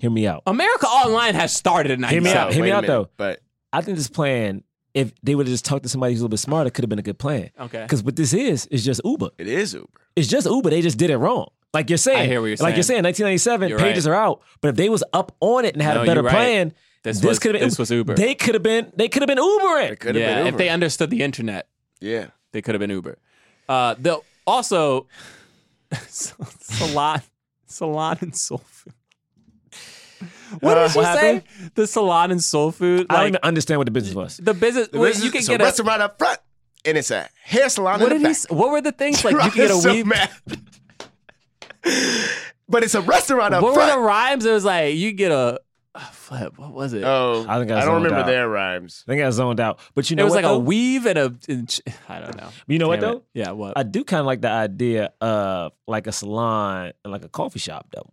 [0.00, 0.42] hear me out.
[0.46, 2.52] America Online has started in Hear me out.
[2.52, 3.08] Hear me out minute, though.
[3.16, 3.40] But
[3.72, 4.64] I think this plan,
[4.94, 6.84] if they would have just talked to somebody who's a little bit smarter, it could
[6.84, 7.50] have been a good plan.
[7.60, 7.82] Okay.
[7.82, 9.30] Because what this is is just Uber.
[9.38, 9.88] it is Uber.
[10.16, 10.70] It's just Uber.
[10.70, 11.48] They just did it wrong.
[11.72, 12.20] Like you're saying.
[12.22, 13.02] I hear what you're Like you're saying.
[13.02, 14.12] saying, 1997, You're pages right.
[14.12, 14.42] are out.
[14.60, 16.32] But if they was up on it and had No, a better you're right.
[16.32, 16.72] plan,
[17.02, 18.14] This was- could have been this was Uber.
[18.14, 18.92] They could have been.
[18.94, 19.90] They could have been Ubering.
[19.90, 21.68] It could have Yeah, been if they understood the internet,
[22.00, 22.26] yeah.
[22.52, 23.18] they could have been Uber.
[23.68, 25.08] Uh, the also
[26.08, 27.22] salon,
[27.66, 28.92] salon and soul food.
[30.60, 31.34] What Uh, did you what say?
[31.34, 31.42] happened?
[31.74, 33.06] The salon and soul food.
[33.10, 34.36] I don't Like even understand what the business was.
[34.36, 34.88] the business.
[34.88, 35.66] The business- you can it's get a a.
[35.66, 36.38] restaurant up front,
[36.84, 38.34] and it's a hair salon What in did the he?
[38.48, 38.52] back.
[38.58, 39.32] What were the things like?
[39.34, 40.06] You can get a so weave.
[40.06, 40.30] mad.
[42.68, 43.76] but it's a restaurant up front.
[43.76, 44.44] What were the rhymes?
[44.46, 45.60] It was like you get a.
[46.12, 46.58] flip.
[46.58, 47.04] What was it?
[47.04, 48.26] oh, I think I I don't remember out.
[48.26, 49.04] their rhymes.
[49.06, 49.78] I think I zoned out.
[49.94, 50.44] But you know, it was what?
[50.44, 50.56] like though?
[50.56, 51.34] a weave and a.
[51.48, 52.48] and ch- I don't know.
[52.66, 53.12] You know what Damn it.
[53.12, 53.22] though?
[53.34, 53.50] Yeah.
[53.52, 53.78] What?
[53.78, 57.58] I do kind of like the idea of like a salon and like a coffee
[57.60, 58.10] shop though.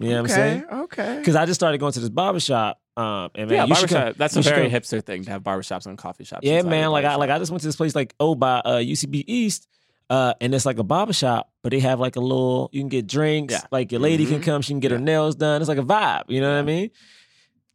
[0.00, 0.64] You know what I'm saying?
[0.70, 1.16] Okay.
[1.18, 2.80] Because I just started going to this barber shop.
[2.96, 4.04] Um, and man, yeah, you should barbershop.
[4.06, 4.80] come- That's you a should very come.
[4.80, 6.40] hipster thing to have barbershops and coffee shops.
[6.44, 6.90] Yeah, inside man.
[6.90, 7.20] Like I barbershop.
[7.20, 9.68] like I just went to this place like oh by uh, UCB East,
[10.10, 12.88] uh, and it's like a barber shop, but they have like a little you can
[12.88, 13.54] get drinks.
[13.54, 13.60] Yeah.
[13.70, 14.34] Like your lady Mm-hmm.
[14.34, 15.60] can come, she can get her nails done.
[15.62, 16.24] It's like a vibe.
[16.28, 16.90] You know what I mean?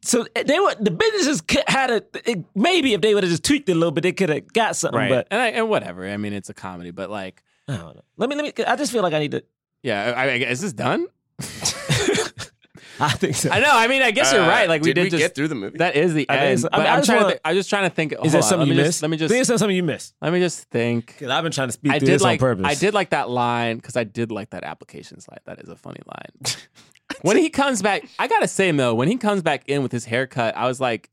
[0.02, 3.30] So eh, they were the businesses could- had a it, maybe if they would have
[3.30, 4.98] just tweaked it a little bit, they could have got something.
[4.98, 5.08] right.
[5.08, 6.06] But and, I, and whatever.
[6.08, 8.02] I mean, it's a comedy, but like, I don't know.
[8.16, 8.64] Let me let me.
[8.64, 9.44] I just feel like I need to.
[9.82, 10.12] yeah.
[10.16, 11.06] I, I, is this done?
[12.98, 13.50] I think so.
[13.50, 13.68] I know.
[13.70, 14.68] I mean, I guess you're Uh, right.
[14.70, 15.76] Like we did did we just get through the movie?
[15.78, 16.60] That is the I think end.
[16.60, 16.68] so.
[16.72, 17.30] I But mean, I I'm just trying wanna- to.
[17.32, 18.12] Think, I'm just trying to think.
[18.12, 18.88] Is hold there on, something let you me missed?
[18.88, 19.32] Just, let me just.
[19.32, 20.14] think there's something you missed.
[20.22, 21.06] Let me just think.
[21.08, 22.40] Because I've been trying to speak I through did this like.
[22.42, 22.66] on purpose.
[22.66, 25.40] I did like that line because I did like that application slide.
[25.44, 26.56] That is a funny line.
[27.20, 30.06] when he comes back, I gotta say though, when he comes back in with his
[30.06, 31.10] haircut, I was like,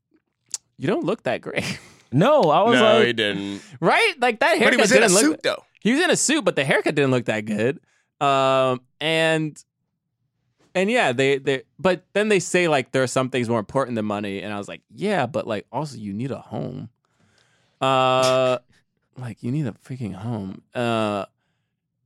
[0.78, 1.78] "You don't look that great."
[2.12, 3.60] No, I was like no, like, he didn't.
[3.80, 4.14] right?
[4.20, 5.22] Like that haircut But he was in a didn't look.
[5.24, 5.64] suit though.
[5.80, 7.80] He was in a suit, but the haircut didn't look that good.
[8.20, 9.60] Um, and
[10.74, 13.94] And yeah, they they but then they say like there are some things more important
[13.94, 16.88] than money, and I was like, yeah, but like also you need a home.
[17.80, 18.58] Uh,
[19.16, 20.62] like you need a freaking home.
[20.74, 21.26] Uh,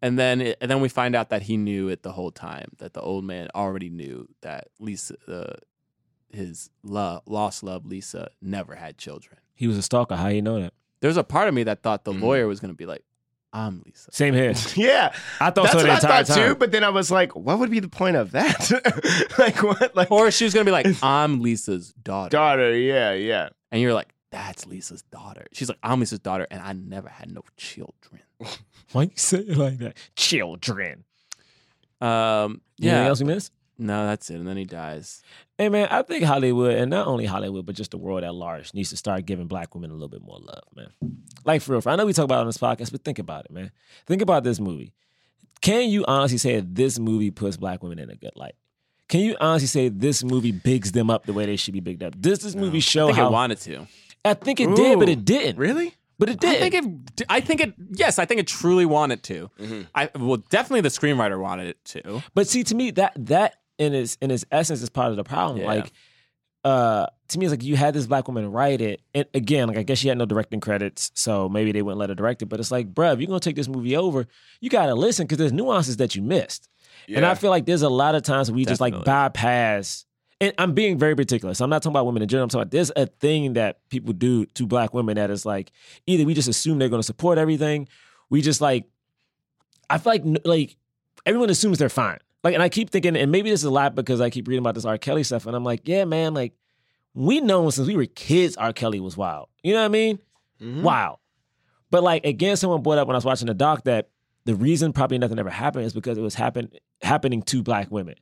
[0.02, 2.72] and then it, and then we find out that he knew it the whole time.
[2.78, 5.56] That the old man already knew that Lisa, uh,
[6.30, 9.38] his love, lost love, Lisa, never had children.
[9.54, 10.16] He was a stalker.
[10.16, 10.74] How you know that?
[11.00, 13.02] There's a part of me that thought the lawyer was going to be like,
[13.52, 14.54] "I'm Lisa." Same here.
[14.76, 16.40] Yeah, I thought that's so what the I entire thought too.
[16.48, 16.58] time.
[16.58, 19.34] But then I was like, what would be the point of that?
[19.38, 19.94] like what?
[19.96, 22.76] Like Or she was going to be like, "I'm Lisa's daughter," daughter?
[22.76, 23.48] Yeah, yeah.
[23.72, 27.32] and you're like, "That's Lisa's daughter." She's like, "I'm Lisa's daughter, and I never had
[27.32, 28.22] no children."
[28.92, 29.96] Why you say it like that?
[30.16, 31.04] Children.
[32.00, 33.06] Um, Anything yeah.
[33.08, 33.52] else we missed?
[33.78, 34.36] No, that's it.
[34.36, 35.22] And then he dies.
[35.56, 38.74] Hey man, I think Hollywood, and not only Hollywood, but just the world at large,
[38.74, 40.90] needs to start giving black women a little bit more love, man.
[41.44, 41.80] Like for real.
[41.80, 43.70] for- I know we talk about it on this podcast, but think about it, man.
[44.06, 44.92] Think about this movie.
[45.60, 48.54] Can you honestly say this movie puts black women in a good light?
[49.08, 52.02] Can you honestly say this movie bigs them up the way they should be bigged
[52.02, 52.20] up?
[52.20, 53.86] Does this movie show I think how it wanted to.
[54.24, 55.56] I think it did, but it didn't.
[55.56, 55.94] Really?
[56.18, 56.56] But it did.
[56.56, 57.26] I think it.
[57.28, 57.74] I think it.
[57.92, 59.50] Yes, I think it truly wanted to.
[59.58, 59.82] Mm-hmm.
[59.94, 62.22] I well, definitely the screenwriter wanted it to.
[62.34, 65.24] But see, to me, that that in its in its essence is part of the
[65.24, 65.60] problem.
[65.60, 65.66] Yeah.
[65.66, 65.92] Like,
[66.64, 69.76] uh, to me, it's like you had this black woman write it, and again, like
[69.76, 72.46] I guess she had no directing credits, so maybe they wouldn't let her direct it.
[72.46, 74.26] But it's like, bruh, if you're gonna take this movie over,
[74.60, 76.68] you gotta listen because there's nuances that you missed.
[77.14, 80.04] And I feel like there's a lot of times we just like bypass.
[80.40, 81.52] And I'm being very particular.
[81.54, 82.44] So I'm not talking about women in general.
[82.44, 85.72] I'm talking about there's a thing that people do to black women that is like
[86.06, 87.88] either we just assume they're to support everything.
[88.30, 88.84] We just like
[89.90, 90.76] I feel like like
[91.26, 92.18] everyone assumes they're fine.
[92.44, 94.62] Like, and I keep thinking, and maybe this is a lot because I keep reading
[94.62, 94.96] about this R.
[94.98, 96.52] Kelly stuff, and I'm like, yeah, man, like
[97.14, 98.72] we know since we were kids, R.
[98.72, 99.48] Kelly was wild.
[99.62, 100.18] You know what I mean?
[100.60, 100.82] Mm-hmm.
[100.82, 101.18] Wow.
[101.90, 104.10] But like again, someone brought up when I was watching the doc that
[104.44, 106.70] the reason probably nothing ever happened is because it was happen
[107.02, 108.14] happening to black women,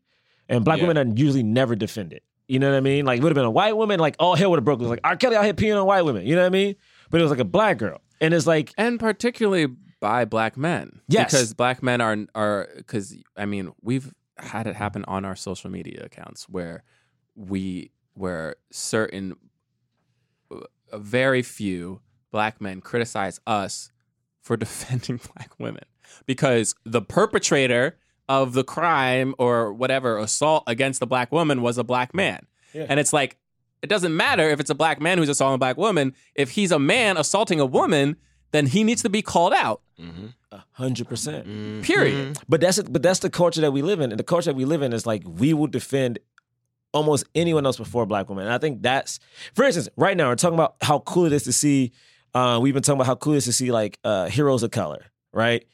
[0.48, 0.86] and black Yeah.
[0.88, 2.20] women are usually never defended.
[2.48, 3.04] You know what I mean?
[3.04, 4.78] Like it would have been a white woman, like all hell would have broke.
[4.78, 5.16] It was like R.
[5.16, 6.24] Kelly out here peeing on white women.
[6.26, 6.76] You know what I mean?
[7.10, 9.66] But it was like a black girl, and it's like and particularly
[10.00, 11.00] by black men.
[11.08, 11.32] Yes.
[11.32, 15.70] because black men are are because I mean we've had it happen on our social
[15.70, 16.84] media accounts where
[17.34, 19.36] we where certain
[20.92, 22.00] very few
[22.30, 23.90] black men criticize us
[24.42, 25.84] for defending black women
[26.26, 27.98] because the perpetrator
[28.28, 32.46] of the crime or whatever assault against the black woman was a black man.
[32.72, 32.86] Yeah.
[32.88, 33.38] And it's like
[33.82, 36.14] it doesn't matter if it's a black man who's assaulting a black woman.
[36.34, 38.16] If he's a man assaulting a woman,
[38.56, 39.82] then he needs to be called out.
[40.52, 41.46] a hundred percent.
[41.46, 41.82] Mm-hmm.
[41.82, 42.38] Period.
[42.48, 44.64] But that's but that's the culture that we live in, and the culture that we
[44.64, 46.18] live in is like we will defend
[46.92, 48.44] almost anyone else before black women.
[48.44, 49.20] And I think that's,
[49.54, 51.92] for instance, right now we're talking about how cool it is to see.
[52.34, 54.70] Uh, we've been talking about how cool it is to see like uh, heroes of
[54.70, 55.64] color, right?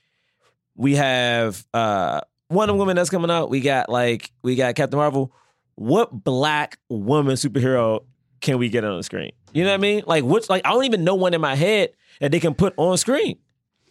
[0.75, 3.51] We have uh, Wonder Woman that's coming out.
[3.51, 5.33] We got like we got Captain Marvel.
[5.75, 8.05] What black woman superhero
[8.41, 9.33] can we get on the screen?
[9.53, 10.03] You know what I mean?
[10.07, 12.75] Like which like I don't even know one in my head that they can put
[12.77, 13.39] on screen.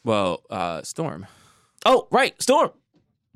[0.04, 1.28] Well, uh, Storm.
[1.86, 2.72] Oh, right, Storm.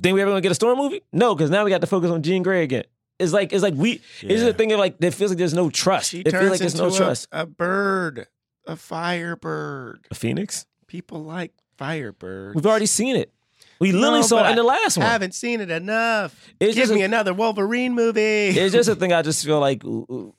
[0.01, 1.01] Think we ever gonna get a Storm movie?
[1.13, 2.83] No, because now we got to focus on Jean Grey again.
[3.17, 4.01] It's like it's like we.
[4.21, 4.47] It's Yeah.
[4.49, 6.09] a thing of like that feels like there's no trust.
[6.11, 7.27] She it turns feels like there's into no a, trust.
[7.31, 8.27] a bird,
[8.67, 10.07] a firebird.
[10.11, 10.65] A phoenix.
[10.87, 12.55] People like firebirds.
[12.55, 13.31] We've already seen it.
[13.79, 15.05] We literally No, saw but it in the last one.
[15.05, 16.33] I haven't seen it enough.
[16.59, 18.19] It's Give just a- me another Wolverine movie.
[18.49, 19.11] It's just a thing.
[19.13, 19.81] I just feel like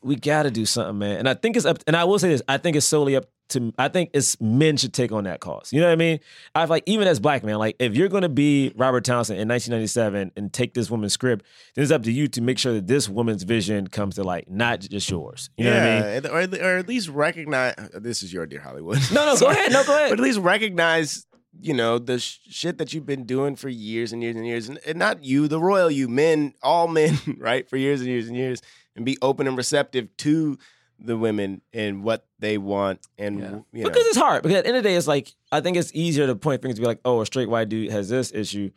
[0.02, 1.18] we got to do something, man.
[1.18, 1.78] And I think it's up.
[1.86, 3.74] And I will say this: I think it's solely up to.
[3.78, 5.72] I think it's men should take on that cause.
[5.72, 6.18] You know what I mean?
[6.54, 9.38] I feel like even as black man, like if you're going to be Robert Townsend
[9.38, 11.44] in 1997 and take this woman's script,
[11.74, 14.50] then it's up to you to make sure that this woman's vision comes to light,
[14.50, 15.50] not just yours.
[15.58, 16.26] You know what I mean?
[16.58, 17.74] or, or at least recognize.
[17.94, 18.98] This is your dear Hollywood.
[19.12, 19.56] No, no, go Sorry.
[19.56, 19.72] ahead.
[19.72, 20.10] No, go ahead.
[20.10, 21.26] But at least recognize,
[21.60, 24.68] you know, the sh- shit that you've been doing for years and years and years,
[24.68, 28.28] and, and not you, the royal you, men, all men, right, for years and years
[28.28, 28.62] and years,
[28.94, 30.58] and be open and receptive to
[30.98, 34.42] the women and what they want, and you know, Because it's hard.
[34.42, 36.62] Because at the end of the day, it's like I think it's easier to point
[36.62, 38.70] fingers to be like, oh, a straight white dude has this issue.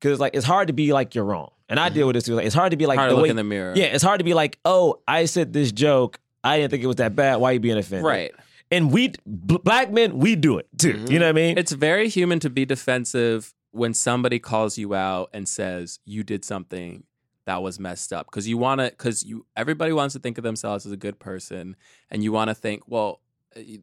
[0.00, 2.08] Because like it's hard to be like you're wrong, and I deal mm-hmm.
[2.08, 2.34] with this too.
[2.34, 3.72] Like it's hard to be like Hard the to look way- in the mirror.
[3.76, 6.18] Yeah, it's hard to be like, oh, I said this joke.
[6.44, 7.36] I didn't think it was that bad.
[7.36, 8.04] Why are you being offended?
[8.04, 8.32] Right.
[8.72, 11.04] And we bl- black men, we do it too.
[11.08, 11.58] You know what I mean?
[11.58, 16.44] It's very human to be defensive when somebody calls you out and says you did
[16.44, 17.04] something
[17.44, 20.44] that was messed up because you want to because you everybody wants to think of
[20.44, 21.74] themselves as a good person
[22.10, 23.20] and you want to think well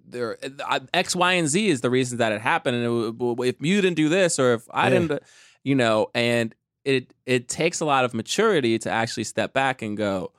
[0.08, 2.86] there uh, X Y and Z is the reason that it happened and
[3.22, 5.00] it, if you didn't do this or if I Yeah.
[5.00, 5.24] didn't
[5.64, 6.56] you know and
[6.86, 10.32] it it takes a lot of maturity to actually step back and go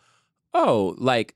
[0.54, 1.34] oh like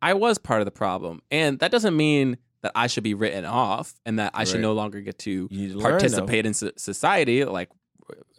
[0.00, 1.22] I was part of the problem.
[1.30, 4.72] And that doesn't mean that I should be written off and that I should no
[4.72, 7.44] longer get to to learn, participate in so- society.
[7.44, 7.70] Like,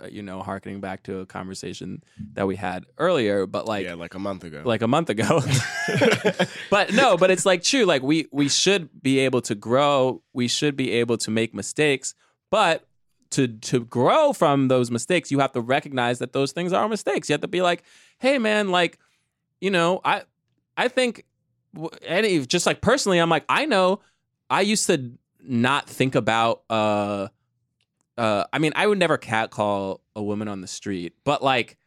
[0.01, 2.03] uh, you know, harkening back to a conversation
[2.33, 4.61] that we had earlier, but like yeah, like a month ago.
[4.65, 5.41] like a month ago.
[6.69, 7.85] but no, but it's like true.
[7.85, 10.21] Like we we should be able to grow.
[10.33, 12.15] We should be able to make mistakes,
[12.49, 12.87] but
[13.31, 17.29] to to grow from those mistakes, you have to recognize that those things are mistakes.
[17.29, 17.83] You have to be like,
[18.17, 18.97] hey, man, like,
[19.61, 20.23] you know, I
[20.75, 21.25] I think
[22.03, 24.01] any just like personally, I'm like, I know
[24.49, 27.27] I used to not think about uh
[28.17, 31.77] uh I mean, I would never catcall a woman on the street, but like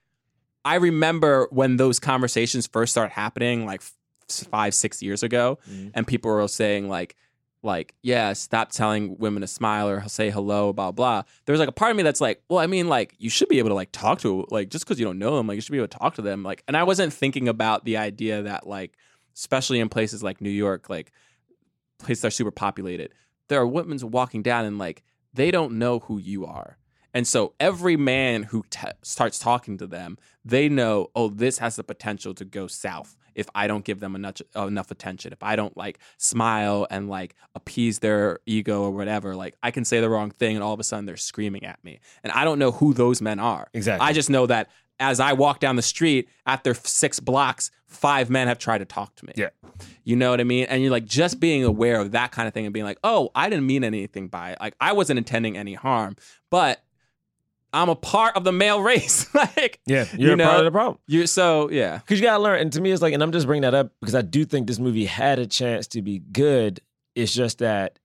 [0.64, 5.58] I remember when those conversations first started happening, like f- five, six years ago,
[5.94, 7.16] and people were saying like,
[7.64, 11.22] like, yeah, stop telling women to smile or say hello, blah blah.
[11.46, 13.58] There's like a part of me that's like, well, I mean, like, you should be
[13.58, 15.72] able to like talk to like just because you don't know them, like, you should
[15.72, 16.62] be able to talk to them, like.
[16.66, 18.96] And I wasn't thinking about the idea that like,
[19.34, 21.12] especially in places like New York, like
[21.98, 23.12] places that are super populated,
[23.48, 25.02] there are women walking down and like
[25.34, 26.78] they don't know who you are.
[27.14, 31.76] And so every man who t- starts talking to them, they know, oh, this has
[31.76, 35.32] the potential to go south if I don't give them enough enough attention.
[35.32, 39.84] If I don't like smile and like appease their ego or whatever, like I can
[39.84, 42.00] say the wrong thing and all of a sudden they're screaming at me.
[42.22, 43.68] And I don't know who those men are.
[43.74, 44.06] Exactly.
[44.06, 44.70] I just know that
[45.02, 49.14] as I walk down the street after six blocks, five men have tried to talk
[49.16, 49.32] to me.
[49.36, 49.50] Yeah.
[50.04, 50.66] You know what I mean?
[50.68, 53.30] And you're like just being aware of that kind of thing and being like, oh,
[53.34, 54.58] I didn't mean anything by it.
[54.60, 56.16] Like I wasn't intending any harm,
[56.50, 56.82] but
[57.72, 59.32] I'm a part of the male race.
[59.34, 60.98] like Yeah, you're you a know, part of the problem.
[61.06, 61.98] You so yeah.
[61.98, 63.92] Because you gotta learn, and to me, it's like, and I'm just bringing that up
[64.00, 66.80] because I do think this movie had a chance to be good.
[67.14, 67.98] It's just that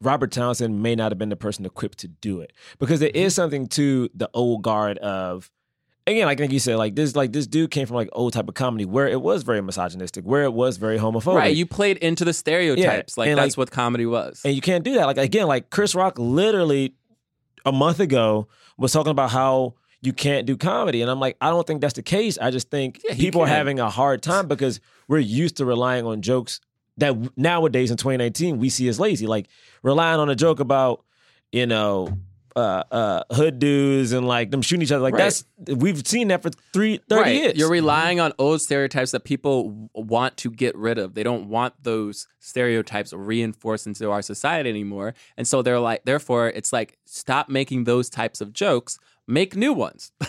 [0.00, 3.26] Robert Townsend may not have been the person equipped to do it because there mm-hmm.
[3.26, 5.50] is something to the old guard of.
[6.08, 8.48] Again, like, like you said, like this, like this dude came from like old type
[8.48, 11.36] of comedy where it was very misogynistic, where it was very homophobic.
[11.36, 11.56] Right.
[11.56, 13.18] You played into the stereotypes.
[13.18, 14.40] like and, that's what comedy was.
[14.44, 15.04] And you can't do that.
[15.04, 16.94] Like again, like Chris Rock literally
[17.66, 18.48] a month ago
[18.78, 21.02] was talking about how you can't do comedy.
[21.02, 22.38] And I'm like, I don't think that's the case.
[22.38, 26.06] I just think he people are having a hard time because we're used to relying
[26.06, 26.60] on jokes
[26.96, 29.26] that nowadays in 2019 we see as lazy.
[29.26, 29.48] Like
[29.82, 31.04] relying on a joke about,
[31.52, 32.16] you know,
[32.56, 35.02] uh, uh, hood dudes and like them shooting each other.
[35.02, 35.24] Like Right.
[35.24, 35.44] that's
[35.76, 37.34] we've seen that for three, 30 right.
[37.34, 37.54] years.
[37.56, 41.14] You're relying on old stereotypes that people want to get rid of.
[41.14, 45.14] They don't want those stereotypes reinforced into our society anymore.
[45.36, 48.98] And so they're like, therefore, it's like, stop making those types of jokes.
[49.26, 50.12] Make new ones.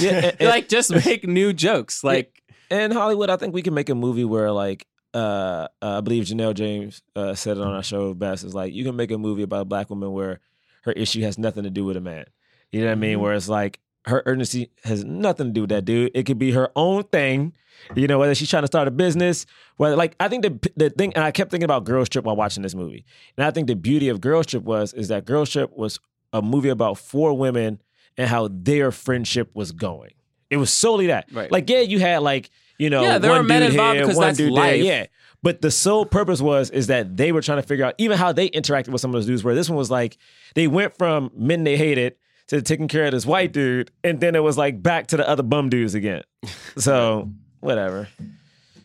[0.00, 2.02] Yeah, and- like, just make new jokes.
[2.04, 6.00] Like, in Hollywood, I think we can make a movie where like uh, uh, I
[6.02, 9.10] believe Janelle James uh, said it on our show best is like you can make
[9.10, 10.40] a movie about a black woman where
[10.86, 12.24] her issue has nothing to do with a man.
[12.72, 13.12] You know what I mean?
[13.14, 13.20] Mm-hmm.
[13.22, 16.12] Where it's like her urgency has nothing to do with that dude.
[16.14, 17.52] It could be her own thing.
[17.94, 19.44] You know, whether she's trying to start a business,
[19.76, 22.36] whether like I think the the thing, and I kept thinking about Girls Trip while
[22.36, 23.04] watching this movie,
[23.36, 26.00] and I think the beauty of Girls Trip was is that Girls Trip was
[26.32, 27.82] a movie about four women
[28.16, 30.12] and how their friendship was going.
[30.48, 31.26] It was solely that.
[31.32, 31.50] Right.
[31.50, 34.40] Like, yeah, you had like you know, Yeah, there one were men involved because that's
[34.40, 34.82] life.
[34.82, 35.06] yeah.
[35.42, 38.32] But the sole purpose was is that they were trying to figure out even how
[38.32, 39.44] they interacted with some of those dudes.
[39.44, 40.16] Where this one was like
[40.54, 42.16] they went from men they hated
[42.48, 45.28] to taking care of this white dude, and then it was like back to the
[45.28, 46.22] other bum dudes again.
[46.76, 47.30] So
[47.60, 48.08] whatever.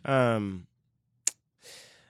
[0.06, 0.68] Um.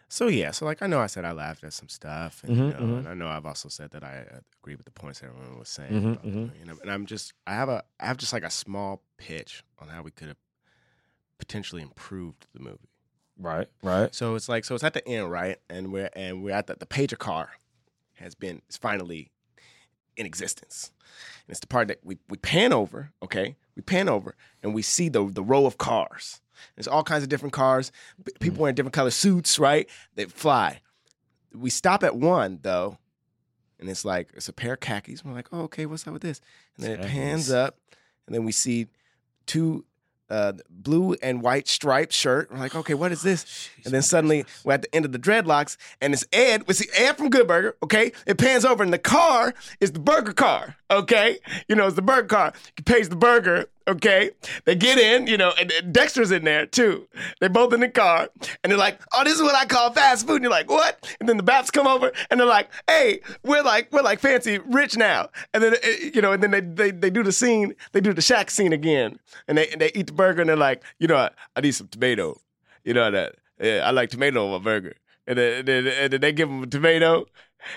[0.10, 2.64] So yeah, so like I know I said I laughed at some stuff, and, you
[2.64, 2.98] Mhm, know, mhm.
[3.00, 5.70] and I know I've also said that I uh, agree with the points everyone was
[5.70, 5.94] saying.
[5.94, 6.60] Mhm, about, mhm.
[6.60, 9.64] You know, and I'm just I have a I have just like a small pitch
[9.80, 10.38] on how we could have
[11.38, 12.90] potentially improved the movie.
[13.42, 13.68] Right.
[13.82, 14.14] Right.
[14.14, 15.58] So it's like so it's at the end, right?
[15.70, 17.50] And we're and we're at the the pager car
[18.16, 19.32] has been is finally
[20.16, 20.92] in existence.
[21.46, 23.56] And it's the part that we, we pan over, okay?
[23.76, 26.42] We pan over and we see the the row of cars.
[26.76, 27.92] There's all kinds of different cars,
[28.24, 28.40] p- mm-hmm.
[28.40, 29.90] people wearing different color suits, right?
[30.16, 30.82] They fly.
[31.54, 33.00] We stop at one though,
[33.80, 35.26] and it's like it's a pair of khakis.
[35.26, 36.40] We're like, oh, okay, what's up with this?
[36.78, 37.78] And then it pans up,
[38.28, 38.88] and then we see
[39.48, 39.86] two
[40.32, 42.50] uh, blue and white striped shirt.
[42.52, 43.70] We're like, okay, what is this?
[43.84, 46.64] and then suddenly we're at the end of the dreadlocks, and it's Ed.
[46.68, 47.76] We see Ed from Good Burger.
[47.84, 50.78] Okay, it pans over, and the car is the burger car.
[50.90, 52.54] Okay, you know, it's the burger car.
[52.78, 53.68] He pays the burger.
[53.92, 54.32] Okay,
[54.64, 57.10] they get in, you know, and, Dexter's in there too.
[57.42, 58.30] They're both in the car,
[58.64, 61.14] and they're like, "Oh, this is what I call fast food." And you're like, "What?"
[61.20, 64.60] And then the Baps come over, and they're like, "Hey, we're like we're like fancy
[64.60, 67.76] rich now." And then uh, you know, and then they they, they do the scene,
[67.92, 69.20] they do the shack scene again,
[69.50, 71.74] and they and they eat the burger, and they're like, "You know, I, I need
[71.74, 72.40] some tomato."
[72.86, 74.96] You know that yeah, I like tomato on my burger,
[75.28, 77.26] and then, and then, and then they give them a tomato,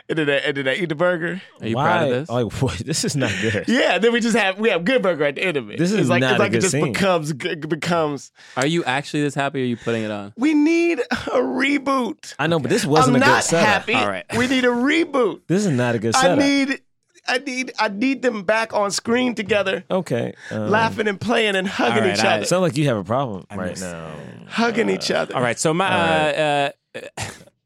[0.09, 1.41] and then they, and then they eat the burger.
[1.61, 2.29] Are you proud of this?
[2.29, 2.79] Like, what?
[2.79, 3.65] This is not good.
[3.69, 5.79] Yeah, then we just have we have good burger at the end of it.
[5.79, 6.93] This is it's like not it's a like good it just scene.
[6.93, 8.33] becomes becomes.
[8.57, 10.33] Are you actually this happy or are you putting it on?
[10.37, 11.05] We need a
[11.39, 12.35] reboot.
[12.39, 13.67] I know, but this wasn't I'm a good not setup.
[13.67, 13.95] happy.
[13.95, 14.25] All right.
[14.37, 15.43] We need a reboot.
[15.47, 16.81] This is not a good I need
[17.27, 20.35] I need I need them back on screen together, Okay.
[20.51, 22.99] um, laughing and playing and hugging all right, each I- other, Sound like you have
[22.99, 24.13] a problem right now.
[24.47, 25.35] hugging each other.
[25.35, 25.87] All right, so my
[26.35, 27.01] uh, uh,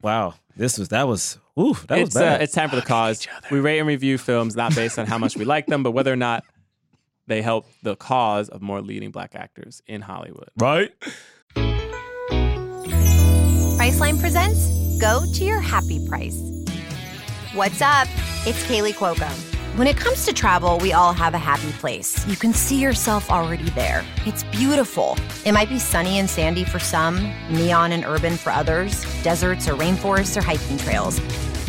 [0.01, 0.35] Wow.
[0.55, 2.41] This was that was ooh, that it's was bad.
[2.41, 3.27] Uh, it's time for the cause.
[3.51, 6.11] We rate and review films not based on how much we like them, but whether
[6.13, 6.43] or not
[7.27, 10.49] they help the cause of more leading black actors in Hollywood.
[10.57, 10.91] right?
[13.77, 16.37] Priceline presents Go to Your Happy Price.
[17.53, 18.07] What's up?
[18.45, 19.29] It's Kaley Cuoco.
[19.77, 22.27] When it comes to travel, we all have a happy place.
[22.27, 24.03] You can see yourself already there.
[24.25, 25.15] It's beautiful.
[25.45, 29.75] It might be sunny and sandy for some, neon and urban for others, deserts or
[29.75, 31.21] rainforests or hiking trails.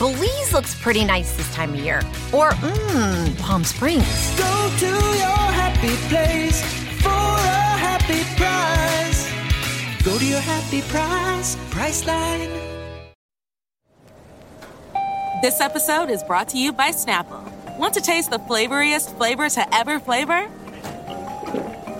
[0.00, 1.98] Belize looks pretty nice this time of year.
[2.32, 4.34] Or, mmm, Palm Springs.
[4.38, 6.62] Go to your happy place
[7.02, 10.02] for a happy price.
[10.02, 12.48] Go to your happy price, Priceline.
[15.42, 17.44] This episode is brought to you by Snapple.
[17.76, 20.50] Want to taste the flavoriest flavor to ever flavor?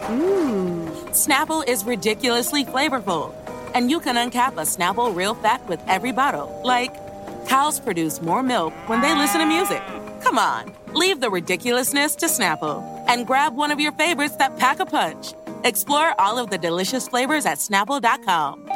[0.08, 0.88] Mmm.
[1.10, 3.34] Snapple is ridiculously flavorful.
[3.74, 6.62] And you can uncap a Snapple Real Fact with every bottle.
[6.64, 7.09] Like,
[7.48, 9.82] cows produce more milk when they listen to music.
[10.22, 14.80] Come on, leave the ridiculousness to Snapple and grab one of your favorites that pack
[14.80, 15.34] a punch.
[15.64, 18.70] Explore all of the delicious flavors at snapple.com.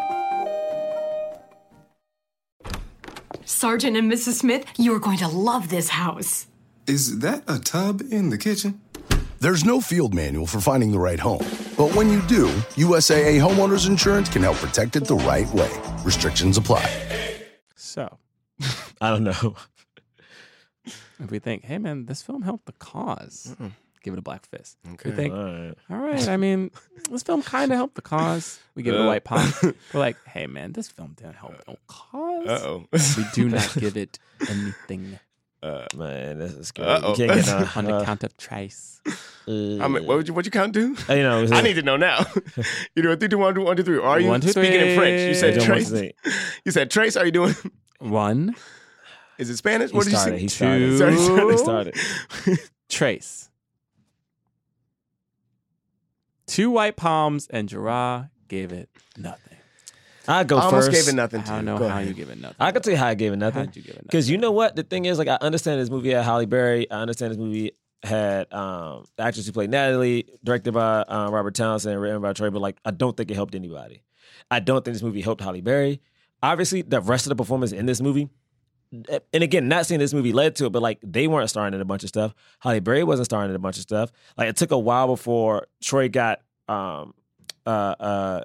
[3.44, 4.34] Sergeant and Mrs.
[4.40, 6.46] Smith, you are going to love this house.
[6.86, 8.80] Is that a tub in the kitchen?
[9.40, 11.44] There's no field manual for finding the right home.
[11.76, 12.46] But when you do,
[12.76, 15.70] USAA Homeowners Insurance can help protect it the right way.
[16.02, 16.88] Restrictions apply.
[17.74, 18.18] So,
[19.00, 19.56] I don't know.
[21.18, 23.56] if we think, hey man, this film helped the because
[24.02, 24.76] give it a black fist.
[24.84, 25.74] If we think, All right.
[25.90, 26.70] all right, I mean,
[27.10, 28.60] this film kind of helped the cause.
[28.74, 29.06] We give it a Uh.
[29.06, 29.50] white palm.
[29.62, 32.46] We're like, hey man, this film didn't help the cause.
[32.48, 32.86] Uh-oh.
[32.92, 34.18] we do not give it
[34.48, 35.18] anything.
[35.62, 36.84] Uh, Man, this is good.
[36.84, 37.12] Uh-oh.
[37.16, 39.00] You can't get uh, on the uh, count of trace.
[39.48, 39.50] I
[39.88, 40.94] mean, what would you what you count to?
[41.08, 42.26] Uh, you know, I need to know now.
[42.94, 43.98] you doing three, two, one, two, one, two, three.
[43.98, 45.22] Are you One, two, speaking in French?
[45.22, 45.64] You said three.
[45.64, 46.12] trace.
[46.66, 47.16] You said trace.
[47.16, 47.54] Are you doing?
[47.98, 48.54] One,
[49.38, 49.90] Is it Spanish?
[49.90, 50.36] He What did you started.
[50.36, 50.42] say?
[50.42, 50.78] He started.
[50.86, 50.98] Two.
[50.98, 51.52] Sorry, sorry.
[51.52, 52.58] He started.
[52.88, 53.50] trace.
[56.46, 59.56] Two white palms, and Gerard gave it nothing.
[60.28, 61.06] I go I almost first.
[61.06, 61.40] gave it nothing.
[61.42, 62.08] I don't know Go how ahead.
[62.08, 62.56] you give it nothing.
[62.58, 63.66] I can tell you how I gave it nothing.
[63.66, 64.06] How'd you give it nothing?
[64.06, 64.74] Because you know what?
[64.76, 66.90] The thing is, like, I understand this movie had Halle Berry.
[66.90, 67.72] I understand this movie
[68.02, 72.32] had um, the actress who played Natalie, directed by um, Robert Townsend, and written by
[72.32, 72.50] Troy.
[72.50, 74.02] But like, I don't think it helped anybody.
[74.50, 76.00] I don't think this movie helped Halle Berry.
[76.44, 78.28] Obviously, the rest of the performance in this movie,
[79.32, 81.80] and again, not seeing this movie led to it, but like they weren't starring in
[81.80, 82.34] a bunch of stuff.
[82.60, 84.12] Halle Berry wasn't starring in a bunch of stuff.
[84.36, 87.14] Like it took a while before Troy got um
[87.64, 88.40] uh uh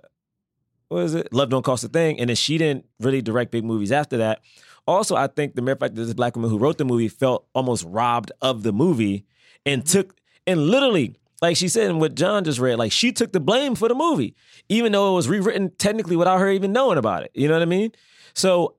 [0.88, 1.34] what is it?
[1.34, 2.20] Love Don't Cost a Thing.
[2.22, 4.40] And then she didn't really direct big movies after that.
[4.88, 7.48] Also, I think the mere fact that this black woman who wrote the movie felt
[7.54, 9.26] almost robbed of the movie
[9.66, 10.16] and took
[10.48, 13.76] and literally, like she said and what John just read, like she took the blame
[13.76, 14.36] for the movie,
[14.68, 17.32] even though it was rewritten technically without her even knowing about it.
[17.34, 17.92] You know what I mean?
[18.34, 18.76] So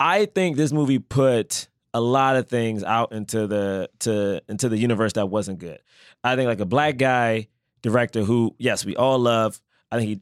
[0.00, 4.78] I think this movie put a lot of things out into the to into the
[4.78, 5.78] universe that wasn't good.
[6.24, 7.48] I think like a black guy
[7.82, 9.60] director who, yes, we all love.
[9.90, 10.20] I think he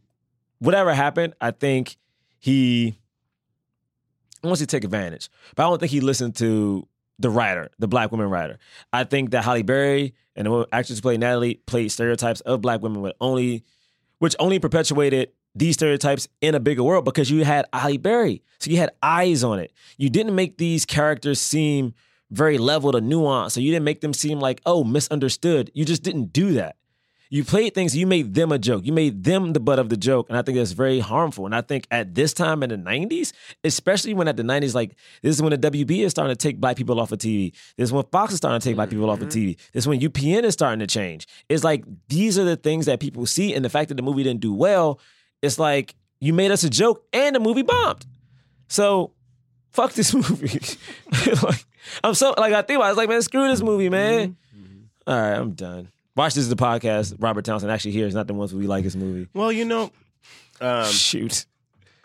[0.59, 1.97] whatever happened, I think
[2.39, 2.95] he
[4.43, 5.29] wants to take advantage.
[5.55, 6.87] But I don't think he listened to
[7.21, 8.59] the writer, the black woman writer.
[8.93, 12.81] I think that Halle Berry and the actress who played Natalie played stereotypes of black
[12.83, 13.63] women with only
[14.19, 18.43] which only perpetuated these stereotypes in a bigger world because you had Halle Berry.
[18.59, 19.73] So you had eyes on it.
[19.97, 21.95] You didn't make these characters seem
[22.31, 23.53] very leveled or nuanced.
[23.53, 25.71] So you didn't make them seem like, oh, misunderstood.
[25.75, 26.77] You just didn't do that.
[27.33, 28.85] You played things, you made them a joke.
[28.85, 30.29] You made them the butt of the joke.
[30.29, 31.47] And I think that's very harmful.
[31.47, 33.33] And I think at this time in the 90s,
[33.63, 36.59] especially when at the 90s, like this is when the WB is starting to take
[36.59, 37.53] black people off of TV.
[37.77, 39.51] This is when Fox is starting to take black people off of mm-hmm.
[39.51, 39.57] TV.
[39.73, 41.29] This is when UPN is starting to change.
[41.49, 43.55] It's like these are the things that people see.
[43.55, 44.99] And the fact that the movie didn't do well,
[45.41, 48.07] it's like you made us a joke and the movie bombed.
[48.67, 49.13] So
[49.71, 50.61] fuck this movie.
[51.45, 51.65] like,
[52.03, 54.37] I'm so like I think about it, I was like, man, screw this movie, man.
[54.53, 54.81] Mm-hmm.
[55.07, 55.91] All right, I'm done.
[56.21, 57.17] Watch this is the podcast.
[57.19, 59.27] Robert Townsend actually here is not the ones we like this movie.
[59.33, 59.91] Well, you know,
[60.61, 61.47] um, shoot.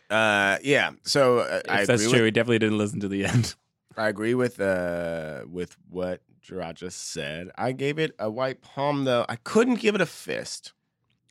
[0.10, 0.92] Uh, yeah.
[1.04, 3.56] So uh, If I that's agree true, with he definitely didn't listen to the end.
[3.98, 7.50] I agree with uh with what Gerard just said.
[7.58, 9.26] I gave it a white palm though.
[9.28, 10.72] I couldn't give it a fist,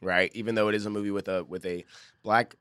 [0.02, 0.30] right?
[0.34, 1.86] Even though it is a movie with a with a
[2.22, 2.54] black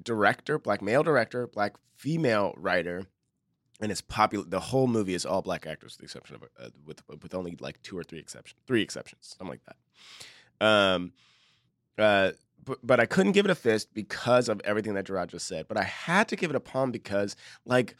[0.00, 3.06] director, black male director, black female writer,
[3.84, 4.46] and it's popular.
[4.46, 7.54] The whole movie is all black actors, with the exception of uh, with with only
[7.60, 10.66] like two or three exceptions, three exceptions, something like that.
[10.66, 11.12] Um,
[11.98, 12.30] uh,
[12.64, 15.68] but, but I couldn't give it a fist because of everything that Gerard just said.
[15.68, 17.36] But I had to give it a palm because,
[17.66, 17.94] like,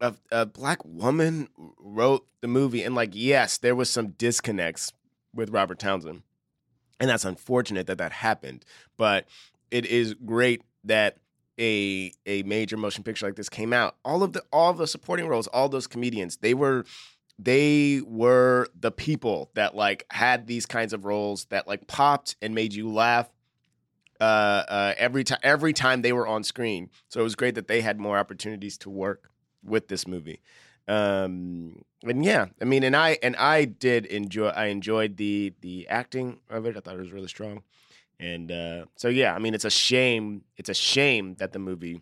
[0.00, 1.48] a, a black woman
[1.78, 4.94] wrote the movie, and like, yes, there was some disconnects
[5.34, 6.22] with Robert Townsend,
[6.98, 8.64] and that's unfortunate that that happened.
[8.96, 9.28] But
[9.70, 11.18] it is great that
[11.58, 13.96] a a major motion picture like this came out.
[14.04, 16.84] All of the all the supporting roles, all those comedians, they were
[17.38, 22.54] they were the people that like had these kinds of roles that like popped and
[22.54, 23.28] made you laugh
[24.20, 24.24] uh,
[24.68, 26.90] uh, every time every time they were on screen.
[27.08, 29.30] So it was great that they had more opportunities to work
[29.64, 30.40] with this movie.
[30.88, 34.48] Um, and yeah, I mean, and I and I did enjoy.
[34.48, 36.76] I enjoyed the the acting of it.
[36.76, 37.62] I thought it was really strong.
[38.20, 40.42] And uh, so yeah, I mean, it's a shame.
[40.56, 42.00] It's a shame that the movie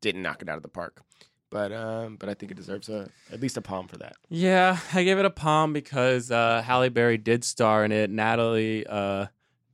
[0.00, 1.02] didn't knock it out of the park.
[1.50, 4.16] But um, but I think it deserves a at least a palm for that.
[4.30, 8.08] Yeah, I gave it a palm because uh, Halle Berry did star in it.
[8.08, 9.26] Natalie uh,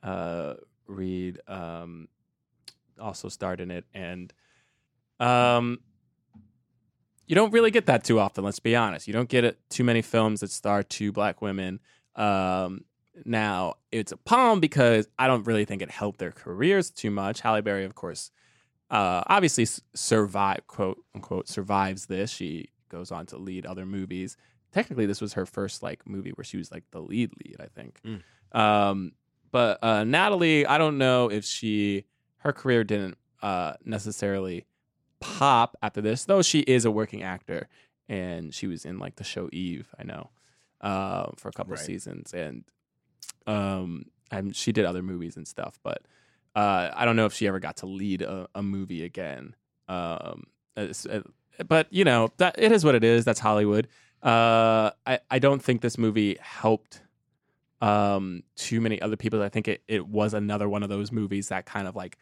[0.02, 0.55] uh,
[0.88, 2.09] Reid um,
[3.00, 4.32] also starred in it, and
[5.20, 5.78] um,
[7.28, 8.42] you don't really get that too often.
[8.42, 9.06] Let's be honest.
[9.06, 11.78] You don't get it too many films that star two black women.
[12.16, 12.84] Um,
[13.24, 17.40] now it's a palm because I don't really think it helped their careers too much.
[17.40, 18.31] Halle Berry, of course,
[18.90, 22.31] uh, obviously survive quote unquote survives this.
[22.31, 24.36] She goes on to lead other movies.
[24.73, 27.57] Technically, this was her first like movie where she was like the lead lead.
[27.61, 28.01] I think.
[28.53, 29.12] Um,
[29.51, 32.05] but uh, Natalie, I don't know if she
[32.39, 34.66] her career didn't uh, necessarily
[35.20, 37.69] pop after this, though she is a working actor
[38.09, 39.89] and she was in like the show Eve.
[39.99, 40.31] I know
[40.81, 41.81] uh, for a couple Right.
[41.85, 42.65] seasons and
[43.47, 46.03] um, and she did other movies and stuff, but
[46.55, 49.55] uh, I don't know if she ever got to lead a, a movie again.
[49.89, 50.45] Um,
[50.77, 50.89] uh,
[51.66, 53.24] but you know that it is what it is.
[53.24, 53.89] That's Hollywood.
[54.23, 57.03] Uh, I I don't think this movie helped
[57.81, 59.43] um too many other people.
[59.43, 62.19] I think it it was another one of those movies that kind of like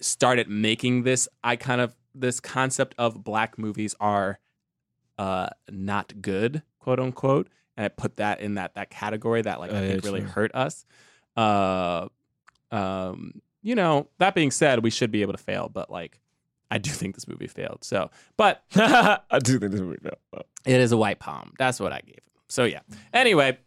[0.00, 1.28] started making this.
[1.42, 4.38] I kind of this concept of black movies are
[5.18, 9.72] uh not good, quote unquote, and I put that in that that category that like
[9.72, 10.28] Oh, I yeah, think really sure.
[10.28, 10.84] hurt us.
[11.36, 12.08] Uh,
[12.70, 16.20] um, you know, that being said, we should be able to fail, but like,
[16.70, 17.78] I do think this movie failed.
[17.82, 20.44] So, but I do think this movie failed.
[20.66, 21.52] It is a white palm.
[21.58, 22.22] That's what I gave him.
[22.48, 22.80] So yeah.
[23.12, 23.58] Anyway,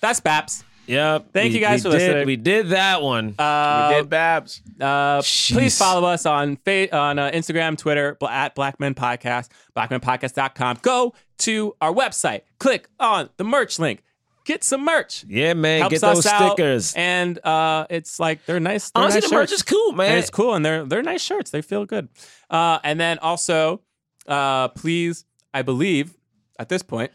[0.00, 0.64] that's Baps.
[0.86, 1.32] Yep.
[1.32, 2.26] Thank we- you guys we for did- listening.
[2.26, 3.34] We did that one.
[3.38, 4.60] Uh, we did Baps.
[4.80, 5.22] Uh,
[5.54, 10.78] please follow us on fa- on uh, Instagram, Twitter, bla- at Blackman Podcast, blackmenpodcast.com.
[10.82, 14.02] Go to our website, click on the merch link,
[14.44, 15.24] get some merch.
[15.28, 15.80] Yeah, man.
[15.80, 16.94] Helps get those us out, stickers.
[16.94, 18.90] and uh, it's like they're nice.
[18.90, 20.10] They're Honestly, nice the merch is cool, man.
[20.10, 21.50] And it's cool, and they're they're nice shirts.
[21.50, 22.08] They feel good.
[22.50, 23.80] Uh, and then also,
[24.26, 26.14] uh, please, I believe
[26.58, 27.10] at this point,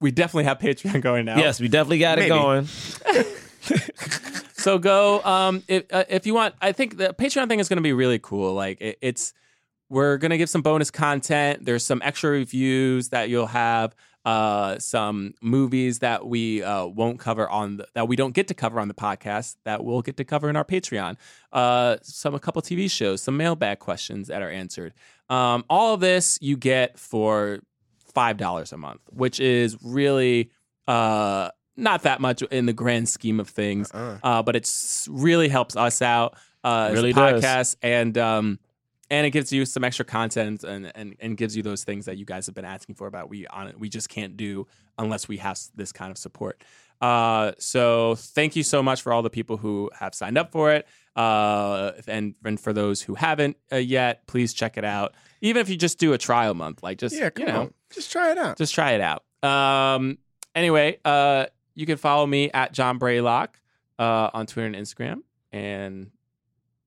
[0.00, 1.38] we definitely have Patreon going now.
[1.38, 2.26] Yes, we definitely got Maybe.
[2.26, 2.68] it going.
[4.54, 7.76] so go um if uh, if you want i think the patreon thing is going
[7.76, 9.32] to be really cool like it, it's
[9.88, 13.94] we're going to give some bonus content there's some extra reviews that you'll have
[14.24, 18.54] uh some movies that we uh won't cover on the, that we don't get to
[18.54, 21.16] cover on the podcast that we'll get to cover in our patreon
[21.52, 24.92] uh some a couple tv shows some mailbag questions that are answered
[25.30, 27.60] um all of this you get for
[28.20, 30.50] five dollars a month which is really
[30.86, 34.68] uh not that much in the grand scheme of things uh, but it
[35.08, 36.30] really helps us out
[36.64, 37.42] uh, Really as a does.
[37.44, 38.58] podcast and um
[39.10, 42.16] and it gives you some extra content and, and and gives you those things that
[42.20, 44.66] you guys have been asking for about we on we just can't do
[44.98, 46.56] unless we have this kind of support
[47.00, 50.66] uh so thank you so much for all the people who have signed up for
[50.76, 50.82] it
[51.22, 55.68] uh and and for those who haven't uh, yet please check it out even if
[55.68, 57.74] you just do a trial month like just Yeah, come you know on.
[57.92, 58.58] Just try it out.
[58.58, 59.22] just try it out.
[59.42, 60.18] Um,
[60.54, 63.48] anyway, uh, you can follow me at John Braylock
[63.98, 66.10] uh, on Twitter and Instagram, and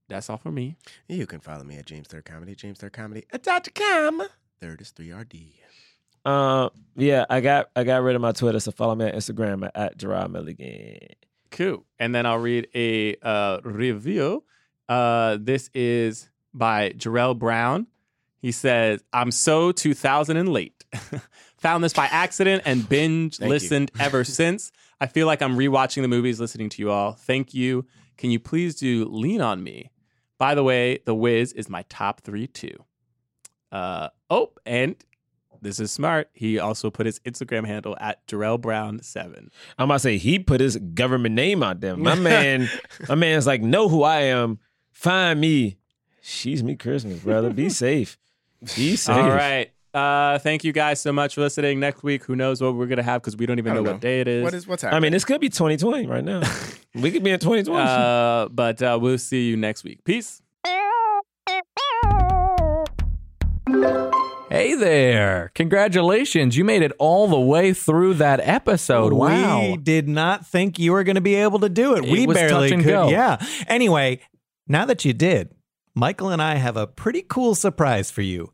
[0.10, 0.76] that's all for me.
[1.08, 4.22] You can follow me at James Third Comedy, James Third Comedy dot com.
[4.60, 5.36] Third is three RD.
[6.24, 9.66] Uh, yeah, I got I got rid of my Twitter, so follow me on Instagram
[9.66, 11.00] at, at Jerah Milligan.
[11.50, 11.84] Cool.
[11.98, 14.44] And then I'll read a uh, review.
[14.88, 17.88] Uh, this is by Jarrell Brown.
[18.42, 20.84] He says, I'm so 2000 and late.
[21.60, 23.54] Found this by accident and binge Thank you.
[23.54, 24.72] listened ever since.
[25.00, 27.12] I feel like I'm rewatching the movies listening to you all.
[27.14, 27.86] Thank you.
[28.18, 29.92] Can you please do Lean on Me?
[30.40, 32.84] By the way, The Wiz is my top three too.
[33.72, 34.96] Uh, oh, and
[35.62, 36.30] This is smart.
[36.34, 39.52] He also put his Instagram handle at Jarrell Brown seven.
[39.78, 41.96] I'm about to say he put his government name out there.
[41.96, 42.68] My man,
[43.08, 44.58] my man's like, know who I am.
[44.92, 45.78] Find me.
[46.24, 47.52] She's me Christmas, brother.
[47.52, 48.18] Be safe.
[48.76, 49.16] Be safe.
[49.16, 49.72] All right.
[49.94, 51.80] Uh, thank you guys so much for listening.
[51.80, 53.94] Next week, who knows what we're gonna have because we don't even I know, don't
[53.96, 54.44] what day it is.
[54.44, 54.94] What is what's happening?
[54.94, 55.08] I happening?
[55.08, 56.42] mean, this could be 2020 right now.
[56.96, 57.78] we could be in 2020.
[57.86, 60.04] Uh, but uh, we'll see you next week.
[60.06, 60.42] Peace.
[64.50, 65.52] Hey there.
[65.56, 66.58] Congratulations.
[66.58, 69.14] You made it all the way through that episode.
[69.14, 69.62] Wow.
[69.62, 72.04] We did not think you were going to be able to do it.
[72.06, 72.90] It we was barely touch and could.
[72.90, 73.10] go.
[73.10, 73.44] Yeah.
[73.68, 74.20] Anyway,
[74.68, 75.54] now that you did,
[75.96, 78.52] Michael and I have a pretty cool surprise for you.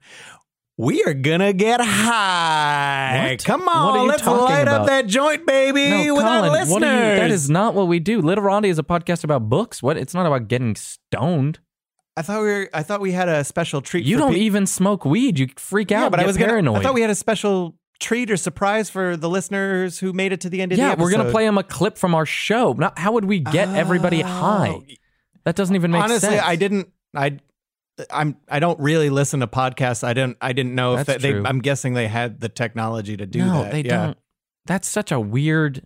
[0.80, 3.30] We are gonna get high.
[3.32, 3.44] What?
[3.44, 4.82] Come What are on, you let's light about?
[4.82, 6.74] up that joint, baby, No, with our listeners.
[6.74, 8.22] you, that is not what we do.
[8.22, 9.82] Literati is a podcast about books.
[9.82, 9.98] What?
[9.98, 11.60] It's not about getting stoned.
[12.16, 12.70] I thought we were.
[12.74, 14.06] I thought we had a special treat.
[14.06, 15.40] You don't pe- even smoke weed.
[15.40, 16.04] You freak out.
[16.04, 16.66] Yeah, but I was paranoid.
[16.66, 20.32] Gonna, I thought we had a special treat or surprise for the listeners who made
[20.32, 21.10] it to the end of yeah, the episode.
[21.10, 22.74] Yeah, we're gonna play them a clip from our show.
[22.74, 24.76] Not, how would we get everybody high?
[24.80, 24.84] Oh,
[25.46, 26.34] that doesn't even make Honestly, sense.
[26.34, 26.90] Honestly, I didn't.
[27.18, 27.40] I.
[28.12, 28.38] I'm.
[28.48, 30.04] I don't really listen to podcasts.
[30.04, 30.38] I didn't.
[30.40, 31.32] I didn't know if That's that they.
[31.34, 31.44] true.
[31.46, 33.46] I'm guessing they had the technology to do that.
[33.46, 33.72] no, that.
[33.72, 34.06] they yeah.
[34.06, 34.18] don't.
[34.66, 35.84] That's such a weird.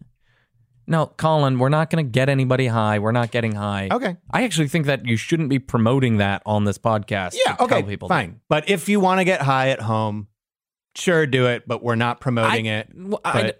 [0.87, 2.99] No, Colin, we're not going to get anybody high.
[2.99, 3.87] We're not getting high.
[3.89, 4.17] Okay.
[4.29, 7.37] I actually think that you shouldn't be promoting that on this podcast.
[7.45, 7.55] Yeah.
[7.59, 7.83] Okay.
[7.83, 8.41] people fine.
[8.49, 10.27] But if you want to get high at home,
[10.95, 11.65] sure, do it.
[11.65, 12.89] But we're not promoting it.
[12.93, 13.53] Well, I-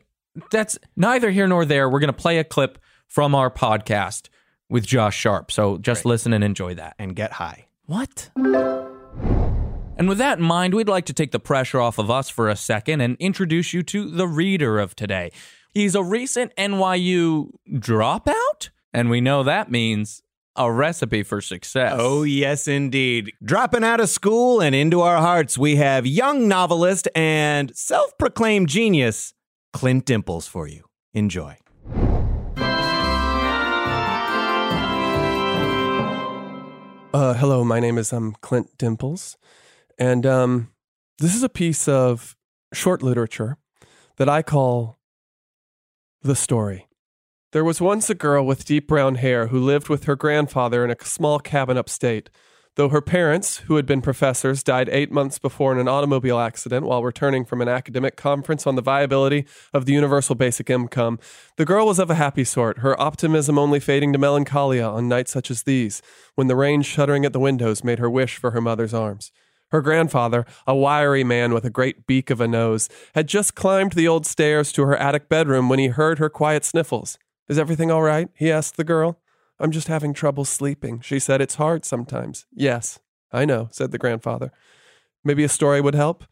[0.50, 1.90] that's neither here nor there.
[1.90, 4.30] We're going to play a clip from our podcast
[4.72, 5.52] with Josh Sharp.
[5.52, 6.96] So just listen and enjoy that.
[6.98, 7.68] and get high.
[7.86, 8.30] What?
[8.38, 12.50] And with that in mind, we'd like to take the pressure off of us for
[12.50, 15.32] a second and introduce you to the reader of today.
[15.74, 20.22] He's a recent NYU dropout, and we know that means
[20.56, 21.94] a recipe for success.
[21.96, 23.34] Oh, yes, indeed.
[23.44, 28.70] Dropping out of school and into our hearts, we have young novelist and self proclaimed
[28.70, 29.34] genius,
[29.74, 30.86] Clint Dimples, for you.
[31.14, 31.61] Enjoy.
[37.14, 39.36] Uh, hello, my name is um, Clint Dimples,
[39.98, 40.70] and um,
[41.20, 42.38] this is a piece of
[42.72, 43.58] short literature
[44.16, 44.98] that I call
[46.22, 46.88] The Story.
[47.52, 50.92] There was once a girl with deep brown hair who lived with her grandfather in
[50.92, 52.30] a small cabin upstate.
[52.82, 56.84] Though her parents, who had been professors, died eight months before in an automobile accident
[56.84, 61.20] while returning from an academic conference on the viability of the universal basic income,
[61.58, 65.32] the girl was of a happy sort, her optimism only fading to melancholia on nights
[65.32, 66.02] such as these,
[66.34, 69.32] when the rain shuddering at the windows made her wish for her mother's arms.
[69.70, 73.92] Her grandfather, a wiry man with a great beak of a nose, had just climbed
[73.92, 77.20] the old stairs to her attic bedroom when he heard her quiet sniffles.
[77.48, 78.30] Is everything all right?
[78.34, 79.21] he asked the girl.
[79.62, 81.02] I'm just having trouble sleeping.
[81.02, 82.46] She said, It's hard sometimes.
[82.52, 83.00] Yes,
[83.32, 84.52] I know, said the grandfather.
[85.24, 86.24] Maybe a story would help?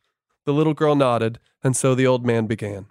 [0.45, 2.87] The little girl nodded, and so the old man began.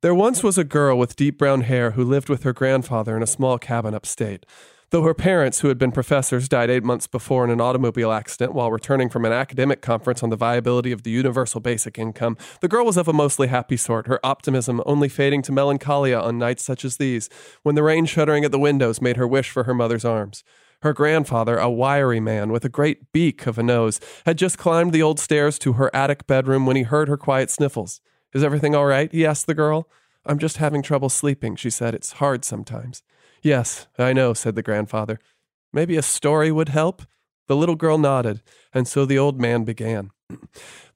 [0.00, 3.22] There once was a girl with deep brown hair who lived with her grandfather in
[3.22, 4.46] a small cabin upstate.
[4.94, 8.54] Though her parents, who had been professors, died eight months before in an automobile accident
[8.54, 12.68] while returning from an academic conference on the viability of the universal basic income, the
[12.68, 16.64] girl was of a mostly happy sort, her optimism only fading to melancholia on nights
[16.64, 17.28] such as these,
[17.64, 20.44] when the rain shuddering at the windows made her wish for her mother's arms.
[20.82, 24.92] Her grandfather, a wiry man with a great beak of a nose, had just climbed
[24.92, 28.00] the old stairs to her attic bedroom when he heard her quiet sniffles.
[28.32, 29.10] Is everything all right?
[29.10, 29.88] he asked the girl.
[30.24, 31.96] I'm just having trouble sleeping, she said.
[31.96, 33.02] It's hard sometimes.
[33.44, 35.20] Yes, I know, said the grandfather.
[35.70, 37.02] Maybe a story would help?
[37.46, 38.40] The little girl nodded,
[38.72, 40.12] and so the old man began.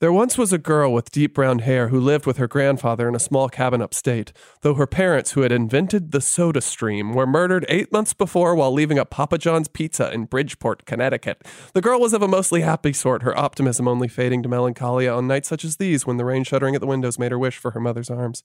[0.00, 3.14] There once was a girl with deep brown hair who lived with her grandfather in
[3.14, 4.32] a small cabin upstate,
[4.62, 8.72] though her parents, who had invented the soda stream, were murdered eight months before while
[8.72, 11.42] leaving a Papa John's pizza in Bridgeport, Connecticut.
[11.74, 15.26] The girl was of a mostly happy sort, her optimism only fading to melancholia on
[15.26, 17.72] nights such as these when the rain shuddering at the windows made her wish for
[17.72, 18.42] her mother's arms.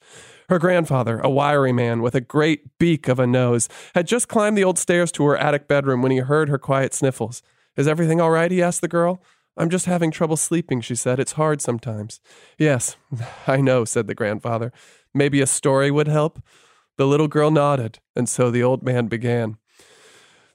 [0.49, 4.57] Her grandfather, a wiry man with a great beak of a nose, had just climbed
[4.57, 7.41] the old stairs to her attic bedroom when he heard her quiet sniffles.
[7.77, 8.51] Is everything all right?
[8.51, 9.21] he asked the girl.
[9.55, 11.19] I'm just having trouble sleeping, she said.
[11.19, 12.19] It's hard sometimes.
[12.57, 12.95] Yes,
[13.47, 14.71] I know, said the grandfather.
[15.13, 16.41] Maybe a story would help?
[16.97, 19.57] The little girl nodded, and so the old man began.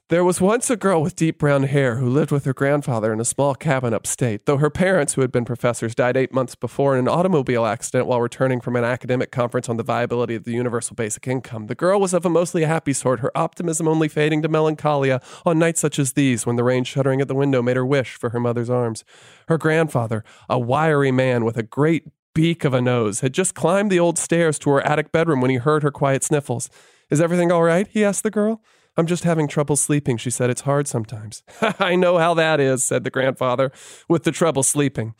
[0.09, 3.19] There was once a girl with deep brown hair who lived with her grandfather in
[3.19, 6.95] a small cabin upstate, though her parents, who had been professors, died eight months before
[6.95, 10.51] in an automobile accident while returning from an academic conference on the viability of the
[10.51, 11.67] universal basic income.
[11.67, 15.59] The girl was of a mostly happy sort, her optimism only fading to melancholia on
[15.59, 18.31] nights such as these when the rain shuddering at the window made her wish for
[18.31, 19.05] her mother's arms.
[19.47, 23.91] Her grandfather, a wiry man with a great beak of a nose, had just climbed
[23.91, 26.67] the old stairs to her attic bedroom when he heard her quiet sniffles.
[27.11, 27.87] Is everything all right?
[27.87, 28.59] he asked the girl.
[28.99, 30.49] I'm just having trouble sleeping, she said.
[30.49, 31.41] It's hard sometimes.
[31.79, 33.71] I know how that is, said the grandfather,
[34.09, 35.15] with the trouble sleeping.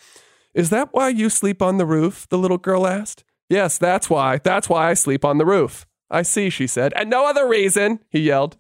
[0.54, 2.28] Is that why you sleep on the roof?
[2.30, 3.24] The little girl asked.
[3.48, 4.40] Yes, that's why.
[4.44, 5.88] That's why I sleep on the roof.
[6.12, 6.92] I see, she said.
[6.98, 8.58] And no other reason, he yelled.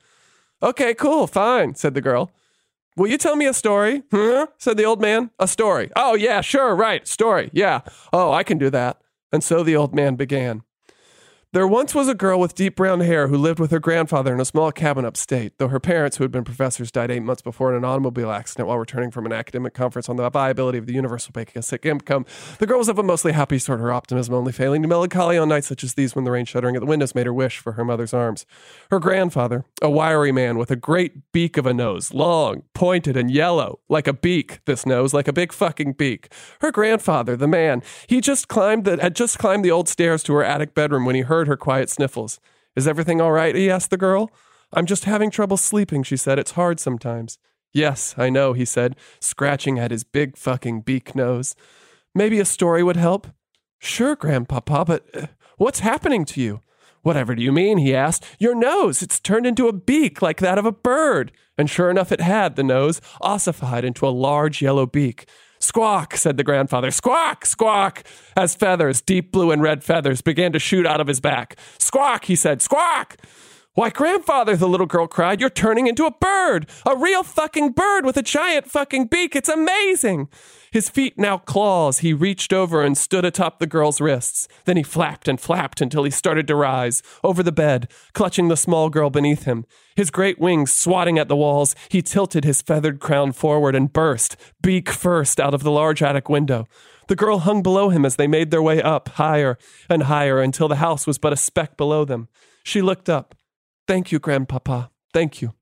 [0.63, 2.31] Okay, cool, fine, said the girl.
[2.95, 4.03] Will you tell me a story?
[4.13, 4.47] Huh?
[4.57, 5.31] said the old man.
[5.37, 5.91] A story.
[5.97, 7.05] Oh, yeah, sure, right.
[7.05, 7.49] Story.
[7.51, 7.81] Yeah.
[8.13, 9.01] Oh, I can do that.
[9.33, 10.63] And so the old man began.
[11.51, 14.39] There once was a girl with deep brown hair who lived with her grandfather in
[14.39, 17.71] a small cabin upstate, though her parents, who had been professors, died eight months before
[17.71, 20.93] in an automobile accident while returning from an academic conference on the viability of the
[20.93, 22.27] universal basic income.
[22.59, 25.49] The girl was of a mostly happy sort, her optimism only failing to melancholy on
[25.49, 27.71] nights such as these when the rain shuddering at the windows made her wish for
[27.71, 28.45] her mother's arms.
[28.91, 33.31] Her grandfather, a wiry man with a great beak of a nose, long, pointed, and
[33.31, 36.31] yellow, like a beak, this nose, like a big fucking beak.
[36.61, 40.33] Her grandfather, the man, he just climbed the, had just climbed the old stairs to
[40.35, 42.39] her attic bedroom when he heard her quiet sniffles.
[42.75, 43.55] Is everything all right?
[43.55, 44.31] he asked the girl.
[44.71, 46.39] I'm just having trouble sleeping, she said.
[46.39, 47.37] It's hard sometimes.
[47.73, 51.55] Yes, I know, he said, scratching at his big fucking beak nose.
[52.15, 53.27] Maybe a story would help?
[53.77, 56.61] Sure, Grandpapa, but uh, what's happening to you?
[57.01, 57.77] Whatever do you mean?
[57.77, 58.25] he asked.
[58.39, 61.31] Your nose, it's turned into a beak like that of a bird.
[61.57, 65.25] And sure enough, it had, the nose, ossified into a large yellow beak.
[65.59, 66.89] Squawk, said the grandfather.
[66.91, 68.03] Squawk, squawk,
[68.35, 71.57] as feathers, deep blue and red feathers, began to shoot out of his back.
[71.77, 72.61] Squawk, he said.
[72.61, 73.17] Squawk!
[73.73, 76.67] Why, grandfather, the little girl cried, you're turning into a bird!
[76.85, 79.35] A real fucking bird with a giant fucking beak!
[79.35, 80.27] It's amazing!
[80.71, 84.47] His feet now claws, he reached over and stood atop the girl's wrists.
[84.65, 88.57] Then he flapped and flapped until he started to rise, over the bed, clutching the
[88.57, 89.65] small girl beneath him.
[89.95, 94.35] His great wings swatting at the walls, he tilted his feathered crown forward and burst,
[94.61, 96.67] beak first, out of the large attic window.
[97.07, 99.57] The girl hung below him as they made their way up, higher
[99.89, 102.27] and higher, until the house was but a speck below them.
[102.63, 103.33] She looked up.
[103.87, 104.91] Thank you, Grandpapa.
[105.11, 105.53] Thank you.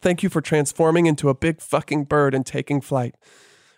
[0.00, 3.14] Thank you for transforming into a big fucking bird and taking flight.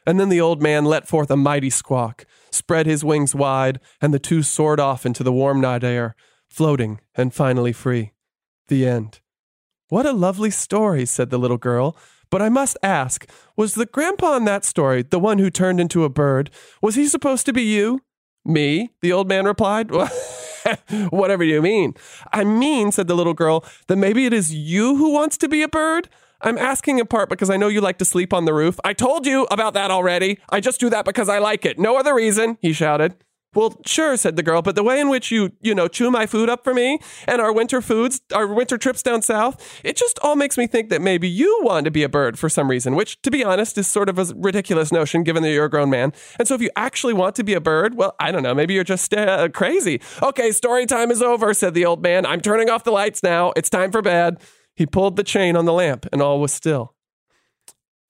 [0.07, 4.13] And then the old man let forth a mighty squawk, spread his wings wide, and
[4.13, 6.15] the two soared off into the warm night air,
[6.49, 8.13] floating and finally free.
[8.69, 9.21] The end.
[9.89, 11.97] What a lovely story, said the little girl.
[12.31, 16.05] But I must ask, was the grandpa in that story, the one who turned into
[16.05, 16.51] a bird,
[16.81, 18.01] was he supposed to be you?
[18.45, 18.91] Me?
[19.03, 19.91] The old man replied.
[21.11, 21.95] Whatever you mean.
[22.33, 25.63] I mean, said the little girl, that maybe it is you who wants to be
[25.63, 26.09] a bird?
[26.43, 28.79] I'm asking in part because I know you like to sleep on the roof.
[28.85, 30.39] I told you about that already.
[30.51, 31.79] I just do that because I like it.
[31.79, 33.15] No other reason, he shouted.
[33.55, 36.25] Well, sure, said the girl, but the way in which you, you know, chew my
[36.25, 36.99] food up for me
[37.29, 40.89] and our winter foods, our winter trips down south, it just all makes me think
[40.89, 43.77] that maybe you want to be a bird for some reason, which, to be honest,
[43.77, 46.15] is sort of a ridiculous notion given that you're a grown man.
[46.39, 48.73] And so if you actually want to be a bird, well, I don't know, maybe
[48.73, 50.01] you're just uh, crazy.
[50.23, 52.25] Okay, story time is over, said the old man.
[52.25, 53.53] I'm turning off the lights now.
[53.55, 54.41] It's time for bed.
[54.75, 56.95] He pulled the chain on the lamp, and all was still.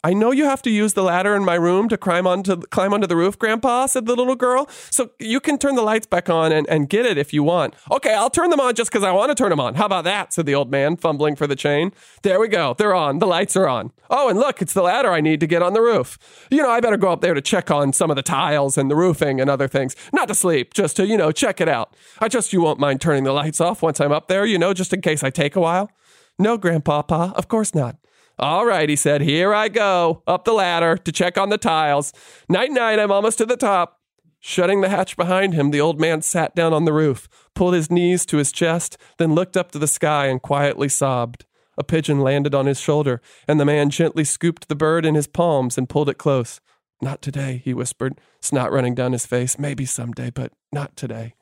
[0.04, 2.92] I know you have to use the ladder in my room to climb onto climb
[2.92, 4.68] onto the roof, Grandpa, said the little girl.
[4.90, 7.74] So you can turn the lights back on and, and get it if you want.
[7.88, 9.76] Okay, I'll turn them on just because I want to turn them on.
[9.76, 10.32] How about that?
[10.32, 11.92] said the old man, fumbling for the chain.
[12.22, 12.74] There we go.
[12.76, 13.20] They're on.
[13.20, 13.92] The lights are on.
[14.10, 16.18] Oh, and look, it's the ladder I need to get on the roof.
[16.50, 18.90] You know, I better go up there to check on some of the tiles and
[18.90, 19.94] the roofing and other things.
[20.12, 21.94] Not to sleep, just to, you know, check it out.
[22.18, 24.74] I just you won't mind turning the lights off once I'm up there, you know,
[24.74, 25.90] just in case I take a while.
[26.38, 27.96] No, Grandpapa, of course not.
[28.38, 32.12] All right, he said, here I go, up the ladder to check on the tiles.
[32.48, 34.00] Night, night, I'm almost to the top.
[34.40, 37.90] Shutting the hatch behind him, the old man sat down on the roof, pulled his
[37.90, 41.44] knees to his chest, then looked up to the sky and quietly sobbed.
[41.78, 45.28] A pigeon landed on his shoulder, and the man gently scooped the bird in his
[45.28, 46.60] palms and pulled it close.
[47.00, 49.58] Not today, he whispered, snot running down his face.
[49.58, 51.34] Maybe someday, but not today.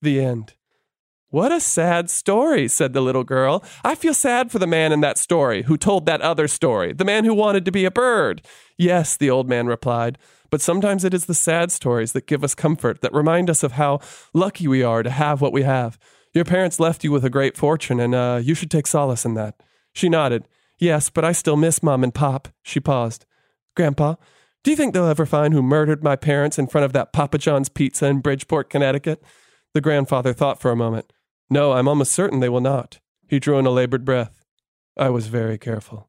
[0.00, 0.54] The end.
[1.30, 3.62] What a sad story, said the little girl.
[3.84, 7.04] I feel sad for the man in that story who told that other story, the
[7.04, 8.40] man who wanted to be a bird.
[8.78, 10.16] Yes, the old man replied,
[10.48, 13.72] but sometimes it is the sad stories that give us comfort, that remind us of
[13.72, 14.00] how
[14.32, 15.98] lucky we are to have what we have.
[16.32, 19.34] Your parents left you with a great fortune, and uh, you should take solace in
[19.34, 19.62] that.
[19.92, 20.48] She nodded.
[20.78, 22.48] Yes, but I still miss Mom and Pop.
[22.62, 23.26] She paused.
[23.76, 24.14] Grandpa,
[24.64, 27.36] do you think they'll ever find who murdered my parents in front of that Papa
[27.36, 29.22] John's Pizza in Bridgeport, Connecticut?
[29.74, 31.12] The grandfather thought for a moment.
[31.50, 33.00] No, I'm almost certain they will not.
[33.26, 34.44] He drew in a labored breath.
[34.96, 36.08] I was very careful.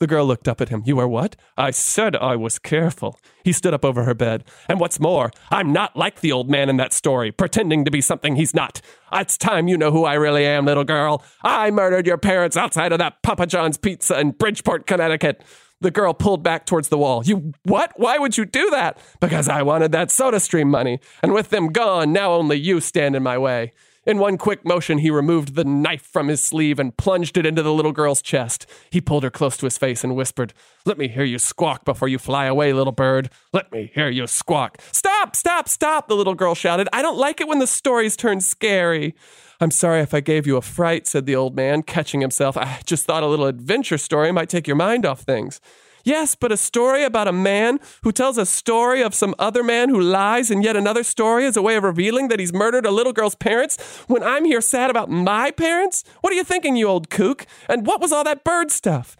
[0.00, 0.84] The girl looked up at him.
[0.86, 1.34] You are what?
[1.56, 3.18] I said I was careful.
[3.42, 4.44] He stood up over her bed.
[4.68, 8.00] And what's more, I'm not like the old man in that story, pretending to be
[8.00, 8.80] something he's not.
[9.12, 11.24] It's time you know who I really am, little girl.
[11.42, 15.42] I murdered your parents outside of that Papa John's Pizza in Bridgeport, Connecticut.
[15.80, 17.24] The girl pulled back towards the wall.
[17.24, 17.92] You what?
[17.96, 18.98] Why would you do that?
[19.20, 21.00] Because I wanted that soda stream money.
[21.22, 23.72] And with them gone, now only you stand in my way.
[24.08, 27.62] In one quick motion, he removed the knife from his sleeve and plunged it into
[27.62, 28.64] the little girl's chest.
[28.88, 30.54] He pulled her close to his face and whispered,
[30.86, 33.28] Let me hear you squawk before you fly away, little bird.
[33.52, 34.78] Let me hear you squawk.
[34.92, 36.88] Stop, stop, stop, the little girl shouted.
[36.90, 39.14] I don't like it when the stories turn scary.
[39.60, 42.56] I'm sorry if I gave you a fright, said the old man, catching himself.
[42.56, 45.60] I just thought a little adventure story might take your mind off things.
[46.08, 49.90] Yes, but a story about a man who tells a story of some other man
[49.90, 52.90] who lies and yet another story as a way of revealing that he's murdered a
[52.90, 53.76] little girl's parents
[54.06, 56.04] when I'm here sad about my parents?
[56.22, 57.44] What are you thinking, you old kook?
[57.68, 59.18] And what was all that bird stuff?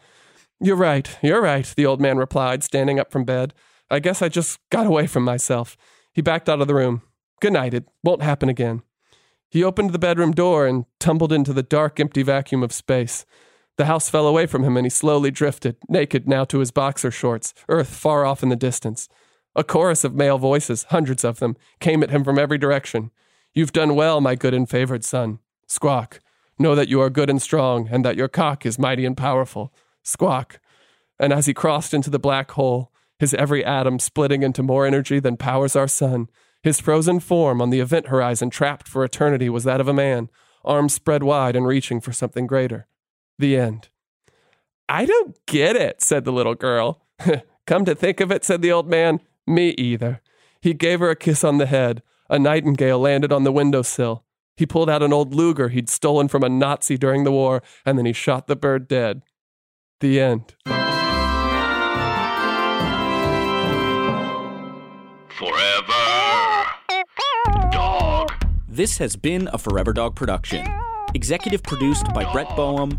[0.61, 3.53] You're right, you're right, the old man replied, standing up from bed.
[3.91, 5.77] I guess I just got away from myself.
[6.15, 7.03] He backed out of the room.
[7.43, 8.81] Good night, it won't happen again.
[9.51, 13.27] He opened the bedroom door and tumbled into the dark, empty vacuum of space.
[13.79, 17.13] The house fell away from him and he slowly drifted, naked now to his boxer
[17.13, 19.09] shorts, earth far off in the distance.
[19.55, 23.13] A chorus of male voices, hundreds of them, came at him from every direction.
[23.55, 25.39] You've done well, my good and favored son.
[25.69, 26.19] Squawk.
[26.59, 29.73] Know that you are good and strong, and that your cock is mighty and powerful.
[30.03, 30.59] Squawk.
[31.21, 32.91] And as he crossed into the black hole,
[33.21, 36.29] his every atom splitting into more energy than powers our sun,
[36.65, 40.31] his frozen form on the event horizon trapped for eternity was that of a man,
[40.65, 42.88] arms spread wide and reaching for something greater.
[43.39, 43.89] The end.
[44.89, 47.03] I don't get it, said the little girl.
[47.67, 50.23] Come to think of it, said the old man, me either.
[50.61, 52.03] He gave her a kiss on the head.
[52.29, 54.25] A nightingale landed on the windowsill.
[54.57, 57.97] He pulled out an old Luger he'd stolen from a Nazi during the war, and
[57.97, 59.23] then he shot the bird dead.
[60.01, 60.55] The end.
[65.29, 65.93] Forever.
[67.71, 68.33] Dog.
[68.67, 70.67] This has been a Forever Dog production.
[71.15, 72.99] Executive produced by Brett Boehm,